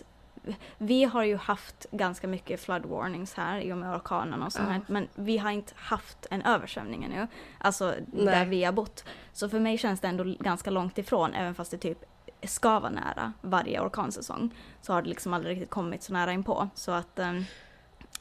Vi 0.79 1.05
har 1.05 1.25
ju 1.25 1.37
haft 1.37 1.87
ganska 1.91 2.29
mycket 2.29 2.61
flood 2.61 2.87
warnings 2.87 3.35
här 3.35 3.61
i 3.61 3.73
och 3.73 3.79
med 3.79 3.95
orkanen 3.95 4.43
och 4.43 4.53
sånt 4.53 4.69
ja. 4.71 4.81
men 4.87 5.09
vi 5.15 5.39
har 5.39 5.51
inte 5.51 5.73
haft 5.77 6.27
en 6.31 6.43
översvämning 6.43 7.05
ännu. 7.05 7.27
Alltså 7.59 7.95
Nej. 8.13 8.25
där 8.25 8.47
vi 8.47 8.65
har 8.65 8.73
bott. 8.73 9.05
Så 9.33 9.49
för 9.49 9.61
mig 9.61 9.79
känns 9.79 10.01
det 10.01 10.09
ändå 10.09 10.25
ganska 10.41 10.71
långt 10.71 10.99
ifrån, 10.99 11.35
även 11.35 11.55
fast 11.55 11.71
det 11.71 11.79
typ 11.79 12.05
ska 12.43 12.81
vara 12.81 12.91
nära 12.91 13.33
varje 13.41 13.81
orkansäsong. 13.81 14.55
Så 14.81 14.93
har 14.93 15.03
det 15.03 15.09
liksom 15.09 15.35
aldrig 15.35 15.57
riktigt 15.57 15.71
kommit 15.71 16.03
så 16.03 16.13
nära 16.13 16.33
inpå. 16.33 16.69
Så 16.75 16.93
att... 16.93 17.19
Um, 17.19 17.45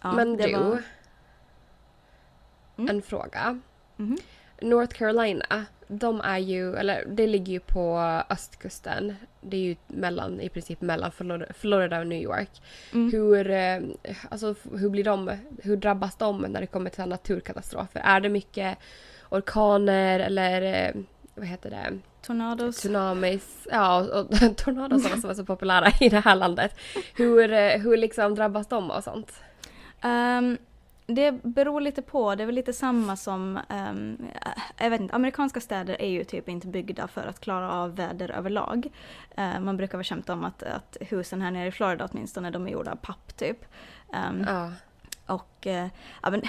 ja, 0.02 0.12
men 0.12 0.38
du, 0.38 0.54
var... 0.54 0.84
mm. 2.78 2.90
en 2.90 3.02
fråga. 3.02 3.42
Mm 3.98 4.16
-hmm. 4.16 4.22
North 4.62 4.98
Carolina, 4.98 5.65
de 5.88 6.22
är 6.22 6.38
ju, 6.38 6.76
eller 6.76 7.06
det 7.06 7.28
ligger 7.28 7.54
ju 7.54 7.60
på 7.60 8.00
östkusten. 8.30 9.15
Det 9.41 9.58
är 9.58 9.62
ju 9.62 9.76
mellan, 9.88 10.41
i 10.41 10.50
princip 10.50 10.82
mellan 10.82 11.12
Florida 11.60 12.00
och 12.00 12.08
New 12.08 12.22
York. 12.22 12.50
Mm. 12.93 13.12
Hur, 13.12 13.52
eh, 13.52 13.80
alltså, 14.30 14.56
hur 14.74 14.89
blir 14.89 15.04
de, 15.04 15.32
hur 15.63 15.78
drabbas 15.78 16.15
de 16.15 16.41
när 16.41 16.62
det 16.62 16.67
kommer 16.67 16.89
till 16.89 17.06
naturkatastrofer? 17.06 18.02
Är 18.04 18.20
det 18.20 18.30
mycket 18.30 18.78
orkaner 19.30 20.20
eller 20.20 20.62
eh, 20.62 21.02
vad 21.36 21.48
heter 21.48 21.70
det? 21.70 22.00
Tornados. 22.22 22.78
Tsunamis. 22.78 23.67
Ja, 23.72 24.02
och, 24.02 24.20
och 24.20 24.38
tornados 24.58 25.22
som 25.22 25.30
är 25.30 25.34
så 25.34 25.46
populära 25.46 25.88
i 26.02 26.10
det 26.10 26.20
här 26.20 26.36
landet. 26.36 26.76
Hur, 27.15 27.54
eh, 27.54 27.80
hur 27.80 27.98
liksom 27.98 28.36
drabbas 28.36 28.67
de 28.67 28.91
och 28.91 29.04
sånt? 29.04 29.34
Um, 30.04 30.58
det 31.08 31.32
beror 31.32 31.82
lite 31.82 32.02
på, 32.02 32.36
det 32.36 32.43
är 32.43 32.46
väl 32.46 32.56
lite 32.56 32.74
samma 32.74 33.15
som, 33.15 33.60
um, 33.70 34.28
jag 34.78 34.89
vet 34.89 35.02
inte, 35.02 35.15
amerikanska 35.15 35.60
städer 35.60 36.02
är 36.02 36.08
ju 36.08 36.24
typ 36.24 36.50
inte 36.50 36.67
byggda 36.67 37.08
för 37.08 37.28
att 37.28 37.39
klara 37.39 37.74
av 37.74 37.96
väder 37.96 38.32
överlag. 38.32 38.88
Uh, 39.39 39.60
man 39.60 39.78
brukar 39.78 39.98
väl 39.98 40.06
skämta 40.06 40.34
om 40.34 40.43
att, 40.43 40.63
att 40.63 40.98
husen 41.00 41.41
här 41.41 41.52
nere 41.52 41.67
i 41.67 41.72
Florida 41.72 42.10
åtminstone, 42.12 42.52
de 42.52 42.67
är 42.67 42.72
gjorda 42.72 42.91
av 42.91 42.96
papp 42.96 43.38
typ. 43.38 43.65
Um, 44.30 44.46
ja. 44.48 44.72
Och, 45.26 45.65
uh, 45.65 45.88
ja 46.24 46.30
men 46.30 46.41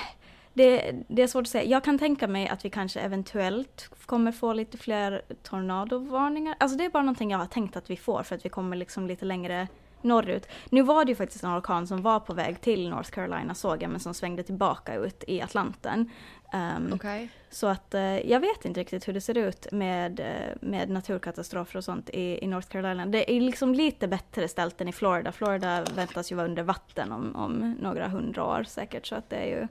det, 0.55 0.95
det, 1.09 1.23
är 1.23 1.27
svårt 1.27 1.43
att 1.43 1.49
säga. 1.49 1.65
Jag 1.65 1.85
kan 1.85 1.99
tänka 1.99 2.29
mig 2.29 2.49
att 2.49 2.65
vi 2.65 2.71
kanske 2.71 3.01
eventuellt 3.01 3.91
kommer 4.07 4.33
få 4.33 4.53
lite 4.53 4.79
fler 4.79 5.23
tornadovarningar. 5.43 6.57
Alltså 6.61 6.79
det 6.79 6.85
är 6.85 6.91
bara 6.91 7.03
någonting 7.03 7.31
jag 7.31 7.39
har 7.39 7.47
tänkt 7.47 7.77
att 7.77 7.91
vi 7.91 7.97
får 7.97 8.23
för 8.23 8.35
att 8.35 8.45
vi 8.45 8.49
kommer 8.49 8.77
liksom 8.77 9.07
lite 9.07 9.25
längre 9.25 9.69
norrut. 10.03 10.49
Nu 10.71 10.83
var 10.83 11.05
det 11.05 11.11
ju 11.11 11.17
faktiskt 11.17 11.45
en 11.45 11.59
orkan 11.59 11.87
som 11.87 12.03
var 12.03 12.21
på 12.21 12.35
väg 12.35 12.61
till 12.61 12.91
North 12.91 13.11
Carolina 13.11 13.55
såg 13.55 13.83
jag, 13.83 13.91
men 13.91 14.01
som 14.01 14.15
svängde 14.15 14.43
tillbaka 14.43 14.95
ut 14.95 15.25
i 15.27 15.43
Atlanten. 15.43 16.11
Um, 16.53 16.93
okay. 16.93 17.29
Så 17.51 17.67
att 17.67 17.95
uh, 17.95 18.31
jag 18.31 18.41
vet 18.41 18.65
inte 18.65 18.81
riktigt 18.81 19.09
hur 19.09 19.13
det 19.13 19.21
ser 19.21 19.39
ut 19.39 19.73
med, 19.73 20.21
uh, 20.21 20.69
med 20.69 20.91
naturkatastrofer 20.91 21.77
och 21.77 21.85
sånt 21.85 22.11
i, 22.11 22.45
i 22.45 22.47
North 22.47 22.69
Carolina. 22.69 23.07
Det 23.07 23.33
är 23.37 23.41
liksom 23.41 23.75
lite 23.75 24.09
bättre 24.09 24.49
ställt 24.49 24.81
än 24.81 24.89
i 24.89 24.93
Florida. 24.93 25.33
Florida 25.33 25.85
väntas 25.95 26.33
ju 26.33 26.37
vara 26.37 26.47
under 26.47 26.63
vatten 26.63 27.13
om, 27.13 27.37
om 27.37 27.77
några 27.81 28.09
hundra 28.09 28.45
år 28.45 28.65
säkert, 28.69 29.07
så 29.07 29.15
att 29.15 29.31
det 29.31 29.37
är 29.37 29.47
ju... 29.47 29.69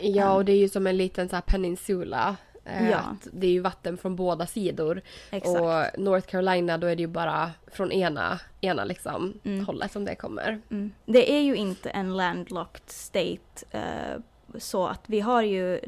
Ja, 0.00 0.34
och 0.34 0.44
det 0.44 0.52
är 0.52 0.56
ju 0.56 0.68
som 0.68 0.86
en 0.86 0.96
liten 0.96 1.28
så 1.28 1.36
här 1.36 1.42
peninsula 1.42 2.36
Eh, 2.64 2.90
ja. 2.90 3.16
det 3.32 3.46
är 3.46 3.50
ju 3.50 3.60
vatten 3.60 3.96
från 3.96 4.16
båda 4.16 4.46
sidor. 4.46 5.02
Exakt. 5.30 5.60
Och 5.60 6.00
North 6.00 6.26
Carolina 6.26 6.78
då 6.78 6.86
är 6.86 6.96
det 6.96 7.02
ju 7.02 7.08
bara 7.08 7.50
från 7.72 7.92
ena, 7.92 8.40
ena 8.60 8.84
liksom 8.84 9.34
mm. 9.44 9.66
hållet 9.66 9.92
som 9.92 10.04
det 10.04 10.14
kommer. 10.14 10.60
Mm. 10.70 10.92
Det 11.06 11.32
är 11.32 11.40
ju 11.40 11.56
inte 11.56 11.90
en 11.90 12.16
landlocked 12.16 12.90
state 12.90 13.66
eh, 13.70 14.20
så 14.58 14.86
att 14.86 15.04
vi 15.06 15.20
har 15.20 15.42
ju, 15.42 15.80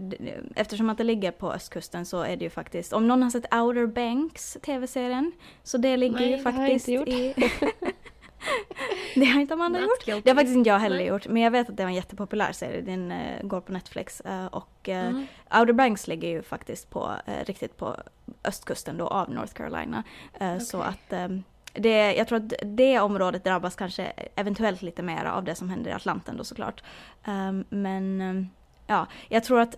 eftersom 0.57 0.91
att 0.91 0.99
det 0.99 1.05
ligger 1.05 1.31
på 1.31 1.53
östkusten 1.53 2.07
så 2.07 2.23
är 2.23 2.37
det 2.37 2.45
ju 2.45 2.51
faktiskt, 2.51 2.93
om 2.93 3.09
någon 3.09 3.23
har 3.23 3.31
sett 3.31 3.55
Outer 3.55 3.87
Banks, 3.87 4.59
tv-serien, 4.63 5.33
så 5.63 5.79
det 5.79 5.97
ligger 5.97 6.21
Nej, 6.21 6.31
ju 6.31 6.39
faktiskt 6.39 6.89
i... 6.89 7.35
det 9.15 9.25
har 9.25 9.41
inte 9.41 9.55
Amanda 9.55 9.81
gjort. 9.81 10.07
Det 10.07 10.31
har 10.31 10.35
faktiskt 10.35 10.57
inte 10.57 10.71
jag 10.71 10.79
heller 10.79 10.97
Nej. 10.97 11.07
gjort. 11.07 11.27
Men 11.27 11.43
jag 11.43 11.51
vet 11.51 11.69
att 11.69 11.77
det 11.77 11.83
var 11.83 11.91
en 11.91 11.97
jättepopulär 11.97 12.53
serie. 12.53 12.81
Den 12.81 13.13
uh, 13.13 13.43
går 13.43 13.61
på 13.61 13.73
Netflix. 13.73 14.23
Uh, 14.27 14.47
och 14.47 14.89
uh, 14.89 14.95
mm. 14.95 15.27
Outer 15.55 15.73
Banks 15.73 16.09
ligger 16.09 16.29
ju 16.29 16.43
faktiskt 16.43 16.91
på, 16.91 17.13
riktigt 17.47 17.77
på 17.77 17.97
östkusten 18.45 18.99
då 18.99 19.07
av 19.07 19.31
North 19.31 19.53
Carolina. 19.53 20.03
Okay. 20.35 20.61
Så 20.61 20.81
att 20.81 21.13
um, 21.13 21.45
det, 21.73 22.15
jag 22.15 22.29
tror 22.29 22.39
att 22.39 22.53
det 22.63 23.01
området 23.01 23.45
drabbas 23.45 23.75
kanske 23.75 24.05
eventuellt 24.37 24.83
lite 24.83 25.03
mer 25.03 25.25
av 25.25 25.45
det 25.45 25.55
som 25.55 25.71
händer 25.71 25.91
i 25.91 25.95
Atlanten 25.95 26.37
då 26.37 26.45
såklart. 26.45 26.83
Um, 27.27 27.65
men 27.69 28.21
um, 28.21 28.49
ja, 28.87 29.07
jag 29.29 29.45
tror 29.45 29.61
att 29.61 29.77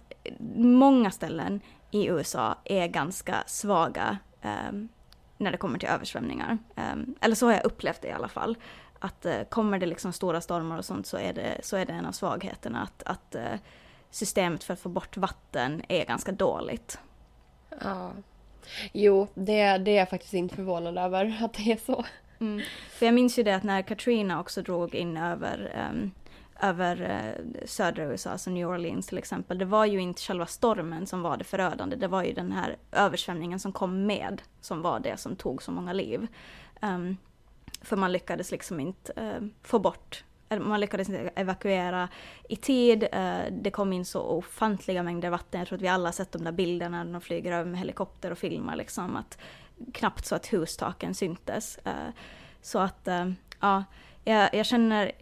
många 0.56 1.10
ställen 1.10 1.60
i 1.90 2.06
USA 2.06 2.58
är 2.64 2.86
ganska 2.86 3.44
svaga 3.46 4.18
när 5.36 5.52
det 5.52 5.58
kommer 5.58 5.78
till 5.78 5.88
översvämningar. 5.88 6.58
Um, 6.74 7.14
eller 7.20 7.34
så 7.34 7.46
har 7.46 7.52
jag 7.52 7.64
upplevt 7.64 8.02
det 8.02 8.08
i 8.08 8.12
alla 8.12 8.28
fall. 8.28 8.56
Att 8.98 9.26
uh, 9.26 9.42
kommer 9.42 9.78
det 9.78 9.86
liksom 9.86 10.12
stora 10.12 10.40
stormar 10.40 10.78
och 10.78 10.84
sånt 10.84 11.06
så 11.06 11.18
är 11.18 11.32
det, 11.32 11.60
så 11.62 11.76
är 11.76 11.86
det 11.86 11.92
en 11.92 12.06
av 12.06 12.12
svagheterna 12.12 12.82
att, 12.82 13.02
att 13.02 13.34
uh, 13.34 13.58
systemet 14.10 14.64
för 14.64 14.72
att 14.72 14.80
få 14.80 14.88
bort 14.88 15.16
vatten 15.16 15.82
är 15.88 16.04
ganska 16.04 16.32
dåligt. 16.32 16.98
Ja. 17.82 18.10
Jo, 18.92 19.28
det, 19.34 19.78
det 19.78 19.90
är 19.90 19.98
jag 19.98 20.10
faktiskt 20.10 20.34
inte 20.34 20.54
förvånad 20.54 20.98
över 20.98 21.38
att 21.44 21.54
det 21.54 21.72
är 21.72 21.76
så. 21.76 22.04
Mm. 22.40 22.62
För 22.90 23.06
jag 23.06 23.14
minns 23.14 23.38
ju 23.38 23.42
det 23.42 23.56
att 23.56 23.62
när 23.62 23.82
Katrina 23.82 24.40
också 24.40 24.62
drog 24.62 24.94
in 24.94 25.16
över, 25.16 25.88
um, 25.90 26.10
över 26.60 27.10
eh, 27.10 27.66
södra 27.66 28.04
USA, 28.04 28.30
alltså 28.30 28.50
New 28.50 28.68
Orleans 28.68 29.06
till 29.06 29.18
exempel. 29.18 29.58
Det 29.58 29.64
var 29.64 29.84
ju 29.84 30.00
inte 30.00 30.22
själva 30.22 30.46
stormen 30.46 31.06
som 31.06 31.22
var 31.22 31.36
det 31.36 31.44
förödande, 31.44 31.96
det 31.96 32.08
var 32.08 32.24
ju 32.24 32.32
den 32.32 32.52
här 32.52 32.76
översvämningen 32.92 33.60
som 33.60 33.72
kom 33.72 34.06
med 34.06 34.42
som 34.60 34.82
var 34.82 35.00
det 35.00 35.16
som 35.16 35.36
tog 35.36 35.62
så 35.62 35.72
många 35.72 35.92
liv. 35.92 36.26
Um, 36.82 37.16
för 37.82 37.96
man 37.96 38.12
lyckades 38.12 38.50
liksom 38.50 38.80
inte 38.80 39.12
uh, 39.20 39.48
få 39.62 39.78
bort 39.78 40.24
man 40.60 40.80
lyckades 40.80 41.08
inte 41.08 41.30
evakuera 41.34 42.08
i 42.48 42.56
tid. 42.56 43.02
Uh, 43.02 43.40
det 43.50 43.70
kom 43.70 43.92
in 43.92 44.04
så 44.04 44.20
ofantliga 44.20 45.02
mängder 45.02 45.30
vatten. 45.30 45.60
Jag 45.60 45.68
tror 45.68 45.76
att 45.76 45.82
vi 45.82 45.88
alla 45.88 46.12
sett 46.12 46.32
de 46.32 46.44
där 46.44 46.52
bilderna 46.52 47.04
när 47.04 47.12
de 47.12 47.20
flyger 47.20 47.52
över 47.52 47.70
med 47.70 47.78
helikopter 47.78 48.30
och 48.30 48.38
filmar 48.38 48.76
liksom. 48.76 49.16
Att 49.16 49.38
knappt 49.92 50.26
så 50.26 50.34
att 50.34 50.46
hustaken 50.46 51.14
syntes. 51.14 51.78
Uh, 51.86 51.92
så 52.62 52.78
att, 52.78 53.08
uh, 53.08 53.32
ja, 53.60 53.84
jag, 54.24 54.54
jag, 54.54 54.66
känner... 54.66 55.12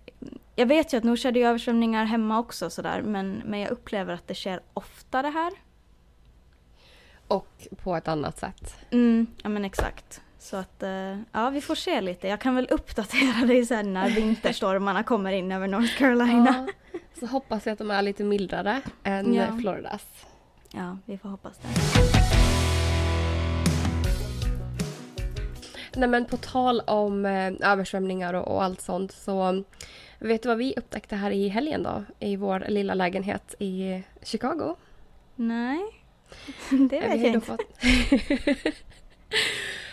Jag 0.57 0.67
vet 0.67 0.93
ju 0.93 0.99
att 0.99 1.05
nog 1.05 1.19
skedde 1.19 1.41
översvämningar 1.41 2.05
hemma 2.05 2.39
också 2.39 2.71
sådär, 2.71 3.03
men, 3.03 3.43
men 3.45 3.61
jag 3.61 3.71
upplever 3.71 4.15
att 4.15 4.29
det 4.29 4.35
sker 4.35 4.61
oftare 4.75 5.27
här. 5.27 5.53
Och 7.29 7.69
på 7.83 7.97
ett 7.97 8.09
annat 8.09 8.39
sätt. 8.39 8.77
Mm, 8.91 9.27
ja 9.43 9.49
men 9.49 9.65
exakt. 9.65 10.21
Så 10.39 10.57
att, 10.57 10.83
uh, 10.83 11.19
ja 11.33 11.51
vi 11.51 11.61
får 11.61 11.75
se 11.75 12.01
lite. 12.01 12.29
Jag 12.29 12.41
kan 12.41 12.55
väl 12.55 12.67
uppdatera 12.71 13.47
dig 13.47 13.67
sen 13.67 13.95
när 13.95 14.11
vinterstormarna 14.11 15.03
kommer 15.03 15.33
in 15.33 15.53
över 15.53 15.69
North 15.69 15.99
Carolina. 15.99 16.67
Ja, 16.93 16.99
så 17.21 17.27
hoppas 17.27 17.67
jag 17.67 17.73
att 17.73 17.79
de 17.79 17.91
är 17.91 18.03
lite 18.03 18.25
mildare 18.25 18.81
än 19.03 19.35
ja. 19.35 19.59
Floridas. 19.61 20.07
Ja, 20.71 20.99
vi 21.05 21.19
får 21.19 21.29
hoppas 21.29 21.59
det. 21.59 21.69
Nej 25.97 26.09
men 26.09 26.25
på 26.25 26.37
tal 26.37 26.81
om 26.81 27.27
eh, 27.27 27.53
översvämningar 27.61 28.35
och, 28.35 28.49
och, 28.55 28.65
allt 28.65 28.81
sånt 28.81 29.13
så 29.13 29.65
vet 30.29 30.43
du 30.43 30.49
vad 30.49 30.59
vi 30.59 30.75
upptäckte 30.77 31.17
här 31.17 31.31
i 31.31 31.49
helgen 31.49 31.83
då? 31.83 32.05
I 32.19 32.37
vår 32.37 32.65
lilla 32.69 32.95
lägenhet 32.95 33.55
i 33.59 34.03
Chicago? 34.23 34.77
Nej, 35.35 35.79
det 36.71 37.01
vet 37.01 37.21
jag 37.21 37.35
inte. 37.35 37.41
Fått... 37.41 37.61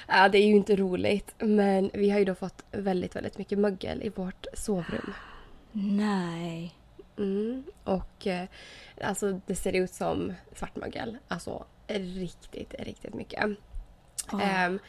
ja, 0.08 0.30
det 0.30 0.38
är 0.38 0.48
ju 0.48 0.56
inte 0.56 0.76
roligt 0.76 1.34
men 1.38 1.92
vi 1.94 2.10
har 2.10 2.20
ju 2.20 2.26
då 2.26 2.36
fått 2.36 2.64
väldigt, 2.72 3.16
väldigt 3.16 3.38
mycket 3.38 3.60
mögel 3.60 4.04
i 4.04 4.10
vårt 4.10 4.46
sovrum. 4.54 5.14
Nej. 5.72 6.76
Mm, 7.18 7.64
och 7.84 8.28
eh, 8.28 8.48
alltså 9.02 9.42
det 9.46 9.56
ser 9.56 9.74
ut 9.74 9.94
som 9.94 10.34
svartmögel. 10.56 11.18
Alltså 11.28 11.66
riktigt, 11.88 12.76
riktigt 12.80 13.14
mycket. 13.14 13.46
Oh. 14.32 14.66
Um, 14.68 14.80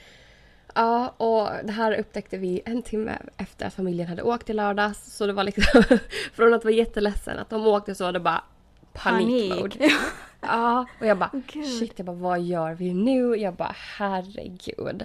Ja, 0.75 1.09
och 1.09 1.49
det 1.65 1.73
här 1.73 1.93
upptäckte 1.93 2.39
vi 2.39 2.63
en 2.65 2.83
timme 2.83 3.19
efter 3.37 3.67
att 3.67 3.75
familjen 3.75 4.09
hade 4.09 4.23
åkt 4.23 4.51
i 4.51 4.53
lördags. 4.53 5.17
Så 5.17 5.27
det 5.27 5.33
var 5.33 5.45
liksom 5.45 5.83
från 6.33 6.55
att 6.55 6.65
vara 6.65 6.75
jätteledsen 6.75 7.39
att 7.39 7.51
de 7.51 7.67
åkte 7.67 7.95
så 7.95 8.05
var 8.05 8.13
det 8.13 8.21
bara 8.21 8.45
panikmode. 8.93 9.77
Panik. 9.77 9.93
ja, 10.41 10.87
och 11.01 11.07
jag 11.07 11.19
bara 11.19 11.31
oh, 11.33 11.65
shit, 11.79 11.93
jag 11.97 12.07
bara 12.07 12.17
vad 12.17 12.41
gör 12.41 12.75
vi 12.75 12.95
nu? 12.95 13.37
Jag 13.37 13.55
bara 13.55 13.75
herregud. 13.99 15.05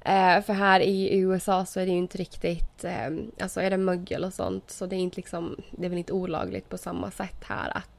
Eh, 0.00 0.42
för 0.42 0.52
här 0.52 0.80
i 0.80 1.18
USA 1.18 1.66
så 1.66 1.80
är 1.80 1.86
det 1.86 1.92
ju 1.92 1.98
inte 1.98 2.18
riktigt, 2.18 2.84
eh, 2.84 3.10
alltså 3.40 3.60
är 3.60 3.70
det 3.70 3.76
mögel 3.76 4.24
och 4.24 4.34
sånt 4.34 4.70
så 4.70 4.86
det 4.86 4.96
är 4.96 5.00
inte 5.00 5.16
liksom, 5.16 5.56
det 5.70 5.84
är 5.84 5.88
väl 5.88 5.98
inte 5.98 6.12
olagligt 6.12 6.68
på 6.68 6.78
samma 6.78 7.10
sätt 7.10 7.44
här 7.44 7.76
att 7.76 7.95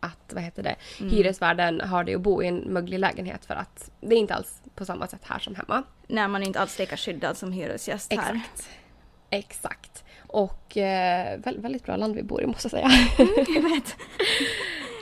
att 0.00 0.32
vad 0.32 0.42
heter 0.42 0.62
det, 0.62 0.76
mm. 1.00 1.12
hyresvärden 1.12 1.80
har 1.80 2.04
det 2.04 2.14
att 2.14 2.20
bo 2.20 2.42
i 2.42 2.46
en 2.46 2.56
möglig 2.56 2.98
lägenhet 2.98 3.44
för 3.44 3.54
att 3.54 3.90
det 4.00 4.14
är 4.14 4.18
inte 4.18 4.34
alls 4.34 4.62
på 4.74 4.84
samma 4.84 5.06
sätt 5.06 5.20
här 5.24 5.38
som 5.38 5.54
hemma. 5.54 5.82
När 6.06 6.28
man 6.28 6.42
är 6.42 6.46
inte 6.46 6.60
alls 6.60 6.78
lika 6.78 6.96
skyddad 6.96 7.36
som 7.36 7.52
hyresgäst 7.52 8.12
här. 8.12 8.34
Exakt. 8.34 8.68
Exakt. 9.30 10.04
Och 10.26 10.76
eh, 10.76 11.38
väldigt 11.38 11.84
bra 11.84 11.96
land 11.96 12.14
vi 12.14 12.22
bor 12.22 12.42
i 12.42 12.46
måste 12.46 12.64
jag 12.64 12.70
säga. 12.70 12.90
Mm, 13.18 13.44
jag 13.54 13.62
vet. 13.62 13.96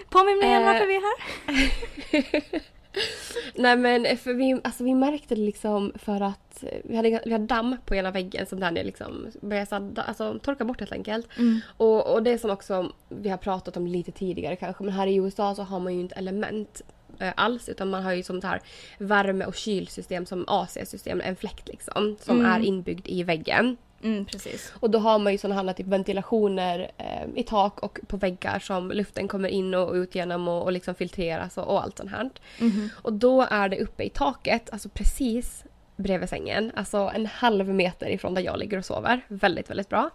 Påminn 0.09 0.39
mig 0.39 0.47
igen 0.47 0.63
varför 0.65 0.87
vi 0.87 0.97
är 0.97 1.03
här. 1.03 2.61
Nej 3.55 3.77
men 3.77 4.17
för 4.17 4.35
vi, 4.35 4.61
alltså, 4.65 4.85
vi 4.85 4.95
märkte 4.95 5.35
det 5.35 5.41
liksom 5.41 5.93
för 5.95 6.21
att 6.21 6.65
vi 6.85 6.97
hade, 6.97 7.21
vi 7.25 7.33
hade 7.33 7.47
damm 7.47 7.77
på 7.87 7.95
ena 7.95 8.11
väggen 8.11 8.47
som 8.47 8.61
Daniel 8.61 8.87
liksom 8.87 9.27
började 9.41 10.03
alltså, 10.03 10.39
torka 10.39 10.65
bort 10.65 10.81
helt 10.81 10.93
enkelt. 10.93 11.39
Mm. 11.39 11.61
Och, 11.77 12.13
och 12.15 12.23
det 12.23 12.39
som 12.39 12.51
också 12.51 12.93
vi 13.09 13.29
har 13.29 13.37
pratat 13.37 13.77
om 13.77 13.87
lite 13.87 14.13
tidigare 14.13 14.57
kanske 14.57 14.85
men 14.85 14.93
här 14.93 15.07
i 15.07 15.17
USA 15.17 15.55
så 15.55 15.63
har 15.63 15.81
man 15.81 15.95
ju 15.95 16.01
inte 16.01 16.15
element 16.15 16.83
eh, 17.19 17.33
alls 17.37 17.69
utan 17.69 17.91
man 17.91 18.03
har 18.03 18.13
ju 18.13 18.23
som 18.23 18.43
här 18.43 18.61
värme 18.99 19.45
och 19.45 19.55
kylsystem 19.55 20.27
som 20.27 20.45
AC-system, 20.49 21.21
en 21.25 21.37
fläkt 21.37 21.69
liksom 21.69 22.17
som 22.21 22.41
mm. 22.41 22.53
är 22.53 22.61
inbyggd 22.61 23.09
i 23.09 23.23
väggen. 23.23 23.77
Mm, 24.07 24.25
precis. 24.25 24.73
Och 24.81 24.91
då 24.91 24.99
har 24.99 25.19
man 25.19 25.33
ju 25.33 25.39
sådana 25.39 25.63
här 25.63 25.73
typ 25.73 25.87
ventilationer 25.87 26.91
eh, 26.99 27.29
i 27.35 27.43
tak 27.43 27.81
och 27.81 27.99
på 28.07 28.17
väggar 28.17 28.59
som 28.59 28.91
luften 28.91 29.29
kommer 29.29 29.49
in 29.49 29.75
och 29.75 29.93
ut 29.95 30.15
genom 30.15 30.49
och, 30.49 30.63
och 30.63 30.73
liksom 30.73 30.95
filtreras 30.95 31.59
och, 31.59 31.69
och 31.69 31.83
allt 31.83 31.99
sånt 31.99 32.11
här. 32.11 32.31
Mm. 32.61 32.89
Och 33.03 33.13
då 33.13 33.47
är 33.51 33.69
det 33.69 33.79
uppe 33.79 34.05
i 34.05 34.11
taket, 34.11 34.71
alltså 34.73 34.89
precis 34.89 35.65
bredvid 35.97 36.29
sängen, 36.29 36.73
alltså 36.75 37.11
en 37.15 37.27
halv 37.27 37.69
meter 37.69 38.09
ifrån 38.09 38.35
där 38.35 38.43
jag 38.43 38.59
ligger 38.59 38.79
och 38.79 38.85
sover. 38.85 39.21
Väldigt, 39.29 39.71
väldigt 39.71 39.89
bra. 39.89 40.11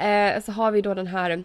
Eh, 0.00 0.42
så 0.42 0.52
har 0.52 0.70
vi 0.70 0.80
då 0.80 0.94
den 0.94 1.06
här 1.06 1.44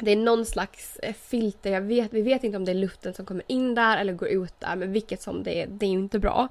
det 0.00 0.10
är 0.10 0.16
någon 0.16 0.44
slags 0.44 0.96
eh, 0.96 1.14
filter, 1.14 1.70
jag 1.70 1.80
vet, 1.80 2.12
vi 2.12 2.22
vet 2.22 2.44
inte 2.44 2.56
om 2.56 2.64
det 2.64 2.72
är 2.72 2.74
luften 2.74 3.14
som 3.14 3.26
kommer 3.26 3.44
in 3.46 3.74
där 3.74 3.98
eller 3.98 4.12
går 4.12 4.28
ut 4.28 4.60
där 4.60 4.76
men 4.76 4.92
vilket 4.92 5.22
som 5.22 5.42
det 5.42 5.62
är, 5.62 5.66
det 5.66 5.86
är 5.86 5.90
ju 5.90 5.98
inte 5.98 6.18
bra. 6.18 6.48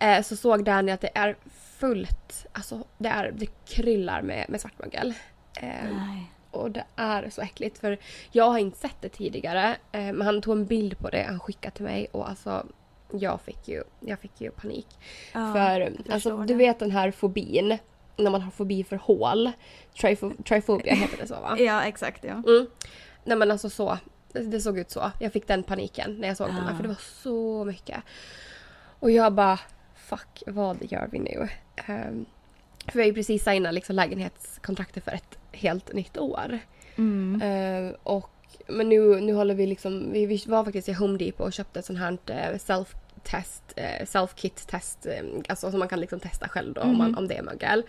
Eh, 0.00 0.22
så 0.22 0.36
såg 0.36 0.64
Danny 0.64 0.92
att 0.92 1.00
det 1.00 1.10
är 1.14 1.36
fullt, 1.78 2.46
alltså 2.52 2.84
det, 2.98 3.08
är, 3.08 3.32
det 3.32 3.46
kryllar 3.66 4.22
med, 4.22 4.46
med 4.48 4.60
svartmögel. 4.60 5.14
Eh, 5.60 6.18
och 6.50 6.70
det 6.70 6.84
är 6.96 7.30
så 7.30 7.40
äckligt 7.40 7.78
för 7.78 7.98
jag 8.30 8.50
har 8.50 8.58
inte 8.58 8.78
sett 8.78 8.96
det 9.00 9.08
tidigare 9.08 9.76
eh, 9.92 10.00
men 10.00 10.22
han 10.22 10.42
tog 10.42 10.56
en 10.56 10.66
bild 10.66 10.98
på 10.98 11.10
det, 11.10 11.22
han 11.28 11.40
skickade 11.40 11.76
till 11.76 11.84
mig 11.84 12.08
och 12.12 12.28
alltså 12.28 12.66
jag 13.12 13.40
fick 13.40 13.68
ju, 13.68 13.82
jag 14.00 14.18
fick 14.18 14.40
ju 14.40 14.50
panik. 14.50 14.86
Ja, 15.32 15.52
för 15.52 15.92
alltså, 16.10 16.36
du 16.36 16.54
vet 16.54 16.78
den 16.78 16.90
här 16.90 17.10
fobin 17.10 17.78
när 18.16 18.30
man 18.30 18.42
har 18.42 18.50
fobi 18.50 18.84
för 18.84 18.96
hål. 18.96 19.50
Trifo 20.00 20.32
trifobia 20.48 20.94
heter 20.94 21.16
det 21.16 21.26
så 21.26 21.34
va? 21.34 21.56
ja 21.58 21.82
exakt 21.82 22.24
ja. 22.24 22.32
Mm. 22.32 22.66
Nej 23.24 23.36
men 23.36 23.50
alltså 23.50 23.70
så. 23.70 23.98
Det 24.32 24.60
såg 24.60 24.78
ut 24.78 24.90
så. 24.90 25.10
Jag 25.20 25.32
fick 25.32 25.48
den 25.48 25.62
paniken 25.62 26.16
när 26.20 26.28
jag 26.28 26.36
såg 26.36 26.48
ja. 26.48 26.52
de 26.52 26.60
här 26.60 26.74
för 26.74 26.82
det 26.82 26.88
var 26.88 27.00
så 27.22 27.64
mycket. 27.64 28.02
Och 29.00 29.10
jag 29.10 29.32
bara 29.32 29.58
fuck 29.94 30.42
vad 30.46 30.92
gör 30.92 31.08
vi 31.12 31.18
nu? 31.18 31.48
Um, 31.88 32.26
för 32.86 32.92
vi 32.92 33.00
har 33.00 33.06
ju 33.06 33.14
precis 33.14 33.44
signat 33.44 33.74
liksom 33.74 33.96
lägenhetskontraktet 33.96 35.04
för 35.04 35.12
ett 35.12 35.38
helt 35.52 35.92
nytt 35.92 36.18
år. 36.18 36.58
Mm. 36.96 37.42
Uh, 37.42 37.94
och, 38.02 38.30
men 38.66 38.88
nu, 38.88 39.20
nu 39.20 39.34
håller 39.34 39.54
vi 39.54 39.66
liksom, 39.66 40.12
vi, 40.12 40.26
vi 40.26 40.44
var 40.46 40.64
faktiskt 40.64 40.88
i 40.88 40.92
Home 40.92 41.18
Depot 41.18 41.46
och 41.46 41.52
köpte 41.52 41.78
ett 41.78 41.84
sånt 41.84 41.98
här 41.98 42.12
uh, 42.12 42.58
self 42.58 42.94
test, 43.22 43.62
uh, 43.76 44.06
self 44.06 44.34
kit 44.34 44.66
test, 44.68 45.06
um, 45.20 45.42
alltså 45.48 45.70
som 45.70 45.78
man 45.78 45.88
kan 45.88 46.00
liksom 46.00 46.20
testa 46.20 46.48
själv 46.48 46.74
då 46.74 46.80
mm. 46.80 46.92
om, 46.92 46.98
man, 46.98 47.14
om 47.14 47.28
det 47.28 47.36
är 47.36 47.42
mögel. 47.42 47.82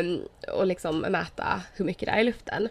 Um, 0.00 0.20
och 0.58 0.66
liksom 0.66 0.98
mäta 0.98 1.62
hur 1.74 1.84
mycket 1.84 2.06
det 2.06 2.12
är 2.12 2.20
i 2.20 2.24
luften. 2.24 2.68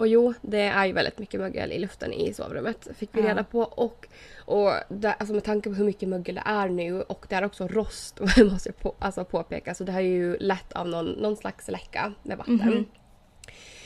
Och 0.00 0.08
jo, 0.08 0.34
det 0.42 0.60
är 0.60 0.86
ju 0.86 0.92
väldigt 0.92 1.18
mycket 1.18 1.40
mögel 1.40 1.72
i 1.72 1.78
luften 1.78 2.12
i 2.12 2.32
sovrummet 2.34 2.88
fick 2.94 3.10
vi 3.12 3.22
reda 3.22 3.44
på. 3.44 3.60
Och, 3.60 4.06
och 4.36 4.72
där, 4.88 5.14
alltså 5.18 5.34
med 5.34 5.44
tanke 5.44 5.68
på 5.68 5.74
hur 5.74 5.84
mycket 5.84 6.08
mögel 6.08 6.34
det 6.34 6.42
är 6.44 6.68
nu 6.68 7.02
och 7.02 7.26
det 7.28 7.34
är 7.34 7.44
också 7.44 7.68
rost 7.68 8.20
måste 8.50 8.68
jag 8.68 8.78
på, 8.78 8.94
alltså 8.98 9.24
påpeka. 9.24 9.74
Så 9.74 9.84
det 9.84 9.92
har 9.92 10.00
ju 10.00 10.36
lett 10.38 10.72
av 10.72 10.88
någon, 10.88 11.06
någon 11.06 11.36
slags 11.36 11.68
läcka 11.68 12.12
med 12.22 12.38
vatten. 12.38 12.60
Mm 12.60 12.74
-hmm. 12.74 12.84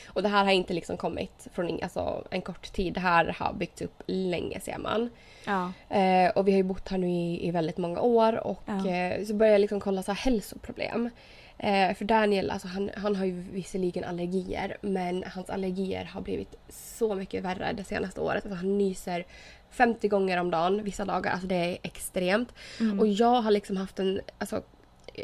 Och 0.07 0.23
det 0.23 0.29
här 0.29 0.43
har 0.45 0.51
inte 0.51 0.73
liksom 0.73 0.97
kommit 0.97 1.47
från 1.53 1.79
alltså, 1.83 2.27
en 2.31 2.41
kort 2.41 2.73
tid. 2.73 2.93
Det 2.93 2.99
här 2.99 3.35
har 3.39 3.53
byggts 3.53 3.81
upp 3.81 4.03
länge 4.07 4.59
ser 4.59 4.77
man. 4.77 5.09
Ja. 5.45 5.71
Eh, 5.97 6.29
och 6.29 6.47
vi 6.47 6.51
har 6.51 6.57
ju 6.57 6.63
bott 6.63 6.89
här 6.89 6.97
nu 6.97 7.09
i, 7.09 7.47
i 7.47 7.51
väldigt 7.51 7.77
många 7.77 8.01
år 8.01 8.47
och 8.47 8.63
ja. 8.65 8.87
eh, 8.87 9.25
så 9.25 9.33
började 9.33 9.53
jag 9.53 9.61
liksom 9.61 9.79
kolla 9.79 10.03
så 10.03 10.11
här 10.11 10.31
hälsoproblem. 10.31 11.09
Eh, 11.57 11.95
för 11.95 12.05
Daniel, 12.05 12.51
alltså 12.51 12.67
han, 12.67 12.89
han 12.97 13.15
har 13.15 13.25
ju 13.25 13.31
visserligen 13.31 14.03
allergier 14.03 14.77
men 14.81 15.23
hans 15.33 15.49
allergier 15.49 16.05
har 16.05 16.21
blivit 16.21 16.55
så 16.69 17.15
mycket 17.15 17.43
värre 17.43 17.73
det 17.73 17.83
senaste 17.83 18.21
året. 18.21 18.45
Alltså 18.45 18.55
han 18.55 18.77
nyser 18.77 19.25
50 19.69 20.07
gånger 20.07 20.37
om 20.37 20.51
dagen 20.51 20.83
vissa 20.83 21.05
dagar. 21.05 21.31
Alltså 21.31 21.47
det 21.47 21.55
är 21.55 21.77
extremt. 21.81 22.53
Mm. 22.79 22.99
Och 22.99 23.07
jag 23.07 23.41
har 23.41 23.51
liksom 23.51 23.77
haft 23.77 23.99
en 23.99 24.21
alltså, 24.37 24.61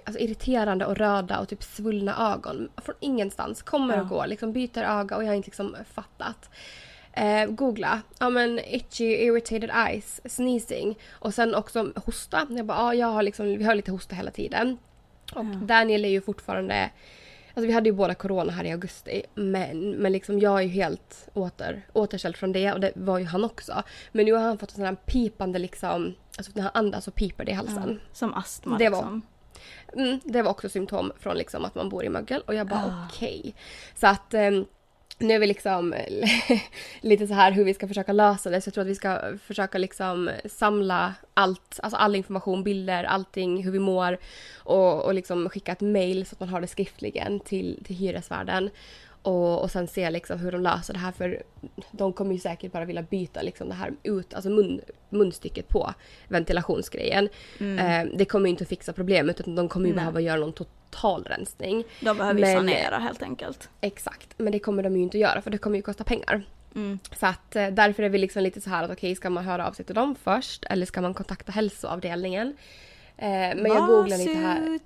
alltså, 0.05 0.21
irriterande 0.21 0.85
och 0.85 0.97
röda 0.97 1.39
och 1.39 1.49
typ 1.49 1.63
svullna 1.63 2.33
ögon 2.33 2.69
från 2.77 2.95
ingenstans. 2.99 3.61
Kommer 3.61 3.95
ja. 3.95 4.01
och 4.01 4.09
går, 4.09 4.27
liksom 4.27 4.53
byter 4.53 4.83
öga 4.83 5.15
och 5.15 5.23
jag 5.23 5.27
har 5.27 5.35
inte 5.35 5.47
liksom 5.47 5.75
fattat. 5.93 6.49
Eh, 7.13 7.45
googla. 7.45 8.01
Ja 8.19 8.29
men 8.29 8.59
itchy, 8.59 9.05
irritated 9.05 9.71
eyes, 9.87 10.21
sneezing 10.25 10.97
och 11.11 11.33
sen 11.33 11.55
också 11.55 11.91
hosta. 12.05 12.47
Jag 12.49 12.65
bara, 12.65 12.77
ja 12.77 12.93
jag 12.93 13.07
har 13.07 13.23
liksom, 13.23 13.45
vi 13.45 13.63
har 13.63 13.75
lite 13.75 13.91
hosta 13.91 14.15
hela 14.15 14.31
tiden. 14.31 14.77
Och 15.33 15.45
ja. 15.45 15.59
Daniel 15.63 16.05
är 16.05 16.09
ju 16.09 16.21
fortfarande... 16.21 16.89
Alltså 17.53 17.67
vi 17.67 17.73
hade 17.73 17.89
ju 17.89 17.95
båda 17.95 18.15
corona 18.15 18.51
här 18.51 18.63
i 18.63 18.71
augusti 18.71 19.23
men, 19.35 19.91
men 19.91 20.11
liksom 20.11 20.39
jag 20.39 20.57
är 20.59 20.61
ju 20.61 20.67
helt 20.69 21.29
åter, 21.33 21.81
återställd 21.93 22.35
från 22.35 22.51
det 22.51 22.73
och 22.73 22.79
det 22.79 22.91
var 22.95 23.17
ju 23.19 23.25
han 23.25 23.43
också. 23.43 23.83
Men 24.11 24.25
nu 24.25 24.33
har 24.33 24.39
han 24.43 24.57
fått 24.57 24.69
en 24.69 24.75
sån 24.75 24.85
här 24.85 24.95
pipande 24.95 25.59
liksom, 25.59 26.15
alltså 26.37 26.51
när 26.55 26.61
han 26.63 26.71
andas 26.73 27.03
så 27.05 27.11
piper 27.11 27.45
det 27.45 27.51
i 27.51 27.53
halsen. 27.53 27.99
Ja, 28.01 28.05
som 28.13 28.33
astma 28.33 28.77
Det 28.77 28.89
var- 28.89 28.97
liksom. 28.97 29.21
Mm, 29.93 30.19
det 30.23 30.41
var 30.41 30.51
också 30.51 30.69
symptom 30.69 31.11
från 31.19 31.37
liksom 31.37 31.65
att 31.65 31.75
man 31.75 31.89
bor 31.89 32.03
i 32.05 32.09
mögel 32.09 32.41
och 32.41 32.55
jag 32.55 32.67
bara 32.67 32.79
Ah. 32.85 33.07
okej. 33.09 33.55
Så 33.95 34.07
att 34.07 34.33
ehm, 34.33 34.65
nu 35.21 35.33
är 35.33 35.39
vi 35.39 35.47
liksom 35.47 35.95
lite 37.01 37.27
så 37.27 37.33
här 37.33 37.51
hur 37.51 37.63
vi 37.63 37.73
ska 37.73 37.87
försöka 37.87 38.13
lösa 38.13 38.49
det. 38.49 38.61
Så 38.61 38.67
jag 38.67 38.73
tror 38.73 38.81
att 38.81 38.89
vi 38.89 38.95
ska 38.95 39.21
försöka 39.45 39.77
liksom 39.77 40.29
samla 40.45 41.13
allt, 41.33 41.79
alltså 41.83 41.97
all 41.97 42.15
information, 42.15 42.63
bilder, 42.63 43.03
allting, 43.03 43.63
hur 43.63 43.71
vi 43.71 43.79
mår 43.79 44.17
och, 44.57 45.05
och 45.05 45.13
liksom 45.13 45.49
skicka 45.49 45.71
ett 45.71 45.81
mail 45.81 46.25
så 46.25 46.33
att 46.35 46.39
man 46.39 46.49
har 46.49 46.61
det 46.61 46.67
skriftligen 46.67 47.39
till, 47.39 47.83
till 47.85 47.95
hyresvärden. 47.95 48.69
Och, 49.21 49.61
och 49.61 49.71
sen 49.71 49.87
se 49.87 50.09
liksom 50.09 50.39
hur 50.39 50.51
de 50.51 50.61
löser 50.61 50.93
det 50.93 50.99
här 50.99 51.11
för 51.11 51.43
de 51.91 52.13
kommer 52.13 52.33
ju 52.33 52.39
säkert 52.39 52.71
bara 52.71 52.85
vilja 52.85 53.01
byta 53.01 53.41
liksom 53.41 53.69
det 53.69 53.75
här 53.75 53.93
ut, 54.03 54.33
alltså 54.33 54.49
mun, 54.49 54.81
munstycket 55.09 55.67
på 55.67 55.93
ventilationsgrejen. 56.27 57.29
Eh, 57.59 58.05
det 58.13 58.25
kommer 58.25 58.45
ju 58.45 58.49
inte 58.49 58.63
att 58.63 58.69
fixa 58.69 58.93
problemet 58.93 59.39
utan 59.39 59.55
de 59.55 59.69
kommer 59.69 59.87
ju 59.87 59.93
Nej. 59.93 60.01
behöva 60.01 60.21
göra 60.21 60.39
någon 60.39 60.53
total 60.53 61.23
rensning. 61.23 61.83
De 61.99 62.17
behöver 62.17 62.39
ju 62.39 62.55
sanera 62.55 62.97
helt 62.97 63.23
enkelt. 63.23 63.69
Exakt, 63.81 64.33
men 64.37 64.51
det 64.51 64.59
kommer 64.59 64.83
de 64.83 64.97
ju 64.97 65.03
inte 65.03 65.17
att 65.17 65.21
göra 65.21 65.41
för 65.41 65.51
det 65.51 65.57
kommer 65.57 65.75
ju 65.75 65.81
kosta 65.81 66.03
pengar. 66.03 66.43
Mm. 66.75 66.99
Så 67.19 67.25
att 67.25 67.55
eh, 67.55 67.67
därför 67.67 68.03
är 68.03 68.09
vi 68.09 68.17
liksom 68.17 68.43
lite 68.43 68.61
så 68.61 68.69
här 68.69 68.83
att 68.83 68.91
okej, 68.91 69.15
ska 69.15 69.29
man 69.29 69.45
höra 69.45 69.67
av 69.67 69.71
sig 69.71 69.85
till 69.85 69.95
dem 69.95 70.15
först 70.23 70.65
eller 70.69 70.85
ska 70.85 71.01
man 71.01 71.13
kontakta 71.13 71.51
hälsoavdelningen? 71.51 72.47
Eh, 73.17 73.27
men 73.27 73.65
jag 73.65 73.87
googlar 73.87 74.17
lite 74.17 74.39
här. 74.39 74.79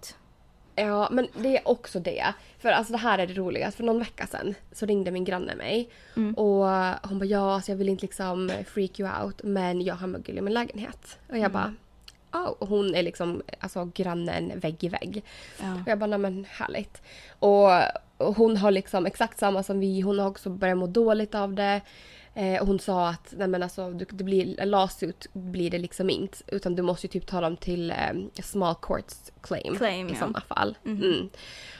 Ja, 0.75 1.07
men 1.11 1.27
det 1.37 1.57
är 1.57 1.67
också 1.67 1.99
det. 1.99 2.33
För 2.59 2.69
alltså 2.69 2.93
det 2.93 2.99
här 2.99 3.19
är 3.19 3.27
det 3.27 3.33
roliga. 3.33 3.71
För 3.71 3.83
någon 3.83 3.99
vecka 3.99 4.27
sedan 4.27 4.55
så 4.71 4.85
ringde 4.85 5.11
min 5.11 5.25
granne 5.25 5.55
mig. 5.55 5.89
Och 6.35 6.65
hon 7.09 7.19
bara 7.19 7.25
ja, 7.25 7.55
alltså 7.55 7.71
jag 7.71 7.77
vill 7.77 7.89
inte 7.89 8.01
liksom 8.01 8.51
freak 8.67 8.99
you 8.99 9.23
out 9.23 9.43
men 9.43 9.81
jag 9.81 9.95
har 9.95 10.07
mögel 10.07 10.37
i 10.37 10.41
min 10.41 10.53
lägenhet. 10.53 11.19
Och 11.29 11.37
jag 11.37 11.51
bara 11.51 11.73
oh. 12.33 12.47
Och 12.47 12.67
hon 12.67 12.95
är 12.95 13.03
liksom 13.03 13.41
alltså 13.59 13.91
grannen 13.93 14.59
vägg 14.59 14.83
i 14.83 14.89
vägg. 14.89 15.23
Ja. 15.61 15.73
Och 15.73 15.87
jag 15.87 15.99
bara 15.99 16.07
nej 16.07 16.19
men 16.19 16.45
härligt. 16.49 17.01
Och, 17.39 17.69
och 18.17 18.35
hon 18.35 18.57
har 18.57 18.71
liksom 18.71 19.05
exakt 19.05 19.39
samma 19.39 19.63
som 19.63 19.79
vi. 19.79 20.01
Hon 20.01 20.19
har 20.19 20.27
också 20.27 20.49
börjat 20.49 20.77
må 20.77 20.87
dåligt 20.87 21.35
av 21.35 21.53
det. 21.53 21.81
Eh, 22.37 22.61
och 22.61 22.67
hon 22.67 22.79
sa 22.79 23.09
att 23.09 23.33
nej 23.37 23.47
men 23.47 23.63
alltså, 23.63 23.91
du, 23.91 24.05
det 24.09 24.23
blir, 24.23 24.65
lawsuit 24.65 25.27
blir 25.33 25.71
det 25.71 25.77
liksom 25.77 26.09
inte. 26.09 26.37
Utan 26.47 26.75
du 26.75 26.81
måste 26.81 27.07
ju 27.07 27.11
typ 27.11 27.27
ta 27.27 27.41
dem 27.41 27.57
till 27.57 27.91
eh, 27.91 28.41
small 28.43 28.75
courts 28.81 29.31
claim, 29.41 29.75
Claim, 29.75 30.07
i 30.07 30.11
ja. 30.11 30.19
sådana 30.19 30.41
fall. 30.41 30.77
Mhm. 30.83 31.03
Mm. 31.03 31.29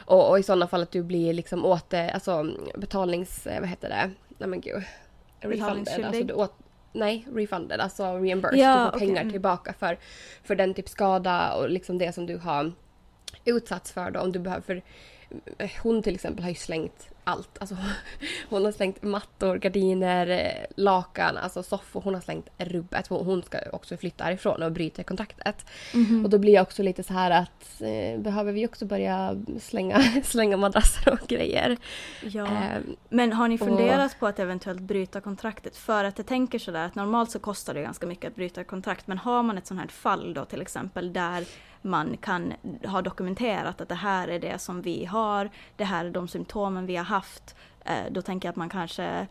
Och, 0.05 0.29
och 0.29 0.39
i 0.39 0.43
sådana 0.43 0.67
fall 0.67 0.81
att 0.81 0.91
du 0.91 1.03
blir 1.03 1.33
liksom 1.33 1.65
åter, 1.65 2.09
alltså 2.09 2.51
betalnings, 2.77 3.47
eh, 3.47 3.59
vad 3.59 3.69
heter 3.69 3.89
det? 3.89 4.11
Nej 4.37 4.49
men 4.49 4.61
gud. 4.61 4.83
Refunded. 5.39 6.05
Alltså, 6.05 6.23
du 6.23 6.33
åt, 6.33 6.53
nej, 6.93 7.27
refunded, 7.33 7.79
alltså 7.79 8.17
reimbursed. 8.17 8.59
Ja, 8.59 8.75
du 8.77 8.79
får 8.79 8.97
okej, 8.97 9.07
pengar 9.07 9.21
mm. 9.21 9.31
tillbaka 9.31 9.73
för, 9.73 9.97
för 10.43 10.55
den 10.55 10.73
typ 10.73 10.89
skada 10.89 11.53
och 11.53 11.69
liksom 11.69 11.97
det 11.97 12.15
som 12.15 12.25
du 12.25 12.37
har 12.37 12.71
utsatts 13.45 13.91
för 13.91 14.11
då 14.11 14.19
om 14.19 14.31
du 14.31 14.39
behöver. 14.39 14.61
För 14.61 14.81
eh, 15.57 15.71
hon 15.83 16.03
till 16.03 16.15
exempel 16.15 16.43
har 16.43 16.49
ju 16.49 16.55
slängt 16.55 17.14
allt. 17.25 17.57
Alltså, 17.59 17.77
hon 18.49 18.65
har 18.65 18.71
slängt 18.71 19.03
mattor, 19.03 19.55
gardiner, 19.55 20.27
eh, 20.27 20.65
lakan, 20.75 21.37
alltså 21.37 21.63
soffor. 21.63 22.01
Hon 22.01 22.13
har 22.13 22.21
slängt 22.21 22.47
rubbet. 22.57 23.07
Hon 23.07 23.43
ska 23.43 23.57
också 23.73 23.97
flytta 23.97 24.23
härifrån 24.23 24.63
och 24.63 24.71
bryta 24.71 25.03
kontraktet. 25.03 25.65
Mhm. 25.93 26.23
Och 26.25 26.29
då 26.29 26.37
blir 26.37 26.53
jag 26.53 26.61
också 26.61 26.83
lite 26.83 27.03
så 27.03 27.13
här 27.13 27.31
att 27.31 27.81
eh, 27.81 28.19
behöver 28.21 28.51
vi 28.51 28.67
också 28.67 28.85
börja 28.85 29.35
slänga, 29.61 30.01
slänga 30.23 30.57
madrasser 30.57 31.13
och 31.13 31.27
grejer. 31.27 31.77
Ja. 32.23 32.45
Eh, 32.45 32.81
Men 33.09 33.33
har 33.33 33.47
ni 33.47 33.55
och- 33.55 33.59
funderat 33.59 34.19
på 34.19 34.27
att 34.27 34.39
eventuellt 34.39 34.81
bryta 34.81 35.21
kontraktet? 35.21 35.77
För 35.77 36.03
att 36.03 36.17
jag 36.17 36.27
tänker 36.27 36.59
sådär 36.59 36.85
att 36.85 36.95
normalt 36.95 37.31
så 37.31 37.39
kostar 37.39 37.73
det 37.73 37.81
ganska 37.81 38.05
mycket 38.07 38.27
att 38.27 38.35
bryta 38.35 38.63
kontrakt. 38.63 39.07
Men 39.07 39.17
har 39.17 39.43
man 39.43 39.57
ett 39.57 39.67
sånt 39.67 39.79
här 39.79 39.87
fall 39.87 40.33
då 40.33 40.45
till 40.45 40.61
exempel 40.61 41.13
där 41.13 41.45
man 41.85 42.17
kan 42.17 42.53
ha 42.85 43.01
dokumenterat 43.01 43.81
att 43.81 43.89
det 43.89 43.95
här 43.95 44.27
är 44.27 44.39
det 44.39 44.59
som 44.61 44.81
vi 44.81 45.05
har, 45.05 45.49
det 45.75 45.83
här 45.83 46.05
är 46.05 46.09
de 46.09 46.27
symptomen 46.27 46.85
vi 46.85 46.95
har 46.95 47.03
haft. 47.03 47.55
eh, 47.85 47.93
Då 48.11 48.21
tänker 48.21 48.47
jag 48.47 48.51
att 48.51 48.55
man 48.57 48.69
kanske, 48.69 49.03
eh, 49.05 49.25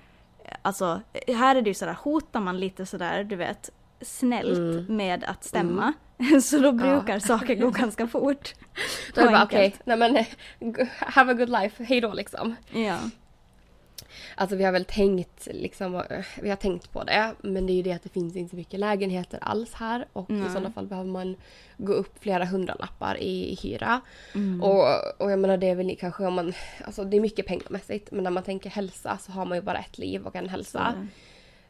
alltså 0.62 1.00
här 1.28 1.56
är 1.56 1.62
det 1.62 1.70
ju 1.70 1.74
sådär, 1.74 1.96
hotar 2.02 2.40
man 2.40 2.60
lite 2.60 2.86
sådär, 2.86 3.24
du 3.24 3.36
vet, 3.36 3.70
snällt 4.00 4.58
Mm. 4.58 4.96
med 4.96 5.24
att 5.24 5.44
stämma. 5.44 5.92
Så 6.42 6.58
då 6.58 6.72
brukar 6.72 7.18
saker 7.18 7.54
gå 7.54 7.70
ganska 7.70 8.06
fort. 8.06 8.54
då 9.14 9.20
är 9.20 9.24
det 9.26 9.32
bara 9.32 9.44
okej, 9.44 9.74
nej 9.84 9.96
men 9.96 10.24
have 10.98 11.30
a 11.32 11.34
good 11.34 11.48
life, 11.48 11.84
hej 11.84 12.00
då 12.00 12.12
liksom. 12.12 12.56
Ja. 12.72 12.98
Alltså 14.34 14.56
vi 14.56 14.64
har 14.64 14.72
väl 14.72 14.84
tänkt 14.84 15.48
liksom, 15.52 15.94
eh, 15.94 16.24
vi 16.42 16.48
har 16.48 16.56
tänkt 16.56 16.92
på 16.92 17.04
det. 17.04 17.34
Men 17.42 17.66
det 17.66 17.72
är 17.72 17.74
ju 17.74 17.82
det 17.82 17.92
att 17.92 18.02
det 18.02 18.08
finns 18.08 18.36
inte 18.36 18.50
så 18.50 18.56
mycket 18.56 18.80
lägenheter 18.80 19.38
alls 19.42 19.74
här. 19.74 20.06
Och 20.12 20.30
Nej. 20.30 20.46
i 20.46 20.50
sådana 20.50 20.72
fall 20.72 20.86
behöver 20.86 21.10
man 21.10 21.36
gå 21.76 21.92
upp 21.92 22.18
flera 22.22 22.44
hundralappar 22.44 23.16
i, 23.20 23.52
i 23.52 23.54
hyra. 23.62 24.00
Mm. 24.34 24.62
Och, 24.62 24.84
och 25.22 25.30
jag 25.32 25.38
menar 25.38 25.56
det 25.56 25.66
är 25.70 25.74
väl 25.74 25.96
kanske 26.00 26.26
om 26.26 26.34
man, 26.34 26.52
alltså 26.84 27.04
det 27.04 27.16
är 27.16 27.20
mycket 27.20 27.46
pengamässigt. 27.46 28.10
Men 28.12 28.24
när 28.24 28.30
man 28.30 28.42
tänker 28.42 28.70
hälsa 28.70 29.18
så 29.18 29.32
har 29.32 29.44
man 29.44 29.58
ju 29.58 29.62
bara 29.62 29.78
ett 29.78 29.98
liv 29.98 30.26
och 30.26 30.36
en 30.36 30.48
hälsa. 30.48 30.94
Så- 30.96 31.06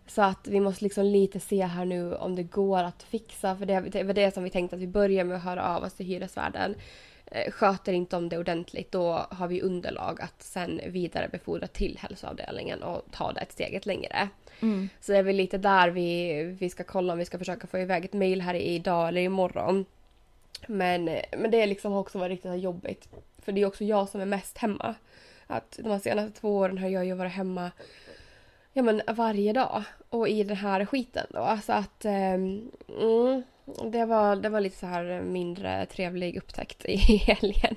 Så 0.07 0.22
att 0.22 0.49
vi 0.49 0.61
måste 0.61 0.85
liksom 0.85 1.05
lite 1.05 1.41
se 1.41 1.64
här 1.64 1.85
nu 1.85 2.14
om 2.14 2.37
det 2.37 2.43
går 2.43 2.83
att 2.83 3.03
fixa. 3.03 3.57
För 3.57 3.66
det, 3.66 3.81
det 3.81 4.03
var 4.03 4.14
det 4.14 4.35
som 4.35 4.43
vi 4.45 4.51
tänkte 4.51 4.77
att 4.77 4.83
vi 4.83 4.87
börjar 4.87 5.25
med 5.25 5.37
att 5.37 5.43
höra 5.43 5.77
av 5.77 5.83
oss 5.83 5.93
till 5.95 6.07
hyresvärden. 6.07 6.75
Eh, 7.27 7.53
Sköter 7.53 7.93
inte 7.93 8.16
om 8.16 8.29
det 8.29 8.39
ordentligt 8.39 8.93
då 8.93 9.27
har 9.31 9.49
vi 9.49 9.62
underlag 9.62 10.20
att 10.20 10.43
sen 10.43 10.81
vidarebefordra 10.87 11.66
till 11.66 11.99
hälsoavdelningen 12.01 12.83
och 12.83 13.03
ta 13.11 13.33
det 13.33 13.41
ett 13.41 13.53
steget 13.53 13.87
längre. 13.87 14.29
Mm. 14.61 14.89
Så 15.01 15.12
det 15.12 15.18
är 15.18 15.22
väl 15.22 15.37
lite 15.37 15.59
där 15.59 15.89
vi, 15.89 16.43
vi 16.43 16.70
ska 16.70 16.85
kolla 16.85 17.12
om 17.12 17.18
vi 17.18 17.25
ska 17.25 17.39
försöka 17.39 17.66
få 17.66 17.79
iväg 17.79 18.05
ett 18.05 18.12
mail 18.12 18.41
här 18.41 18.55
idag 18.55 19.09
eller 19.09 19.20
imorgon. 19.20 19.85
Men, 20.66 21.05
men 21.39 21.51
det 21.51 21.66
liksom 21.66 21.93
också 21.93 22.18
varit 22.18 22.31
riktigt 22.31 22.62
jobbigt. 22.62 23.09
För 23.39 23.53
det 23.53 23.62
är 23.62 23.66
också 23.66 23.85
jag 23.85 24.09
som 24.09 24.20
är 24.20 24.27
mest 24.27 24.59
hemma. 24.59 24.95
Att 25.47 25.79
de 25.83 26.01
senaste 26.01 26.41
två 26.41 26.57
åren 26.57 26.79
har 26.79 26.89
jag 26.89 27.05
ju 27.05 27.14
varit 27.14 27.33
hemma 27.33 27.70
ja, 28.72 28.83
men 28.83 29.03
varje 29.07 29.53
dag. 29.53 29.83
Och 30.09 30.29
i 30.29 30.45
den 30.45 30.57
här 30.57 30.85
skiten 30.85 31.27
då. 31.31 31.59
Så 31.64 31.72
att 31.72 32.05
ehm, 32.05 32.70
mm, 33.01 33.43
det, 33.92 34.04
var, 34.04 34.36
det 34.36 34.48
var 34.48 34.60
lite 34.60 34.78
så 34.78 34.86
här 34.86 35.22
mindre 35.22 35.86
trevlig 35.86 36.36
upptäckt 36.36 36.84
i 36.84 36.96
helgen. 37.26 37.76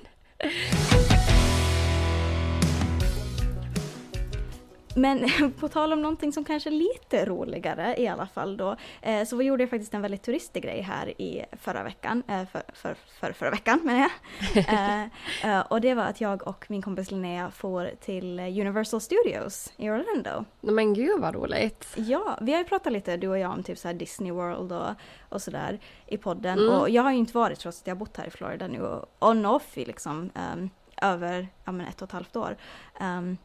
Men 4.98 5.30
på 5.60 5.68
tal 5.68 5.92
om 5.92 6.02
någonting 6.02 6.32
som 6.32 6.44
kanske 6.44 6.68
är 6.68 6.72
lite 6.72 7.24
roligare 7.24 7.94
i 7.98 8.08
alla 8.08 8.26
fall 8.26 8.56
då, 8.56 8.76
eh, 9.02 9.24
så 9.24 9.42
gjorde 9.42 9.62
jag 9.62 9.70
faktiskt 9.70 9.94
en 9.94 10.02
väldigt 10.02 10.22
turistig 10.22 10.62
grej 10.62 10.80
här 10.80 11.20
i 11.20 11.44
förra 11.52 11.82
veckan, 11.82 12.22
eh, 12.28 12.44
för, 12.52 12.62
för, 12.72 12.96
för 13.20 13.32
förra 13.32 13.50
veckan 13.50 13.80
menar 13.84 14.00
jag. 14.00 14.10
Eh, 14.68 15.02
eh, 15.44 15.60
och 15.60 15.80
det 15.80 15.94
var 15.94 16.02
att 16.02 16.20
jag 16.20 16.48
och 16.48 16.66
min 16.68 16.82
kompis 16.82 17.10
Linnea 17.10 17.50
får 17.50 17.90
till 18.00 18.40
Universal 18.40 19.00
Studios 19.00 19.72
i 19.76 19.90
Orlando. 19.90 20.44
Men 20.60 20.94
gud 20.94 21.20
vad 21.20 21.34
roligt. 21.34 21.94
Ja, 21.96 22.38
vi 22.40 22.52
har 22.52 22.58
ju 22.58 22.64
pratat 22.64 22.92
lite 22.92 23.16
du 23.16 23.28
och 23.28 23.38
jag 23.38 23.50
om 23.50 23.62
typ 23.62 23.78
så 23.78 23.92
Disney 23.92 24.32
World 24.32 24.72
och, 24.72 24.94
och 25.28 25.42
sådär 25.42 25.78
i 26.06 26.16
podden. 26.16 26.58
Mm. 26.58 26.74
Och 26.74 26.90
jag 26.90 27.02
har 27.02 27.10
ju 27.10 27.18
inte 27.18 27.38
varit 27.38 27.58
trots 27.58 27.80
att 27.80 27.86
jag 27.86 27.94
har 27.94 27.98
bott 27.98 28.16
här 28.16 28.26
i 28.26 28.30
Florida 28.30 28.66
nu 28.68 28.82
och 28.82 29.06
on 29.18 29.46
off 29.46 29.78
i 29.78 29.84
liksom 29.84 30.30
ehm, 30.34 30.70
över 31.02 31.48
ja, 31.64 31.72
men 31.72 31.86
ett 31.86 32.02
och 32.02 32.08
ett 32.08 32.12
halvt 32.12 32.36
år. 32.36 32.56
Ehm, 33.00 33.36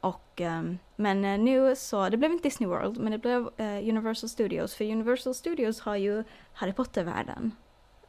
och, 0.00 0.40
ehm, 0.40 0.78
men 0.96 1.24
eh, 1.24 1.38
nu 1.38 1.76
så, 1.76 2.08
det 2.08 2.16
blev 2.16 2.32
inte 2.32 2.42
Disney 2.48 2.68
World 2.68 2.98
men 2.98 3.12
det 3.12 3.18
blev 3.18 3.50
eh, 3.56 3.88
Universal 3.88 4.30
Studios 4.30 4.74
för 4.74 4.84
Universal 4.84 5.34
Studios 5.34 5.80
har 5.80 5.96
ju 5.96 6.24
Harry 6.52 6.72
Potter-världen. 6.72 7.52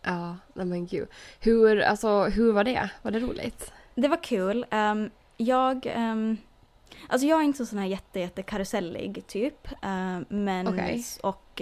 Ja, 0.01 0.37
nej 0.53 0.65
men 0.65 0.85
gud. 0.85 1.07
Hur, 1.39 1.81
alltså, 1.81 2.23
hur 2.23 2.51
var 2.51 2.63
det? 2.63 2.89
Var 3.01 3.11
det 3.11 3.19
roligt? 3.19 3.73
Det 3.95 4.07
var 4.07 4.23
kul. 4.23 4.65
Ehm, 4.69 5.09
jag, 5.37 5.85
ehm, 5.85 6.37
alltså 7.07 7.27
jag 7.27 7.39
är 7.39 7.43
inte 7.43 7.57
så 7.57 7.65
sån 7.65 7.79
här 7.79 7.85
jätte, 7.85 8.19
jätte 8.19 8.43
karusellig 8.43 9.23
typ. 9.27 9.67
ehm, 9.81 10.25
men, 10.29 10.67
Okej. 10.67 11.03
och 11.23 11.61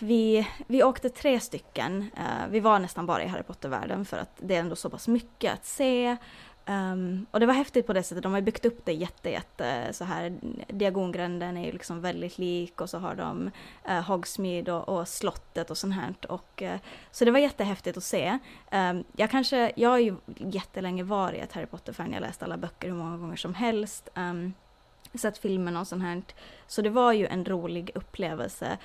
vi, 0.00 0.48
vi 0.66 0.82
åkte 0.82 1.08
tre 1.08 1.40
stycken. 1.40 2.10
Vi 2.48 2.60
var 2.60 2.78
nästan 2.78 3.06
bara 3.06 3.24
i 3.24 3.26
Harry 3.26 3.42
Potter-världen 3.42 4.04
för 4.04 4.16
att 4.18 4.32
det 4.38 4.56
är 4.56 4.60
ändå 4.60 4.76
så 4.76 4.90
pass 4.90 5.08
mycket 5.08 5.52
att 5.52 5.64
se. 5.64 6.16
Um, 6.68 7.26
och 7.30 7.40
det 7.40 7.46
var 7.46 7.54
häftigt 7.54 7.86
på 7.86 7.92
det 7.92 8.02
sättet, 8.02 8.22
de 8.22 8.32
har 8.32 8.38
ju 8.38 8.44
byggt 8.44 8.64
upp 8.64 8.84
det 8.84 8.92
jätte, 8.92 9.30
jätte 9.30 9.92
så 9.92 10.04
här. 10.04 10.38
Diagongränden 10.68 11.56
är 11.56 11.64
ju 11.64 11.72
liksom 11.72 12.00
väldigt 12.00 12.38
lik 12.38 12.80
och 12.80 12.90
så 12.90 12.98
har 12.98 13.14
de 13.14 13.50
uh, 13.88 14.00
Hogsmeade 14.00 14.72
och, 14.72 14.88
och 14.88 15.08
slottet 15.08 15.70
och 15.70 15.78
sånt 15.78 15.94
här. 15.94 16.14
Och, 16.28 16.62
uh, 16.62 16.76
så 17.10 17.24
det 17.24 17.30
var 17.30 17.38
jättehäftigt 17.38 17.96
att 17.96 18.04
se. 18.04 18.38
Um, 18.72 19.04
jag 19.16 19.30
kanske, 19.30 19.72
jag 19.76 19.90
har 19.90 19.98
ju 19.98 20.16
jättelänge 20.36 21.02
varit 21.02 21.42
ett 21.42 21.52
Harry 21.52 21.66
Potter-fan, 21.66 22.12
jag 22.12 22.20
läst 22.20 22.42
alla 22.42 22.56
böcker 22.56 22.88
hur 22.88 22.94
många 22.94 23.16
gånger 23.16 23.36
som 23.36 23.54
helst. 23.54 24.08
Um, 24.14 24.54
sett 25.14 25.38
filmerna 25.38 25.80
och 25.80 25.86
sånt 25.86 26.02
här. 26.02 26.22
Så 26.66 26.82
det 26.82 26.90
var 26.90 27.12
ju 27.12 27.26
en 27.26 27.44
rolig 27.44 27.90
upplevelse. 27.94 28.78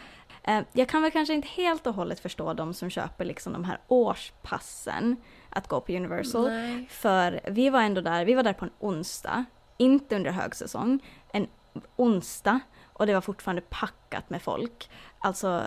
Eh, 0.44 0.62
jag 0.74 0.90
kan 0.90 1.02
väl 1.02 1.12
kanske 1.12 1.34
inte 1.34 1.48
helt 1.48 1.88
och 1.88 1.94
hållet 1.94 2.20
förstå 2.20 2.54
de 2.54 2.74
som 2.74 2.90
köper 2.90 3.26
liksom 3.26 3.54
de 3.54 3.64
här 3.64 3.80
årspassen 3.88 5.16
att 5.50 5.68
gå 5.68 5.82
på 5.82 5.92
Universal. 5.92 6.48
Nej. 6.48 6.88
För 6.90 7.40
vi 7.48 7.70
var 7.70 7.82
ändå 7.82 8.02
där, 8.02 8.26
vi 8.26 8.34
var 8.34 8.44
där 8.44 8.54
på 8.54 8.66
en 8.66 8.72
onsdag, 8.80 9.46
inte 9.78 10.16
under 10.16 10.32
högsäsong, 10.32 11.00
en 11.32 11.48
onsdag 11.96 12.60
och 12.94 13.08
det 13.08 13.14
var 13.14 13.22
fortfarande 13.22 13.62
packat 13.62 14.30
med 14.30 14.42
folk. 14.42 14.90
Alltså 15.20 15.64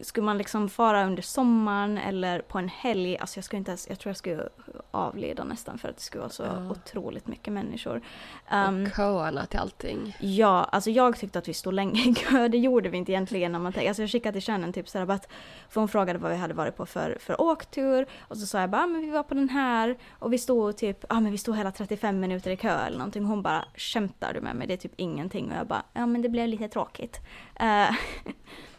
skulle 0.00 0.24
man 0.24 0.38
liksom 0.38 0.68
fara 0.68 1.04
under 1.06 1.22
sommaren 1.22 1.98
eller 1.98 2.40
på 2.40 2.58
en 2.58 2.68
helg, 2.68 3.18
alltså 3.18 3.38
jag 3.38 3.44
skulle 3.44 3.58
inte 3.58 3.70
ens, 3.70 3.88
jag 3.88 3.98
tror 3.98 4.10
jag 4.10 4.16
skulle 4.16 4.48
avlida 4.90 5.44
nästan 5.44 5.78
för 5.78 5.88
att 5.88 5.96
det 5.96 6.02
skulle 6.02 6.20
vara 6.20 6.30
så 6.32 6.42
Ja. 6.42 6.70
otroligt 6.70 7.26
mycket 7.26 7.52
människor. 7.52 7.96
Och 7.96 8.68
Um, 8.68 8.90
köerna 8.90 9.46
till 9.46 9.58
allting. 9.58 10.16
Ja, 10.20 10.64
alltså 10.72 10.90
jag 10.90 11.16
tyckte 11.18 11.38
att 11.38 11.48
vi 11.48 11.54
stod 11.54 11.74
länge 11.74 12.00
i 12.10 12.14
kö. 12.14 12.48
Det 12.48 12.58
gjorde 12.58 12.88
vi 12.88 12.98
inte 12.98 13.12
egentligen 13.12 13.52
när 13.52 13.58
man 13.58 13.72
tänker. 13.72 13.88
Alltså 13.88 14.02
jag 14.02 14.10
skickade 14.10 14.32
till 14.32 14.42
Shannon 14.52 14.72
typ 14.72 14.88
såhär 14.88 15.10
att, 15.10 15.28
för 15.68 15.80
hon 15.80 15.88
frågade 15.88 16.18
vad 16.18 16.30
vi 16.30 16.36
hade 16.36 16.54
varit 16.54 16.76
på 16.76 16.86
för, 16.86 17.16
för 17.20 17.40
åktur. 17.40 18.06
Och 18.20 18.36
så 18.36 18.46
sa 18.46 18.60
jag 18.60 18.70
bara, 18.70 18.82
ah, 18.82 18.86
men 18.86 19.00
vi 19.00 19.10
var 19.10 19.22
på 19.22 19.34
den 19.34 19.48
här. 19.48 19.96
Och 20.18 20.32
vi 20.32 20.38
stod 20.38 20.76
typ, 20.76 20.98
ja 21.08 21.16
ah, 21.16 21.20
men 21.20 21.32
vi 21.32 21.38
stod 21.38 21.56
hela 21.56 21.70
35 21.72 22.20
minuter 22.20 22.50
i 22.50 22.56
kö 22.56 22.78
eller 22.86 22.98
någonting. 22.98 23.24
Hon 23.24 23.42
bara, 23.42 23.64
skämtar 23.76 24.34
du 24.34 24.40
med 24.40 24.56
mig? 24.56 24.66
Det 24.66 24.72
är 24.72 24.76
typ 24.78 24.92
ingenting. 24.96 25.50
Och 25.52 25.56
jag 25.58 25.66
bara, 25.66 25.82
ja 25.92 26.06
men 26.06 26.22
det 26.22 26.28
blev 26.28 26.48
lite 26.48 26.68
tråkigt. 26.68 27.20
Eh, 27.54 27.90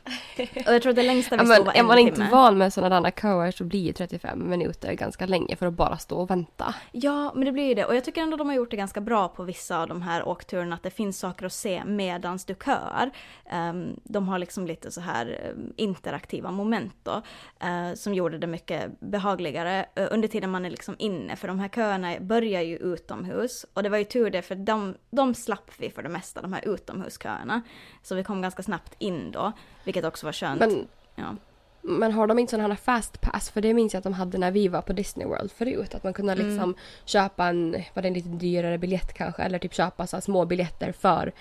och 0.68 0.74
jag 0.74 0.82
tror 0.82 0.89
att 0.89 0.95
det 0.95 1.04
längsta 1.04 1.38
vi 1.38 1.45
stod 1.45 1.66
var 1.66 1.74
är 1.74 1.80
en 1.80 1.86
man 1.86 1.97
timme. 1.97 2.10
inte 2.10 2.28
van 2.32 2.58
med 2.58 2.74
sådana 2.74 3.02
där 3.02 3.12
köer 3.12 3.52
så 3.52 3.64
blir 3.64 3.80
ju 3.80 3.93
35 3.93 4.49
minuter 4.49 4.93
ganska 4.93 5.26
länge 5.26 5.56
för 5.56 5.66
att 5.66 5.74
bara 5.74 5.97
stå 5.97 6.18
och 6.18 6.30
vänta. 6.30 6.76
Ja, 6.91 7.32
men 7.36 7.45
det 7.45 7.52
blir 7.52 7.64
ju 7.64 7.74
det. 7.74 7.86
Och 7.86 7.95
jag 7.95 8.04
tycker 8.04 8.22
ändå 8.22 8.38
de 8.38 8.47
har 8.47 8.56
gjort 8.56 8.72
det 8.72 8.78
ganska 8.78 9.02
bra 9.02 9.28
på 9.28 9.43
vissa 9.43 9.82
av 9.82 9.88
de 9.88 10.02
här 10.02 10.28
åkturerna, 10.28 10.76
att 10.76 10.84
det 10.84 10.89
finns 10.89 11.20
saker 11.20 11.45
att 11.45 11.54
se 11.54 11.86
medans 11.86 12.45
du 12.45 12.56
köar. 12.66 13.12
Ehm, 13.49 13.99
de 14.04 14.28
har 14.28 14.39
liksom 14.39 14.68
lite 14.68 14.91
så 14.91 15.02
här 15.02 15.39
eh, 15.43 15.84
interaktiva 15.84 16.52
moment 16.52 16.95
då, 17.04 17.22
eh, 17.60 17.93
som 17.95 18.14
gjorde 18.14 18.38
det 18.38 18.47
mycket 18.47 18.99
behagligare 18.99 19.86
eh, 19.95 20.08
under 20.12 20.28
tiden 20.28 20.52
man 20.52 20.66
är 20.66 20.70
liksom 20.70 20.95
inne, 20.99 21.36
för 21.36 21.47
de 21.47 21.60
här 21.60 21.70
köerna 21.70 22.20
börjar 22.20 22.62
ju 22.62 22.78
utomhus. 22.78 23.66
Och 23.74 23.84
det 23.84 23.89
var 23.89 23.97
ju 23.97 24.04
tur 24.04 24.30
det, 24.30 24.41
för 24.41 24.56
de, 24.56 24.95
de 25.10 25.34
slapp 25.34 25.72
vi 25.78 25.89
för 25.89 26.04
det 26.04 26.10
mesta, 26.10 26.41
de 26.41 26.54
här 26.54 26.68
utomhusköerna. 26.68 27.62
Så 28.04 28.16
vi 28.16 28.24
kom 28.24 28.41
ganska 28.41 28.64
snabbt 28.64 28.95
in 28.99 29.32
då, 29.32 29.52
vilket 29.84 30.06
också 30.06 30.26
var 30.26 30.34
skönt. 30.34 30.60
Men, 30.60 30.88
ja. 31.16 31.36
men 31.82 32.12
har 32.12 32.28
de 32.28 32.40
inte 32.40 32.52
sådana 32.52 32.68
här 32.68 32.76
fast 32.76 33.22
pass? 33.22 33.50
För 33.50 33.62
det 33.62 33.74
minns 33.74 33.94
jag 33.94 34.00
att 34.00 34.04
de 34.04 34.14
hade 34.14 34.38
när 34.38 34.52
vi 34.52 34.68
var 34.68 34.82
på 34.82 34.94
Disney 34.94 35.28
World 35.28 35.52
förut. 35.52 35.96
Att 35.96 36.04
man 36.04 36.14
kunde 36.14 36.34
Mm. 36.34 36.48
liksom 36.48 36.76
köpa 37.06 37.46
en, 37.46 37.72
var 37.94 38.02
det 38.02 38.08
en 38.08 38.14
lite 38.14 38.30
dyrare 38.30 38.78
biljett 38.78 39.14
kanske? 39.14 39.44
Eller 39.44 39.60
typ 39.60 39.74
köpa 39.74 40.08
så 40.08 40.22
små 40.22 40.46
biljetter 40.46 40.92
för 40.92 41.32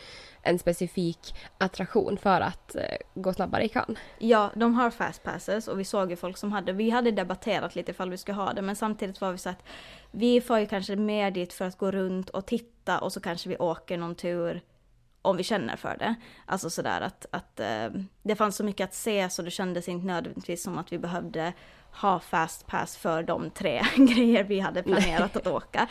en 0.43 0.59
specifik 0.59 1.35
attraktion 1.59 2.17
för 2.17 2.41
att 2.41 2.75
eh, 2.77 2.83
gå 3.15 3.33
snabbare 3.33 3.65
i 3.65 3.69
kön. 3.69 3.99
Ja, 4.19 4.51
de 4.55 4.75
har 4.75 4.91
fast 4.91 5.23
passes 5.23 5.69
och 5.69 5.81
vi 5.81 5.85
såg 5.85 6.11
ju 6.11 6.17
folk 6.17 6.37
som 6.37 6.53
hade, 6.53 6.73
vi 6.73 6.91
hade 6.91 7.11
debatterat 7.11 7.75
lite 7.75 7.91
ifall 7.91 8.11
vi 8.11 8.17
skulle 8.17 8.37
ha 8.37 8.53
det 8.53 8.63
men 8.63 8.77
samtidigt 8.77 9.21
var 9.21 9.33
vi 9.33 9.39
så 9.39 9.49
att 9.49 9.63
vi 10.11 10.41
får 10.41 10.59
ju 10.59 10.67
kanske 10.67 10.97
mer 10.97 11.31
dit 11.31 11.53
för 11.53 11.65
att 11.65 11.79
gå 11.79 11.91
runt 11.91 12.31
och 12.31 12.47
titta 12.47 12.99
och 12.99 13.13
så 13.13 13.21
kanske 13.21 13.49
vi 13.49 13.57
åker 13.57 13.99
någon 13.99 14.15
tur 14.15 14.61
om 15.23 15.37
vi 15.37 15.43
känner 15.43 15.77
för 15.77 15.97
det. 15.99 16.15
Alltså 16.47 16.71
sådär 16.71 17.01
att, 17.01 17.27
att 17.31 17.61
eh, 17.61 17.89
det 18.23 18.37
fanns 18.37 18.57
så 18.57 18.65
mycket 18.65 18.85
att 18.85 18.95
se 18.95 19.31
så 19.31 19.43
det 19.43 19.51
kändes 19.51 19.89
inte 19.89 20.07
nödvändigtvis 20.07 20.63
som 20.63 20.79
att 20.79 20.93
vi 20.93 20.99
behövde 20.99 21.53
ha 21.93 22.21
fast 22.21 22.67
pass 22.67 22.97
för 22.97 23.23
de 23.23 23.51
tre 23.51 23.83
grejer 23.97 24.45
vi 24.45 24.61
hade 24.61 24.83
planerat 24.83 25.37
att 25.37 25.47
åka. 25.47 25.89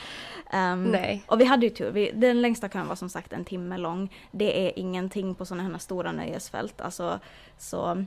Ehm, 0.51 0.83
Nej. 0.83 1.23
och 1.27 1.41
vi 1.41 1.45
hade 1.45 1.65
ju 1.65 1.69
tur. 1.69 1.91
Vi, 1.91 2.11
den 2.11 2.41
längsta 2.41 2.69
kön 2.69 2.87
var 2.87 2.95
som 2.95 3.09
sagt 3.09 3.33
en 3.33 3.45
timme 3.45 3.77
lång. 3.77 4.15
Det 4.31 4.67
är 4.67 4.79
ingenting 4.79 5.35
på 5.35 5.45
sådana 5.45 5.63
här 5.63 5.77
stora 5.77 6.11
nöjesfält. 6.11 6.81
Alltså, 6.81 7.19
så, 7.57 8.05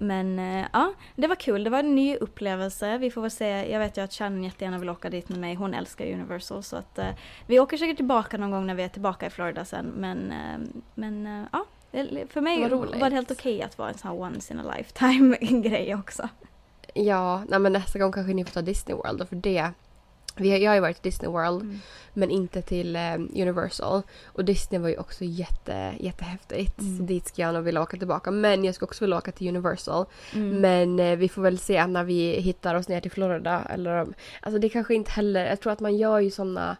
men 0.00 0.38
eh, 0.38 0.66
ja, 0.72 0.92
det 1.16 1.26
var 1.26 1.36
kul. 1.36 1.64
Det 1.64 1.70
var 1.70 1.78
en 1.78 1.94
ny 1.94 2.16
upplevelse. 2.16 2.98
Vi 2.98 3.10
får 3.10 3.20
väl 3.20 3.30
se. 3.30 3.72
Jag 3.72 3.78
vet 3.78 3.96
ju 3.96 4.04
att 4.04 4.12
Shannon 4.12 4.44
jättegärna 4.44 4.78
vill 4.78 4.90
åka 4.90 5.10
dit 5.10 5.28
med 5.28 5.38
mig. 5.38 5.54
Hon 5.54 5.74
älskar 5.74 6.12
Universal. 6.12 6.62
Så 6.62 6.76
att 6.76 6.98
eh, 6.98 7.08
vi 7.46 7.60
åker 7.60 7.76
säkert 7.76 7.96
tillbaka 7.96 8.38
någon 8.38 8.50
gång 8.50 8.66
när 8.66 8.74
vi 8.74 8.82
är 8.82 8.88
tillbaka 8.88 9.26
i 9.26 9.30
Florida 9.30 9.64
sen. 9.64 9.86
Men, 9.86 10.32
eh, 10.32 10.82
men 10.94 11.46
ja, 11.52 11.64
för 12.28 12.40
mig 12.40 12.68
roligt. 12.68 13.00
var 13.00 13.10
det 13.10 13.16
helt 13.16 13.30
okej 13.30 13.62
att 13.62 13.78
vara 13.78 13.88
en 13.88 13.98
sån 13.98 14.10
här 14.10 14.20
once 14.20 14.52
in 14.54 14.60
a 14.60 14.74
lifetime 14.76 15.36
grej 15.68 15.94
också. 15.94 16.28
Ja, 16.94 17.42
nej, 17.48 17.58
men 17.58 17.72
nästa 17.72 17.98
gång 17.98 18.12
kanske 18.12 18.34
ni 18.34 18.44
får 18.44 18.52
ta 18.52 18.62
Disney 18.62 18.96
World 18.96 19.28
för 19.28 19.36
det 19.36 19.70
vi 20.36 20.58
jag 20.62 20.70
har 20.70 20.74
ju 20.74 20.80
varit 20.80 21.02
till 21.02 21.10
Disney 21.10 21.30
World 21.30 21.62
Mm. 21.62 21.80
men 22.12 22.30
inte 22.30 22.62
till 22.62 22.96
eh, 22.96 23.14
Universal. 23.14 24.02
Och 24.24 24.44
Disney 24.44 24.80
var 24.80 24.88
ju 24.88 24.96
också 24.96 25.24
jätte, 25.24 25.94
jättehäftigt. 26.00 26.80
Mm. 26.80 26.98
Så 26.98 27.02
dit 27.02 27.26
ska 27.28 27.42
jag 27.42 27.54
nog 27.54 27.64
vilja 27.64 27.82
åka 27.82 27.96
tillbaka. 27.96 28.30
Men 28.30 28.64
jag 28.64 28.74
ska 28.74 28.86
också 28.86 29.04
vilja 29.04 29.16
åka 29.16 29.32
till 29.32 29.48
Universal. 29.48 30.06
Mm. 30.34 30.60
Men 30.60 31.00
eh, 31.00 31.16
vi 31.16 31.28
får 31.28 31.42
väl 31.42 31.58
se 31.58 31.86
när 31.86 32.04
vi 32.04 32.40
hittar 32.40 32.74
oss 32.74 32.88
ner 32.88 33.00
till 33.00 33.10
Florida. 33.10 33.62
Eller, 33.70 34.06
alltså 34.40 34.58
det 34.58 34.68
kanske 34.68 34.94
inte 34.94 35.10
heller, 35.10 35.46
jag 35.46 35.60
tror 35.60 35.72
att 35.72 35.80
man 35.80 35.96
gör 35.96 36.18
ju 36.18 36.30
sådana 36.30 36.76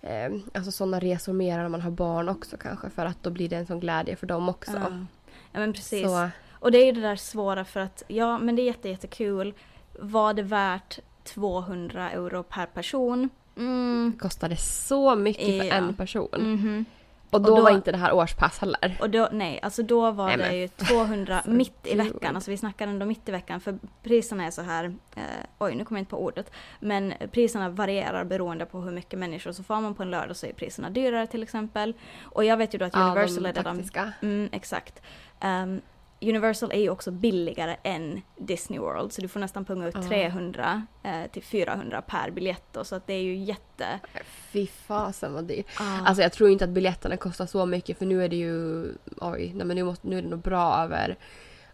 eh, 0.00 0.32
alltså 0.54 0.70
såna 0.70 1.00
resor 1.00 1.32
mer 1.32 1.58
när 1.58 1.68
man 1.68 1.80
har 1.80 1.90
barn 1.90 2.28
också 2.28 2.56
kanske. 2.56 2.90
För 2.90 3.06
att 3.06 3.22
då 3.22 3.30
blir 3.30 3.48
det 3.48 3.56
en 3.56 3.66
sån 3.66 3.80
glädje 3.80 4.16
för 4.16 4.26
dem 4.26 4.48
också. 4.48 4.72
Ja. 4.72 5.06
ja, 5.52 5.60
men 5.60 5.72
precis. 5.72 6.06
Så 6.06 6.28
Och 6.50 6.72
det 6.72 6.78
är 6.78 6.86
ju 6.86 6.92
det 6.92 7.00
där 7.00 7.16
svåra 7.16 7.64
för 7.64 7.80
att, 7.80 8.02
ja 8.08 8.38
men 8.38 8.56
det 8.56 8.62
är 8.62 8.66
jätte, 8.66 8.88
jättekul. 8.88 9.54
Var 9.98 10.34
det 10.34 10.42
värt 10.42 10.98
200 11.24 12.10
euro 12.10 12.42
per 12.42 12.66
person? 12.66 13.28
Mm. 13.56 14.12
kostade 14.20 14.56
så 14.56 15.14
mycket 15.14 15.46
för 15.60 15.66
Ja. 15.66 15.74
en 15.74 15.94
person. 15.94 16.28
mhm. 16.32 16.84
Och 17.30 17.40
då, 17.40 17.50
Och 17.50 17.56
då- 17.56 17.62
var 17.62 17.70
inte 17.70 17.92
det 17.92 17.98
här 17.98 18.12
årspass 18.12 18.58
heller. 18.58 18.96
Och 19.00 19.10
då, 19.10 19.28
nej, 19.32 19.60
alltså 19.62 19.82
då 19.82 20.10
var 20.10 20.36
Nej, 20.36 20.36
det 20.38 20.56
ju 20.56 20.68
200 20.68 21.42
så 21.44 21.50
mitt 21.50 21.86
i 21.86 21.94
veckan. 21.96 22.34
Alltså 22.36 22.50
vi 22.50 22.56
snackar 22.56 22.86
ändå 22.88 23.06
mitt 23.06 23.28
i 23.28 23.32
veckan 23.32 23.60
för 23.60 23.78
priserna 24.02 24.44
är 24.46 24.50
så 24.50 24.62
här, 24.62 24.84
eh, 25.16 25.22
oj 25.58 25.74
nu 25.74 25.84
kommer 25.84 25.98
jag 25.98 26.02
inte 26.02 26.10
på 26.10 26.24
ordet, 26.24 26.50
men 26.80 27.14
priserna 27.32 27.68
varierar 27.68 28.24
beroende 28.24 28.66
på 28.66 28.80
hur 28.80 28.92
mycket 28.92 29.18
människor. 29.18 29.52
Så 29.52 29.62
får 29.62 29.80
man 29.80 29.94
på 29.94 30.02
en 30.02 30.10
lördag 30.10 30.36
så 30.36 30.46
är 30.46 30.52
priserna 30.52 30.90
dyrare 30.90 31.26
till 31.26 31.42
exempel. 31.42 31.94
Och 32.22 32.44
jag 32.44 32.56
vet 32.56 32.74
ju 32.74 32.78
då 32.78 32.84
att 32.84 32.96
Universal 32.96 33.42
ja, 33.42 33.48
är 33.48 33.52
de 33.52 33.58
redan 33.58 33.76
faktiska. 33.76 34.12
Mm, 34.22 34.48
exakt. 34.52 35.02
Ehm, 35.40 35.80
Universal 36.22 36.72
är 36.72 36.80
ju 36.80 36.90
också 36.90 37.10
billigare 37.10 37.76
än 37.82 38.20
Disney 38.38 38.78
World, 38.78 39.12
så 39.12 39.20
du 39.22 39.28
får 39.28 39.40
nästan 39.40 39.64
punga 39.64 39.88
ut 39.88 39.94
Ja. 39.94 40.02
300 40.08 40.86
eh, 41.02 41.30
till 41.32 41.42
400 41.42 42.02
per 42.02 42.30
biljett 42.30 42.62
då, 42.72 42.84
så 42.84 42.94
att 42.94 43.06
det 43.06 43.12
är 43.14 43.22
ju 43.22 43.36
jätte... 43.36 43.86
Fy 44.52 44.66
fasen 44.66 45.32
vad 45.34 45.44
dyrt. 45.44 45.66
Ah. 45.80 46.06
Alltså 46.06 46.22
jag 46.22 46.32
tror 46.32 46.50
inte 46.50 46.64
att 46.64 46.70
biljetterna 46.70 47.16
kostar 47.16 47.46
så 47.46 47.66
mycket 47.66 47.98
för 47.98 48.06
nu 48.06 48.24
är 48.24 48.28
det 48.28 48.36
ju, 48.36 48.84
oj, 49.20 49.52
nej 49.54 49.66
men 49.66 49.76
nu, 49.76 49.84
måste, 49.84 50.08
nu 50.08 50.18
är 50.18 50.22
det 50.22 50.28
nog 50.28 50.40
bra 50.42 50.82
över, 50.84 51.16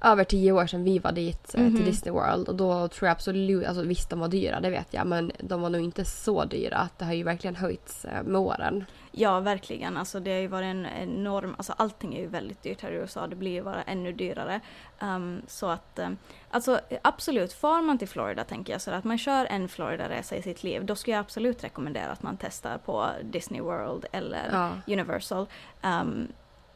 över 0.02 0.24
tio 0.24 0.52
år 0.52 0.66
sedan 0.66 0.84
vi 0.84 0.98
var 0.98 1.12
dit 1.12 1.54
eh, 1.54 1.60
Mhm. 1.60 1.76
till 1.76 1.84
Disney 1.84 2.12
World 2.14 2.48
och 2.48 2.54
då 2.54 2.88
tror 2.88 3.06
jag 3.06 3.12
absolut, 3.12 3.66
alltså 3.66 3.82
visst 3.82 4.10
de 4.10 4.20
var 4.20 4.28
dyra 4.28 4.60
det 4.60 4.70
vet 4.70 4.86
jag 4.90 5.06
men 5.06 5.32
de 5.40 5.60
var 5.60 5.70
nog 5.70 5.80
inte 5.80 6.04
så 6.04 6.44
dyra 6.44 6.76
att 6.76 6.98
det 6.98 7.04
har 7.04 7.12
ju 7.12 7.22
verkligen 7.22 7.56
höjts 7.56 8.04
eh, 8.04 8.22
med 8.22 8.40
åren. 8.40 8.84
Ja, 9.12 9.40
verkligen. 9.40 9.96
Alltså 9.96 10.20
det 10.20 10.32
har 10.32 10.40
ju 10.40 10.46
varit 10.46 10.66
en 10.66 10.86
enorm... 10.86 11.54
Alltså 11.58 11.74
allting 11.76 12.14
är 12.14 12.20
ju 12.20 12.26
väldigt 12.26 12.62
dyrt 12.62 12.82
här 12.82 12.90
i 12.90 12.94
USA. 12.94 13.26
Det 13.26 13.36
blir 13.36 13.50
ju 13.50 13.62
bara 13.62 13.82
ännu 13.82 14.12
dyrare. 14.12 14.60
Ehm, 14.98 15.42
så 15.46 15.66
att... 15.66 15.98
Um, 15.98 16.18
alltså 16.50 16.80
absolut, 17.02 17.52
far 17.52 17.82
man 17.82 17.98
till 17.98 18.08
Florida 18.08 18.44
tänker 18.44 18.72
jag 18.72 18.82
så 18.82 18.90
att 18.90 19.04
man 19.04 19.18
kör 19.18 19.46
en 19.46 19.68
Florida-resa 19.68 20.36
i 20.36 20.42
sitt 20.42 20.62
liv, 20.62 20.84
då 20.84 20.96
skulle 20.96 21.16
jag 21.16 21.20
absolut 21.20 21.64
rekommendera 21.64 22.10
att 22.10 22.22
man 22.22 22.36
testar 22.40 22.78
på 22.78 23.08
Disney 23.22 23.60
World 23.60 24.06
eller 24.12 24.48
Ja. 24.52 24.92
Universal. 24.94 25.46
Um, 25.82 26.28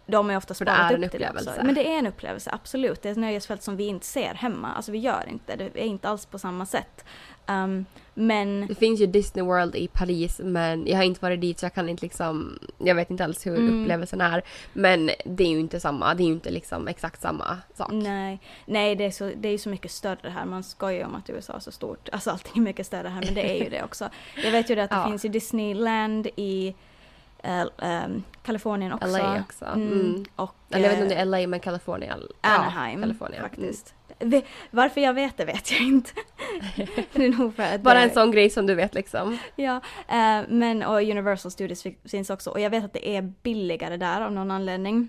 de 0.06 0.30
är 0.30 0.36
ofta 0.36 0.54
sparat 0.54 0.92
upp 0.92 1.10
till 1.10 1.26
också. 1.34 1.50
Men 1.62 1.74
det 1.74 1.94
är 1.94 1.98
en 1.98 2.06
upplevelse, 2.06 2.50
absolut. 2.52 3.02
Det 3.02 3.08
är 3.08 3.12
ett 3.12 3.18
nöjesfält 3.18 3.62
som 3.62 3.76
vi 3.76 3.86
inte 3.86 4.06
ser 4.06 4.34
hemma. 4.34 4.72
Alltså 4.72 4.92
vi 4.92 4.98
gör 4.98 5.28
inte 5.28 5.56
det. 5.56 5.64
är 5.64 5.84
inte 5.84 6.08
alls 6.08 6.26
på 6.26 6.38
samma 6.38 6.66
sätt. 6.66 7.04
Um, 7.46 7.84
men... 8.14 8.66
Det 8.66 8.74
finns 8.74 9.00
ju 9.00 9.06
Disney 9.06 9.44
World 9.44 9.76
i 9.76 9.88
Paris 9.88 10.40
men 10.44 10.86
jag 10.86 10.96
har 10.96 11.04
inte 11.04 11.20
varit 11.20 11.40
dit 11.40 11.58
så 11.58 11.64
jag 11.64 11.74
kan 11.74 11.88
inte 11.88 12.02
liksom, 12.04 12.58
jag 12.78 12.94
vet 12.94 13.10
inte 13.10 13.24
alls 13.24 13.46
hur 13.46 13.56
Mm. 13.56 13.82
upplevelsen 13.82 14.20
är. 14.20 14.42
Men 14.72 15.10
det 15.24 15.44
är 15.44 15.48
ju 15.48 15.60
inte 15.60 15.80
samma, 15.80 16.14
det 16.14 16.22
är 16.22 16.26
ju 16.26 16.32
inte 16.32 16.50
liksom 16.50 16.88
exakt 16.88 17.20
samma 17.20 17.58
sak. 17.74 17.88
Nej, 17.92 18.40
nej 18.66 18.96
det, 18.96 19.04
är 19.04 19.10
så, 19.10 19.30
det 19.36 19.48
är 19.48 19.58
så 19.58 19.68
mycket 19.68 19.90
större 19.90 20.28
här. 20.30 20.44
Man 20.44 20.62
skojar 20.62 20.98
ju 20.98 21.04
om 21.04 21.14
att 21.14 21.30
USA 21.30 21.52
är 21.52 21.58
så 21.60 21.72
stort. 21.72 22.08
Alltså 22.12 22.30
allting 22.30 22.52
är 22.62 22.64
mycket 22.64 22.86
större 22.86 23.08
här, 23.08 23.22
men 23.24 23.34
det 23.34 23.50
är 23.60 23.64
ju 23.64 23.70
det 23.70 23.82
också. 23.82 24.08
Jag 24.44 24.50
vet 24.52 24.70
ju 24.70 24.74
det 24.74 24.84
att 24.84 24.90
det 24.90 24.96
Ja. 25.04 25.06
finns 25.08 25.24
ju 25.24 25.28
Disneyland 25.28 26.26
i 26.36 26.74
eh, 27.42 27.64
ehm, 27.78 28.22
Kalifornien 28.42 28.92
också. 28.92 29.06
LA 29.18 29.40
också. 29.40 29.64
Mm, 29.64 29.92
Mm. 29.92 30.24
Och 30.36 30.54
Eller 30.70 30.88
jag 30.88 30.90
vet 30.96 31.02
inte 31.02 31.14
eh, 31.16 31.22
om 31.22 31.30
det 31.30 31.38
är 31.38 31.42
LA 31.42 31.46
men 31.48 31.60
California. 31.60 32.16
Anaheim 32.40 33.00
ja, 33.00 33.06
California. 33.06 33.38
Mm. 33.38 33.50
faktiskt. 33.50 33.94
Varför 34.70 35.00
jag 35.00 35.14
vet 35.14 35.36
det 35.36 35.44
vet 35.44 35.70
jag 35.70 35.80
inte. 35.80 36.10
det 37.12 37.24
är 37.24 37.38
nog 37.38 37.56
för 37.56 37.62
att 37.62 37.80
Bara 37.80 38.00
en 38.00 38.10
sån 38.10 38.30
grej 38.30 38.50
som 38.50 38.66
du 38.66 38.74
vet 38.74 38.94
liksom. 38.94 39.38
Ja, 39.56 39.80
eh, 40.08 40.40
men 40.48 40.82
och 40.82 40.96
Universal 41.02 41.52
Studios 41.52 41.82
fi- 41.82 41.96
finns 42.04 42.30
också. 42.30 42.50
Och 42.50 42.60
jag 42.60 42.70
vet 42.70 42.84
att 42.84 42.92
det 42.92 43.08
är 43.16 43.22
billigare 43.42 43.96
där 43.96 44.20
av 44.20 44.32
någon 44.32 44.50
anledning. 44.50 45.08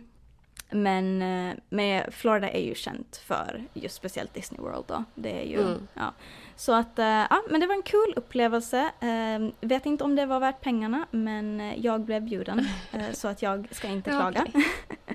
Men 0.69 1.21
eh, 1.21 1.55
med 1.69 2.13
Florida 2.13 2.49
är 2.49 2.61
ju 2.61 2.75
känt 2.75 3.17
för 3.25 3.63
just 3.73 3.95
speciellt 3.95 4.33
Disney 4.33 4.61
World 4.61 4.83
då. 4.87 5.03
Det 5.15 5.41
är 5.41 5.45
ju, 5.45 5.61
Mm. 5.61 5.87
ja. 5.93 6.13
Så 6.55 6.73
att, 6.73 6.99
eh, 6.99 7.05
ja 7.05 7.41
men 7.49 7.61
det 7.61 7.67
var 7.67 7.75
en 7.75 7.81
kul 7.83 8.13
upplevelse. 8.15 8.79
Eh, 8.99 9.67
vet 9.67 9.85
inte 9.85 10.03
om 10.03 10.15
det 10.15 10.25
var 10.25 10.39
värt 10.39 10.61
pengarna 10.61 11.05
men 11.11 11.61
eh, 11.61 11.79
jag 11.79 12.01
blev 12.01 12.21
bjuden. 12.21 12.67
Eh, 12.93 13.11
så 13.13 13.27
att 13.27 13.41
jag 13.41 13.67
ska 13.71 13.87
inte 13.87 14.09
klaga. 14.19 14.45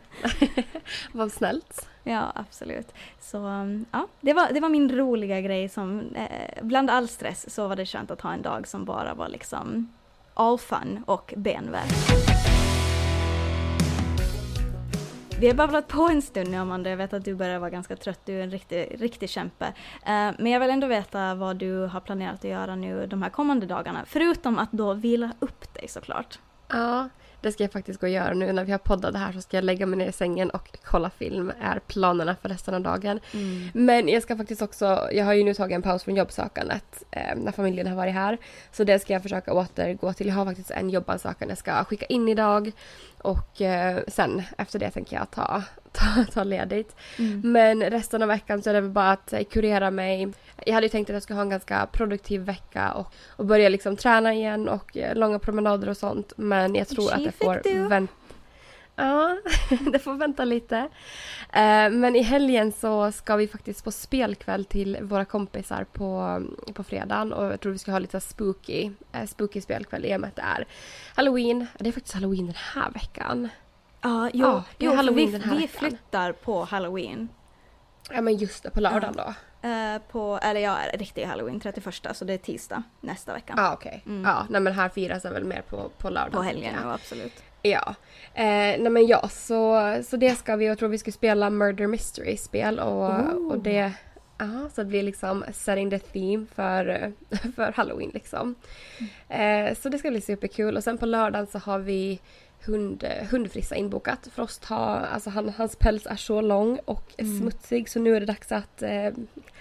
Vad 1.13 1.33
snällt. 1.33 1.89
Ja, 2.03 2.33
absolut. 2.35 2.95
Så 3.21 3.39
um, 3.39 3.85
ja, 3.91 4.07
det 4.21 4.33
var, 4.33 4.53
det 4.53 4.61
var 4.61 4.69
min 4.69 4.97
roliga 4.97 5.41
grej 5.41 5.69
som, 5.69 6.15
eh, 6.15 6.63
bland 6.63 6.91
all 6.91 7.09
stress 7.09 7.55
så 7.55 7.69
var 7.69 7.77
det 7.77 7.87
skönt 7.87 8.11
att 8.11 8.21
ha 8.21 8.33
en 8.33 8.43
dag 8.43 8.69
som 8.69 8.85
bara 8.85 9.15
var 9.15 9.29
liksom 9.29 9.93
all 10.35 10.59
fun 10.59 11.05
och 11.07 11.35
benvärk. 11.37 11.93
vi 15.41 15.47
har 15.47 15.55
babblat 15.55 15.89
på 15.89 16.03
en 16.03 16.23
stund 16.23 16.51
nu 16.51 16.57
Amanda, 16.57 16.91
jag 16.91 16.97
vet 16.97 17.13
att 17.13 17.25
du 17.25 17.35
börjar 17.35 17.59
vara 17.59 17.71
ganska 17.71 17.97
trött, 17.97 18.21
du 18.25 18.39
är 18.39 18.43
en 18.43 18.51
riktig, 18.51 18.97
riktig 18.99 19.31
kämpe. 19.31 19.67
Uh, 19.67 19.73
men 20.39 20.47
jag 20.47 20.61
vill 20.61 20.71
ändå 20.71 20.87
veta 20.87 21.35
vad 21.35 21.57
du 21.57 21.87
har 21.87 22.01
planerat 22.01 22.35
att 22.35 22.51
göra 22.51 22.77
nu 22.77 23.07
de 23.07 23.23
här 23.23 23.31
kommande 23.31 23.67
dagarna, 23.67 24.05
förutom 24.07 24.59
att 24.59 24.73
då 24.73 24.95
vila 24.95 25.33
upp 25.39 25.75
dig 25.75 25.89
såklart. 25.89 26.39
Ja, 26.69 27.09
det 27.41 27.53
ska 27.53 27.65
jag 27.65 27.73
faktiskt 27.73 28.01
gå 28.01 28.07
och 28.07 28.13
göra 28.13 28.35
nu 28.35 28.53
när 28.53 28.65
vi 28.65 28.73
har 28.73 28.79
poddat 28.79 29.13
det 29.13 29.19
här 29.19 29.33
så 29.33 29.41
ska 29.41 29.57
jag 29.57 29.65
lägga 29.65 29.87
mig 29.87 29.99
ner 29.99 30.09
i 30.09 30.13
sängen 30.13 30.51
och 30.51 30.79
kolla 30.85 31.11
film 31.11 31.53
är 31.61 31.79
planerna 31.79 32.37
för 32.43 32.49
resten 32.49 32.75
av 32.75 32.81
dagen. 32.81 33.21
Mm. 33.33 33.69
Men 33.75 34.09
jag 34.09 34.23
ska 34.23 34.37
faktiskt 34.37 34.63
också, 34.63 35.09
jag 35.13 35.25
har 35.25 35.33
ju 35.33 35.45
nu 35.45 35.55
tagit 35.55 35.75
en 35.75 35.83
paus 35.83 36.05
från 36.05 36.17
jobbsökandet 36.17 37.03
eh, 37.11 37.37
när 37.37 37.53
familjen 37.53 37.87
har 37.87 37.97
varit 37.97 38.15
här. 38.15 38.39
Så 38.73 38.85
det 38.85 38.99
ska 38.99 39.13
jag 39.13 39.23
försöka 39.23 39.53
återgå 39.53 40.13
till. 40.13 40.27
Jag 40.27 40.35
har 40.35 40.45
faktiskt 40.45 40.71
en 40.71 40.91
jobbansökan 40.91 41.49
jag 41.49 41.59
ska 41.59 41.85
skicka 41.85 42.07
in 42.07 42.29
idag. 42.29 42.73
Och 43.19 43.63
eh, 43.63 43.99
sen 44.09 44.43
efter 44.59 44.79
det 44.79 44.91
tänker 44.91 45.17
jag 45.17 45.31
ta, 45.31 45.63
ta, 45.99 46.25
ta 46.33 46.45
ledigt. 46.45 46.97
Mm. 47.19 47.53
Men 47.53 47.83
resten 47.83 48.23
av 48.23 48.29
veckan 48.29 48.63
så 48.63 48.71
är 48.71 48.75
det 48.75 48.81
väl 48.81 48.91
bara 48.91 49.11
att 49.11 49.35
kurera 49.51 49.91
mig. 49.91 50.29
Jag 50.67 50.75
hade 50.75 50.87
ju 50.87 50.91
tänkt 50.91 51.11
att 51.11 51.15
jag 51.15 51.23
skulle 51.23 51.37
ha 51.37 51.43
en 51.43 51.51
ganska 51.51 51.87
produktiv 51.93 52.41
vecka 52.41 52.93
och, 52.93 53.15
och 53.29 53.47
börja 53.47 53.69
liksom 53.69 53.97
träna 53.97 54.35
igen 54.35 54.69
och 54.69 54.97
eh, 54.97 55.15
långa 55.15 55.39
promenader 55.39 55.89
och 55.89 55.97
sånt. 55.97 56.33
Men 56.37 56.75
jag 56.75 56.89
tror 56.89 57.13
att 57.13 57.25
det 57.25 57.33
får 57.33 57.89
vänta. 57.89 58.13
Ja, 58.99 59.39
det 59.93 59.99
får 59.99 60.15
vänta 60.15 60.45
lite. 60.45 60.77
Eh, 61.53 61.91
men 61.91 62.17
i 62.17 62.23
helgen 62.23 62.73
så 62.73 63.13
ska 63.13 63.37
vi 63.37 63.49
faktiskt 63.49 63.85
på 63.85 63.93
spelkväll 63.93 64.65
till 64.65 64.99
våra 65.01 65.25
kompisar 65.25 65.85
på, 65.93 66.43
på 66.75 66.85
fredagen 66.85 67.33
och 67.33 67.45
jag 67.45 67.61
tror 67.61 67.73
vi 67.73 67.79
ska 67.79 67.93
ha 67.93 67.99
lite 67.99 68.21
spooky, 68.21 68.91
eh, 69.13 69.27
spooky 69.27 69.61
spelkväll 69.61 70.05
i 70.05 70.17
och 70.17 70.21
med 70.21 70.29
att 70.29 70.37
det 70.37 70.43
är 70.43 70.67
halloween. 71.15 71.67
Det 71.79 71.89
är 71.89 71.93
faktiskt 71.93 72.15
halloween 72.15 72.47
den 72.47 72.55
här 72.75 72.91
veckan. 72.91 73.49
Ja, 74.01 74.31
jo, 74.33 74.47
ja, 74.47 74.65
jo 74.79 74.95
halloween 74.95 75.27
vi, 75.27 75.33
den 75.33 75.43
här 75.43 75.57
vi 75.57 75.61
veckan. 75.61 75.79
flyttar 75.79 76.33
på 76.33 76.65
halloween. 76.65 77.29
Ja 78.11 78.21
men 78.21 78.37
just 78.37 78.63
det, 78.63 78.71
på 78.71 78.81
lördagen 78.81 79.15
ja. 79.17 79.25
då. 79.25 79.35
Uh, 79.69 79.99
på, 80.11 80.39
eller 80.43 80.61
ja, 80.61 80.77
riktig 80.95 81.25
halloween 81.25 81.61
31 81.61 81.95
så 82.13 82.25
det 82.25 82.33
är 82.33 82.39
tisdag 82.39 82.83
nästa 83.01 83.33
vecka. 83.33 83.55
Ah, 83.57 83.73
okej. 83.73 84.03
Okay. 84.05 84.15
Mm. 84.15 84.31
Ja, 84.31 84.47
nej 84.51 84.61
men 84.61 84.73
här 84.73 84.89
firas 84.89 85.23
det 85.23 85.31
väl 85.31 85.45
mer 85.45 85.63
på, 85.63 85.91
på 85.99 86.11
lördag. 86.11 86.33
På 86.33 86.43
helgen, 86.43 86.75
ja 86.83 86.93
absolut. 86.93 87.43
Ja. 87.63 87.95
Eh, 88.35 88.81
nej 88.81 88.91
men 88.91 89.07
ja, 89.07 89.29
så, 89.29 89.95
så 90.05 90.17
det 90.17 90.35
ska 90.35 90.57
vi. 90.57 90.67
Jag 90.67 90.79
tror 90.79 90.89
vi 90.89 90.99
ska 90.99 91.13
spela 91.13 91.51
Murder 91.51 91.87
Mystery-spel 91.87 92.79
och, 92.79 93.11
oh. 93.11 93.49
och 93.49 93.59
det... 93.59 93.93
Ja, 94.41 94.69
så 94.75 94.81
det 94.81 94.85
blir 94.85 95.03
liksom 95.03 95.45
setting 95.53 95.91
the 95.91 95.99
theme 95.99 96.47
för, 96.55 97.13
för 97.57 97.73
halloween 97.73 98.11
liksom. 98.15 98.55
Mm. 99.29 99.69
Eh, 99.69 99.75
så 99.75 99.89
det 99.89 99.99
ska 99.99 100.11
bli 100.11 100.21
superkul 100.21 100.77
och 100.77 100.85
sen 100.85 100.99
på 100.99 101.07
lördagen 101.07 101.47
så 101.47 101.59
har 101.59 101.79
vi 101.79 102.21
hund, 102.65 103.05
hundfrissa 103.31 103.75
inbokat. 103.75 104.29
Frost 104.35 104.65
har, 104.65 105.01
alltså 105.01 105.31
han, 105.31 105.49
hans 105.49 105.77
päls 105.77 106.07
är 106.07 106.17
så 106.17 106.41
lång 106.41 106.79
och 106.85 107.15
mm. 107.17 107.41
smutsig 107.41 107.89
så 107.89 107.99
nu 108.01 108.17
är 108.17 108.21
det 108.21 108.27
dags 108.27 108.53
att, 108.53 108.83
eh, 108.83 109.13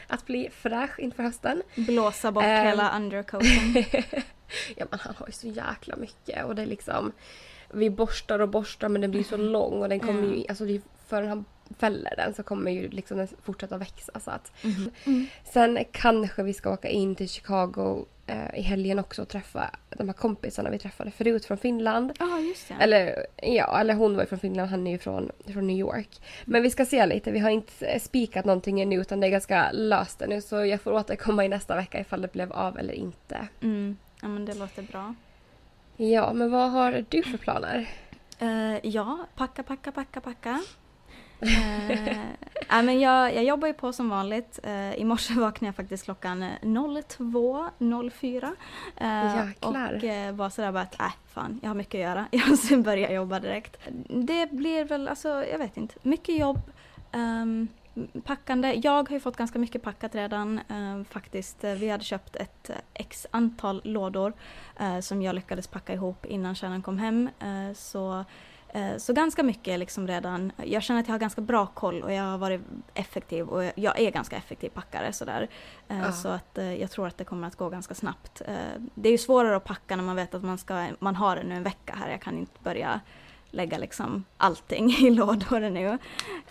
att 0.07 0.25
bli 0.25 0.49
fräsch 0.51 0.99
inför 0.99 1.23
hösten. 1.23 1.61
Blåsa 1.75 2.31
bort 2.31 2.43
eh, 2.43 2.49
hela 2.49 2.97
undercoaten. 2.97 3.49
ja 4.75 4.85
men 4.89 4.99
han 4.99 5.15
har 5.17 5.27
ju 5.27 5.33
så 5.33 5.47
jäkla 5.47 5.95
mycket 5.95 6.45
och 6.45 6.55
det 6.55 6.61
är 6.61 6.65
liksom 6.65 7.11
vi 7.73 7.89
borstar 7.89 8.39
och 8.39 8.49
borstar 8.49 8.89
men 8.89 9.01
den 9.01 9.11
blir 9.11 9.23
så 9.23 9.35
mm. 9.35 9.47
lång 9.47 9.81
och 9.81 9.89
den 9.89 9.99
kommer 9.99 10.35
ju, 10.35 10.45
alltså 10.49 10.65
det 10.65 10.75
är, 10.75 10.81
förrän 11.07 11.29
han 11.29 11.45
fäller 11.79 12.13
den 12.17 12.33
så 12.33 12.43
kommer 12.43 12.71
ju 12.71 12.89
liksom 12.89 13.17
den 13.17 13.27
fortsätta 13.43 13.77
växa. 13.77 14.19
Så 14.19 14.31
att. 14.31 14.51
Mm. 14.63 14.91
Mm. 15.05 15.27
Sen 15.53 15.79
kanske 15.91 16.43
vi 16.43 16.53
ska 16.53 16.73
åka 16.73 16.89
in 16.89 17.15
till 17.15 17.29
Chicago 17.29 18.05
i 18.53 18.61
helgen 18.61 18.99
också 18.99 19.21
och 19.21 19.27
träffa 19.27 19.69
de 19.89 20.09
här 20.09 20.13
kompisarna 20.13 20.69
vi 20.69 20.79
träffade 20.79 21.11
förut 21.11 21.45
från 21.45 21.57
Finland. 21.57 22.11
Ja, 22.19 22.39
just 22.39 22.67
det. 22.67 22.73
Eller, 22.79 23.25
ja, 23.35 23.79
eller 23.79 23.93
hon 23.93 24.15
var 24.15 24.23
ju 24.23 24.27
från 24.27 24.39
Finland, 24.39 24.69
han 24.69 24.87
är 24.87 24.91
ju 24.91 24.97
från, 24.97 25.31
från 25.53 25.67
New 25.67 25.77
York. 25.77 26.09
Men 26.45 26.63
vi 26.63 26.69
ska 26.69 26.85
se 26.85 27.05
lite, 27.05 27.31
vi 27.31 27.39
har 27.39 27.49
inte 27.49 27.99
spikat 27.99 28.45
någonting 28.45 28.81
ännu 28.81 28.95
utan 28.95 29.19
det 29.19 29.27
är 29.27 29.31
ganska 29.31 29.71
löst 29.71 30.23
nu 30.27 30.41
så 30.41 30.65
jag 30.65 30.81
får 30.81 30.91
återkomma 30.91 31.45
i 31.45 31.47
nästa 31.47 31.75
vecka 31.75 31.99
ifall 31.99 32.21
det 32.21 32.31
blev 32.31 32.51
av 32.51 32.79
eller 32.79 32.93
inte. 32.93 33.47
Mm. 33.61 33.97
Ja 34.21 34.27
men 34.27 34.45
det 34.45 34.53
låter 34.53 34.81
bra. 34.81 35.15
Ja, 35.97 36.33
men 36.33 36.51
vad 36.51 36.71
har 36.71 37.05
du 37.09 37.23
för 37.23 37.37
planer? 37.37 37.89
Uh, 38.41 38.87
ja, 38.87 39.17
packa, 39.35 39.63
packa, 39.63 39.91
packa, 39.91 40.21
packa. 40.21 40.61
Uh, 41.41 42.83
men 42.83 42.99
jag, 42.99 43.35
jag 43.35 43.43
jobbar 43.43 43.67
ju 43.67 43.73
på 43.73 43.93
som 43.93 44.09
vanligt. 44.09 44.59
Uh, 44.65 44.95
I 44.95 45.03
morse 45.03 45.33
vaknade 45.39 45.67
jag 45.67 45.75
faktiskt 45.75 46.03
klockan 46.03 46.43
02.04. 46.61 48.43
Uh, 49.01 49.47
Jäklar. 49.47 49.93
Och 49.95 50.03
uh, 50.03 50.31
var 50.31 50.49
sådär 50.49 50.71
bara 50.71 50.83
att, 50.83 50.99
äh, 50.99 51.13
fan, 51.27 51.59
jag 51.63 51.69
har 51.69 51.75
mycket 51.75 51.95
att 51.95 52.01
göra. 52.01 52.27
Jag 52.31 52.49
måste 52.49 52.77
börja 52.77 53.11
jobba 53.11 53.39
direkt. 53.39 53.77
Det 54.07 54.51
blir 54.51 54.85
väl, 54.85 55.07
alltså, 55.07 55.45
jag 55.51 55.59
vet 55.59 55.77
inte, 55.77 55.95
mycket 56.01 56.39
jobb. 56.39 56.61
Um, 57.13 57.67
packande. 58.23 58.73
Jag 58.83 59.09
har 59.09 59.13
ju 59.13 59.19
fått 59.19 59.37
ganska 59.37 59.59
mycket 59.59 59.81
packat 59.81 60.15
redan 60.15 60.59
eh, 60.69 61.03
faktiskt. 61.09 61.63
Vi 61.63 61.89
hade 61.89 62.03
köpt 62.03 62.35
ett 62.35 62.71
x 62.93 63.27
antal 63.31 63.81
lådor 63.83 64.33
eh, 64.79 64.99
som 64.99 65.21
jag 65.21 65.35
lyckades 65.35 65.67
packa 65.67 65.93
ihop 65.93 66.25
innan 66.25 66.55
kärnan 66.55 66.81
kom 66.81 66.97
hem. 66.97 67.29
Eh, 67.39 67.73
så, 67.75 68.19
eh, 68.19 68.25
så 68.97 69.13
ganska 69.13 69.43
mycket 69.43 69.79
liksom 69.79 70.07
redan. 70.07 70.51
Jag 70.63 70.83
känner 70.83 70.99
att 71.01 71.07
jag 71.07 71.13
har 71.13 71.19
ganska 71.19 71.41
bra 71.41 71.67
koll 71.67 72.03
och 72.03 72.13
jag 72.13 72.23
har 72.23 72.37
varit 72.37 72.61
effektiv 72.93 73.47
och 73.47 73.63
jag 73.75 73.99
är 73.99 74.11
ganska 74.11 74.35
effektiv 74.35 74.69
packare 74.69 75.13
sådär. 75.13 75.47
Ja. 75.87 76.11
Så 76.11 76.27
att 76.27 76.57
eh, 76.57 76.73
jag 76.73 76.91
tror 76.91 77.07
att 77.07 77.17
det 77.17 77.23
kommer 77.23 77.47
att 77.47 77.55
gå 77.55 77.69
ganska 77.69 77.95
snabbt. 77.95 78.41
Eh, 78.47 78.55
det 78.95 79.09
är 79.09 79.11
ju 79.11 79.17
svårare 79.17 79.55
att 79.55 79.63
packa 79.63 79.95
när 79.95 80.03
man 80.03 80.15
vet 80.15 80.33
att 80.33 80.43
man, 80.43 80.57
ska, 80.57 80.87
man 80.99 81.15
har 81.15 81.35
det 81.35 81.43
nu 81.43 81.55
en 81.55 81.63
vecka 81.63 81.95
här. 81.99 82.09
Jag 82.09 82.21
kan 82.21 82.37
inte 82.37 82.59
börja 82.63 82.99
lägga 83.51 83.77
liksom 83.77 84.23
allting 84.37 84.89
i 84.99 85.09
lådor 85.09 85.69
nu. 85.69 85.87
Um, 85.87 85.97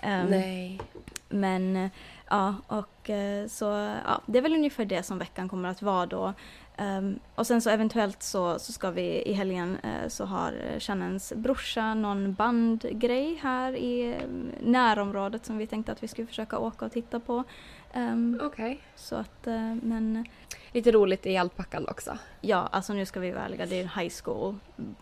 Nej. 0.02 0.80
Men 1.28 1.90
ja, 2.28 2.54
och 2.66 3.10
eh, 3.10 3.46
så 3.46 3.64
ja, 4.04 4.20
det 4.26 4.38
är 4.38 4.42
väl 4.42 4.54
ungefär 4.54 4.84
det 4.84 5.02
som 5.02 5.18
veckan 5.18 5.48
kommer 5.48 5.68
att 5.68 5.82
vara 5.82 6.06
då. 6.06 6.32
Um, 6.78 7.18
och 7.34 7.46
sen 7.46 7.62
så 7.62 7.70
eventuellt 7.70 8.22
så, 8.22 8.58
så 8.58 8.72
ska 8.72 8.90
vi 8.90 9.22
i 9.22 9.32
helgen 9.32 9.78
uh, 9.84 10.08
så 10.08 10.24
har 10.24 10.80
Shannons 10.80 11.32
brorsa 11.36 11.94
någon 11.94 12.34
bandgrej 12.34 13.38
här 13.42 13.72
i 13.72 14.14
mm, 14.14 14.50
närområdet 14.60 15.46
som 15.46 15.58
vi 15.58 15.66
tänkte 15.66 15.92
att 15.92 16.02
vi 16.02 16.08
skulle 16.08 16.26
försöka 16.26 16.58
åka 16.58 16.84
och 16.84 16.92
titta 16.92 17.20
på. 17.20 17.44
Um, 17.94 18.40
Okej. 18.42 18.64
Okay. 18.64 18.76
Så 18.96 19.16
att, 19.16 19.46
uh, 19.46 19.74
men... 19.82 20.26
Lite 20.72 20.92
roligt 20.92 21.26
i 21.26 21.36
allt 21.36 21.56
packande 21.56 21.90
också. 21.90 22.18
Ja, 22.40 22.68
alltså 22.72 22.92
nu 22.92 23.06
ska 23.06 23.20
vi 23.20 23.30
vara 23.30 23.44
ärliga, 23.44 23.66
det 23.66 23.80
är 23.80 24.00
high 24.00 24.14
school 24.22 24.54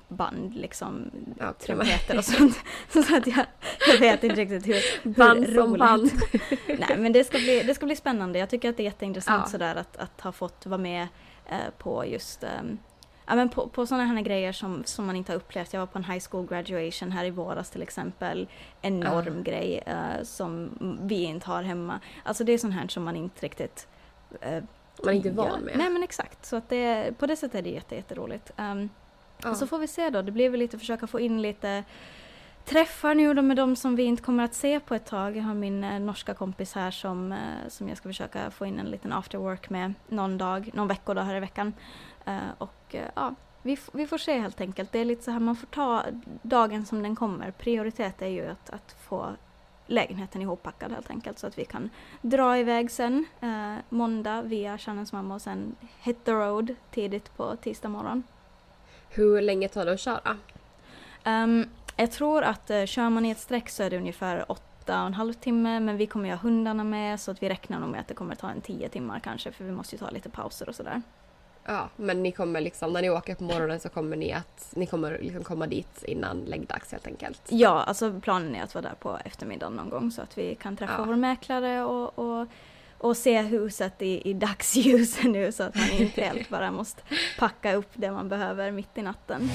band 0.09 0.55
liksom, 0.55 1.11
ja, 1.39 1.53
trumpeter 1.53 2.19
och 2.19 2.25
sånt. 2.25 2.57
så 2.89 3.17
att 3.17 3.27
jag, 3.27 3.47
jag 3.89 3.99
vet 3.99 4.25
inte 4.25 4.37
riktigt 4.37 4.67
hur, 4.67 5.09
band 5.11 5.47
hur 5.47 5.55
roligt. 5.55 5.79
Band. 5.79 6.11
Nej 6.89 6.97
men 6.99 7.13
det 7.13 7.25
ska, 7.25 7.39
bli, 7.39 7.63
det 7.63 7.75
ska 7.75 7.87
bli 7.87 7.97
spännande, 7.97 8.39
jag 8.39 8.51
tycker 8.51 8.71
att 8.71 8.77
det 8.77 8.83
är 8.83 8.85
jätteintressant 8.85 9.43
ja. 9.47 9.51
sådär 9.51 9.77
att, 9.77 9.97
att 9.97 10.21
ha 10.21 10.33
fått 10.33 10.67
vara 10.67 10.79
med 10.79 11.09
eh, 11.47 11.71
på 11.79 12.07
just 12.07 12.45
um, 12.45 12.79
Ja, 13.27 13.35
men 13.35 13.49
på, 13.49 13.69
på 13.69 13.87
sådana 13.87 14.05
här 14.05 14.21
grejer 14.21 14.53
som, 14.53 14.85
som 14.85 15.07
man 15.07 15.17
inte 15.17 15.33
har 15.33 15.37
upplevt. 15.37 15.73
Jag 15.73 15.81
var 15.81 15.87
på 15.87 15.99
en 15.99 16.05
high 16.05 16.25
school 16.31 16.47
graduation 16.47 17.13
här 17.13 17.25
i 17.25 17.31
våras 17.31 17.71
till 17.71 17.83
exempel. 17.83 18.49
Enorm 18.83 19.37
uh. 19.37 19.43
grej 19.43 19.83
uh, 19.89 20.25
som 20.25 20.71
vi 21.03 21.23
inte 21.23 21.47
har 21.47 21.63
hemma. 21.63 22.01
Alltså 22.23 22.45
det 22.45 22.53
är 22.53 22.59
sånt 22.59 22.75
här 22.75 22.89
som 22.89 23.05
man 23.05 23.17
inte 23.17 23.47
riktigt 23.47 23.89
uh, 24.47 24.63
man 25.05 25.09
är 25.09 25.13
inte 25.13 25.31
van 25.31 25.61
med. 25.61 25.79
Nej 25.79 25.91
men 25.91 26.03
exakt, 26.03 26.47
så 26.47 26.57
att 26.57 26.69
det, 26.69 27.19
på 27.19 27.27
det 27.27 27.37
sättet 27.37 27.55
är 27.55 27.63
det 27.63 27.71
jätte, 27.71 27.95
jätteroligt. 27.95 28.51
Um, 28.57 28.91
ja. 29.43 29.55
Så 29.55 29.67
får 29.67 29.79
vi 29.79 29.87
se 29.87 30.11
då, 30.11 30.23
det 30.23 30.33
blir 30.33 30.51
väl 30.51 30.61
lite 30.61 30.79
försöka 30.79 31.07
få 31.07 31.21
in 31.21 31.43
lite 31.43 31.85
träffar 32.65 33.15
nu 33.15 33.35
då 33.35 33.43
med 33.43 33.57
de 33.57 33.77
som 33.77 33.97
vi 33.97 34.03
inte 34.03 34.23
kommer 34.23 34.45
att 34.45 34.55
se 34.55 34.81
på 34.81 34.95
ett 34.95 35.07
tag. 35.07 35.37
Jag 35.37 35.43
har 35.43 35.55
min 35.55 35.85
eh, 35.85 36.01
norska 36.01 36.35
kompis 36.35 36.75
här 36.75 36.91
som, 36.91 37.33
eh, 37.33 37.39
som 37.69 37.89
jag 37.89 37.99
ska 37.99 38.09
försöka 38.09 38.51
få 38.51 38.67
in 38.67 38.79
en 38.79 38.87
liten 38.87 39.13
after 39.13 39.39
work 39.39 39.71
med 39.71 39.95
någon 40.09 40.39
dag, 40.39 40.71
någon 40.75 40.89
vecka 40.89 41.15
då 41.15 41.21
här 41.21 41.35
i 41.35 41.41
veckan. 41.41 41.75
Eh, 42.25 42.39
och 42.59 42.84
eh, 42.95 43.09
ja, 43.15 43.35
vi, 43.63 43.79
vi 43.93 44.07
får 44.07 44.19
se 44.19 44.39
helt 44.39 44.61
enkelt. 44.61 44.93
Det 44.93 44.99
är 44.99 45.05
lite 45.05 45.23
så 45.23 45.31
här, 45.31 45.41
man 45.41 45.57
får 45.57 45.67
ta 45.67 46.05
dagen 46.43 46.87
som 46.87 47.03
den 47.03 47.17
kommer. 47.17 47.51
Prioritet 47.51 48.23
är 48.23 48.27
ju 48.27 48.47
att, 48.47 48.71
att 48.71 48.97
få 49.09 49.37
lägenheten 49.87 50.43
ihoppackad 50.43 50.93
helt 50.93 51.11
enkelt 51.11 51.39
så 51.39 51.47
att 51.47 51.59
vi 51.59 51.65
kan 51.65 51.91
dra 52.23 52.59
iväg 52.59 52.91
sen 52.91 53.25
eh, 53.41 53.75
måndag 53.89 54.43
via 54.43 54.79
Shannons 54.79 55.13
mamma 55.13 55.35
och 55.35 55.43
sen 55.43 55.77
hit 56.01 56.25
the 56.25 56.33
road 56.33 56.75
tidigt 56.91 57.37
på 57.37 57.57
tisdag 57.57 57.89
morgon. 57.89 58.23
Hur 59.09 59.41
länge 59.43 59.69
tar 59.69 59.85
det 59.85 59.93
att 59.93 60.01
köra? 60.01 60.37
Um, 61.25 61.69
jag 61.97 62.13
tror 62.13 62.43
att 62.43 62.71
uh, 62.71 62.85
kör 62.85 63.11
man 63.11 63.25
i 63.25 63.31
ett 63.31 63.39
streck 63.39 63.69
så 63.69 63.83
är 63.83 63.91
det 63.91 63.97
ungefär 63.97 64.53
åtta 64.53 65.01
och 65.01 65.07
en 65.07 65.15
halv 65.15 65.33
timme 65.33 65.81
men 65.81 65.97
vi 65.97 66.07
kommer 66.07 66.29
ju 66.29 66.35
ha 66.35 66.39
hundarna 66.39 66.85
med 66.85 67.21
så 67.21 67.31
att 67.31 67.43
vi 67.43 67.49
räknar 67.49 67.81
nog 67.81 67.89
med 67.89 68.01
att 68.01 68.09
det 68.09 68.15
kommer 68.15 68.35
ta 68.35 68.51
en 68.51 68.61
tio 68.61 68.89
timmar 68.89 69.21
kanske 69.21 69.53
för 69.53 69.65
vi 69.65 69.73
måste 69.73 69.95
ju 69.95 69.99
ta 69.99 70.11
lite 70.11 70.31
pauser 70.31 70.69
och 70.69 70.75
sådär. 70.75 71.03
Ja, 71.67 71.89
men 71.97 72.23
ni 72.23 72.33
kommer 72.33 72.61
liksom, 72.61 72.93
när 72.93 73.03
ni 73.03 73.11
åker 73.11 73.35
på 73.35 73.45
morgonen 73.45 73.81
så 73.81 73.89
kommer 73.89 74.17
ni 74.17 74.33
att, 74.33 74.73
ni 74.77 74.87
kommer 74.87 75.19
liksom 75.19 75.45
komma 75.45 75.67
dit 75.67 76.03
innan 76.03 76.45
läggdags 76.45 76.93
helt 76.93 77.07
enkelt? 77.07 77.43
Ja, 77.49 77.83
alltså 77.83 78.21
planen 78.21 78.55
är 78.55 78.63
att 78.63 78.75
vara 78.75 78.83
där 78.83 78.95
på 78.95 79.19
eftermiddagen 79.25 79.73
någon 79.73 79.91
gång 79.91 80.11
så 80.11 80.23
att 80.23 80.39
vi 80.39 80.55
kan 80.55 80.77
träffa 80.77 80.95
ja. 80.99 81.05
vår 81.05 81.17
mäklare 81.17 81.85
och, 81.85 82.19
och, 82.19 82.47
och 82.99 83.17
se 83.17 83.43
huset 83.43 84.03
i, 84.03 84.31
i 84.31 84.35
dagsljus 84.35 85.23
nu 85.23 85.53
så 85.53 85.63
att 85.63 85.75
man 85.75 85.91
inte 85.91 86.21
helt 86.25 86.49
bara 86.49 86.73
måste 86.73 87.03
packa 87.39 87.75
upp 87.75 87.91
det 87.95 88.13
man 88.13 88.29
behöver 88.29 88.71
mitt 88.71 88.99
i 88.99 89.03
natten. 89.03 89.51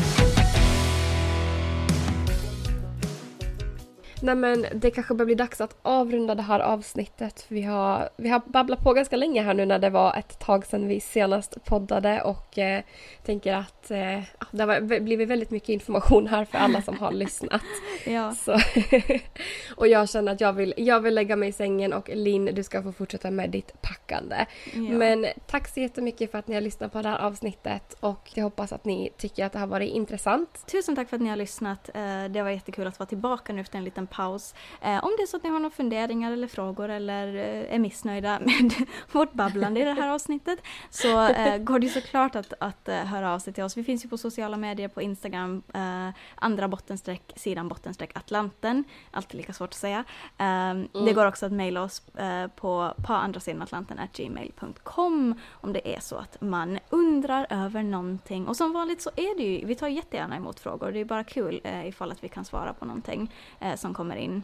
Nej 4.21 4.35
men 4.35 4.65
det 4.75 4.91
kanske 4.91 5.13
börjar 5.13 5.25
bli 5.25 5.35
dags 5.35 5.61
att 5.61 5.75
avrunda 5.81 6.35
det 6.35 6.41
här 6.41 6.59
avsnittet. 6.59 7.45
Vi 7.47 7.61
har, 7.61 8.09
vi 8.17 8.29
har 8.29 8.41
babblat 8.45 8.83
på 8.83 8.93
ganska 8.93 9.15
länge 9.15 9.41
här 9.41 9.53
nu 9.53 9.65
när 9.65 9.79
det 9.79 9.89
var 9.89 10.15
ett 10.17 10.39
tag 10.39 10.65
sedan 10.65 10.87
vi 10.87 10.99
senast 10.99 11.65
poddade 11.65 12.21
och 12.21 12.57
eh, 12.57 12.83
tänker 13.25 13.53
att 13.53 13.91
eh, 13.91 14.19
det 14.51 14.63
har 14.63 14.99
blivit 14.99 15.29
väldigt 15.29 15.51
mycket 15.51 15.69
information 15.69 16.27
här 16.27 16.45
för 16.45 16.57
alla 16.57 16.81
som 16.81 16.97
har 16.97 17.11
lyssnat. 17.23 17.61
Ja. 18.05 18.33
Och 19.75 19.87
jag 19.87 20.09
känner 20.09 20.31
att 20.31 20.41
jag 20.41 20.53
vill, 20.53 20.73
jag 20.77 20.99
vill 20.99 21.15
lägga 21.15 21.35
mig 21.35 21.49
i 21.49 21.51
sängen 21.51 21.93
och 21.93 22.09
Linn 22.13 22.45
du 22.45 22.63
ska 22.63 22.83
få 22.83 22.91
fortsätta 22.91 23.31
med 23.31 23.49
ditt 23.49 23.81
packande. 23.81 24.45
Ja. 24.73 24.79
Men 24.81 25.25
tack 25.47 25.67
så 25.67 25.79
jättemycket 25.79 26.31
för 26.31 26.37
att 26.37 26.47
ni 26.47 26.55
har 26.55 26.61
lyssnat 26.61 26.91
på 26.93 27.01
det 27.01 27.09
här 27.09 27.19
avsnittet 27.19 27.95
och 27.99 28.31
jag 28.33 28.43
hoppas 28.43 28.73
att 28.73 28.85
ni 28.85 29.09
tycker 29.17 29.45
att 29.45 29.53
det 29.53 29.59
har 29.59 29.67
varit 29.67 29.89
intressant. 29.93 30.65
Tusen 30.71 30.95
tack 30.95 31.09
för 31.09 31.15
att 31.15 31.21
ni 31.21 31.29
har 31.29 31.35
lyssnat. 31.37 31.89
Eh, 31.93 32.25
Det 32.29 32.41
var 32.41 32.49
jättekul 32.49 32.87
att 32.87 32.99
vara 32.99 33.07
tillbaka 33.07 33.53
nu 33.53 33.61
efter 33.61 33.77
en 33.77 33.83
liten 33.83 34.07
paus. 34.09 34.55
Eh, 34.81 35.03
Om 35.03 35.11
det 35.17 35.23
är 35.23 35.27
så 35.27 35.37
att 35.37 35.43
ni 35.43 35.49
har 35.49 35.59
några 35.59 35.75
funderingar 35.75 36.31
eller 36.31 36.47
frågor 36.47 36.89
eller 36.89 37.35
eh, 37.35 37.75
är 37.75 37.79
missnöjda 37.79 38.39
med 38.45 38.73
vårt 39.11 39.33
babblande 39.33 39.79
i 39.79 39.83
det 39.83 39.93
här 39.93 40.07
avsnittet 40.07 40.59
så 40.89 41.27
eh, 41.27 41.57
går 41.57 41.79
det 41.79 41.89
såklart 41.89 42.35
att, 42.35 42.53
att 42.59 42.89
eh, 42.89 42.95
höra 42.95 43.33
av 43.33 43.39
sig 43.39 43.53
till 43.53 43.63
oss. 43.63 43.77
Vi 43.77 43.83
finns 43.83 44.05
ju 44.05 44.09
på 44.09 44.17
sociala 44.17 44.57
medier 44.57 44.87
på 44.87 45.01
Instagram, 45.01 45.63
eh, 45.73 46.09
andra 46.35 46.67
bottenstreck, 46.67 47.33
sidan 47.35 47.67
bottenstreck 47.67 48.11
Atlanten. 48.17 48.83
Alltid 49.11 49.37
lika 49.37 49.53
svårt 49.53 49.69
att 49.69 49.73
säga. 49.73 50.03
Eh, 50.37 50.73
Det 51.05 51.13
går 51.13 51.25
också 51.25 51.45
att 51.45 51.51
mejla 51.51 51.81
oss 51.83 52.07
eh, 52.15 52.47
på, 52.47 52.93
på 53.07 53.13
andra 53.13 53.39
sidan 53.39 53.61
Atlanten 53.61 53.99
at 53.99 54.13
gmail.com 54.17 55.39
om 55.51 55.73
det 55.73 55.95
är 55.95 55.99
så 55.99 56.15
att 56.15 56.41
man 56.41 56.79
undrar 56.89 57.47
över 57.49 57.83
någonting. 57.83 58.47
Och 58.47 58.57
som 58.57 58.73
vanligt 58.73 59.01
så 59.01 59.09
är 59.15 59.37
det 59.37 59.43
ju, 59.43 59.65
vi 59.65 59.75
tar 59.75 59.87
jättegärna 59.87 60.35
emot 60.35 60.59
frågor. 60.59 60.91
Det 60.91 60.99
är 60.99 61.05
bara 61.05 61.23
kul 61.23 61.61
eh, 61.63 61.87
ifall 61.87 62.11
att 62.11 62.23
vi 62.23 62.29
kan 62.29 62.45
svara 62.45 62.73
på 62.73 62.85
någonting 62.85 63.33
som 63.75 63.93
kommer 63.99 64.15
in. 64.15 64.43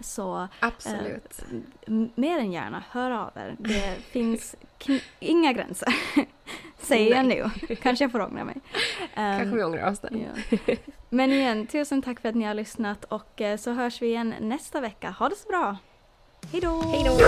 Så 0.00 0.48
Absolut. 0.60 1.42
m- 1.86 2.10
mer 2.14 2.38
än 2.38 2.52
gärna, 2.52 2.82
hör 2.90 3.10
av 3.10 3.30
er. 3.34 3.56
Det 3.58 3.96
finns 4.10 4.56
inga 5.20 5.52
gränser. 5.52 5.94
Säger 6.80 7.16
jag 7.16 7.26
nu. 7.26 7.50
Kanske 7.82 8.04
jag 8.04 8.12
får 8.12 8.20
ångra 8.20 8.44
mig. 8.44 8.56
Ehm, 9.14 9.38
Kanske 9.38 9.56
vi 9.56 9.62
ångrar 9.64 9.90
oss 9.90 9.98
den. 9.98 10.24
ja. 10.66 10.74
Men 11.08 11.32
igen, 11.32 11.66
tusen 11.66 12.02
tack 12.02 12.20
för 12.20 12.28
att 12.28 12.34
ni 12.34 12.44
har 12.44 12.54
lyssnat 12.54 13.04
och 13.04 13.40
eh, 13.40 13.56
så 13.56 13.72
hörs 13.72 14.02
vi 14.02 14.06
igen 14.06 14.34
nästa 14.40 14.80
vecka. 14.80 15.10
Ha 15.10 15.28
det 15.28 15.36
så 15.36 15.48
bra! 15.48 15.76
Hej 16.52 16.60
då! 16.60 16.82
Hej 16.82 17.04
då! 17.04 17.18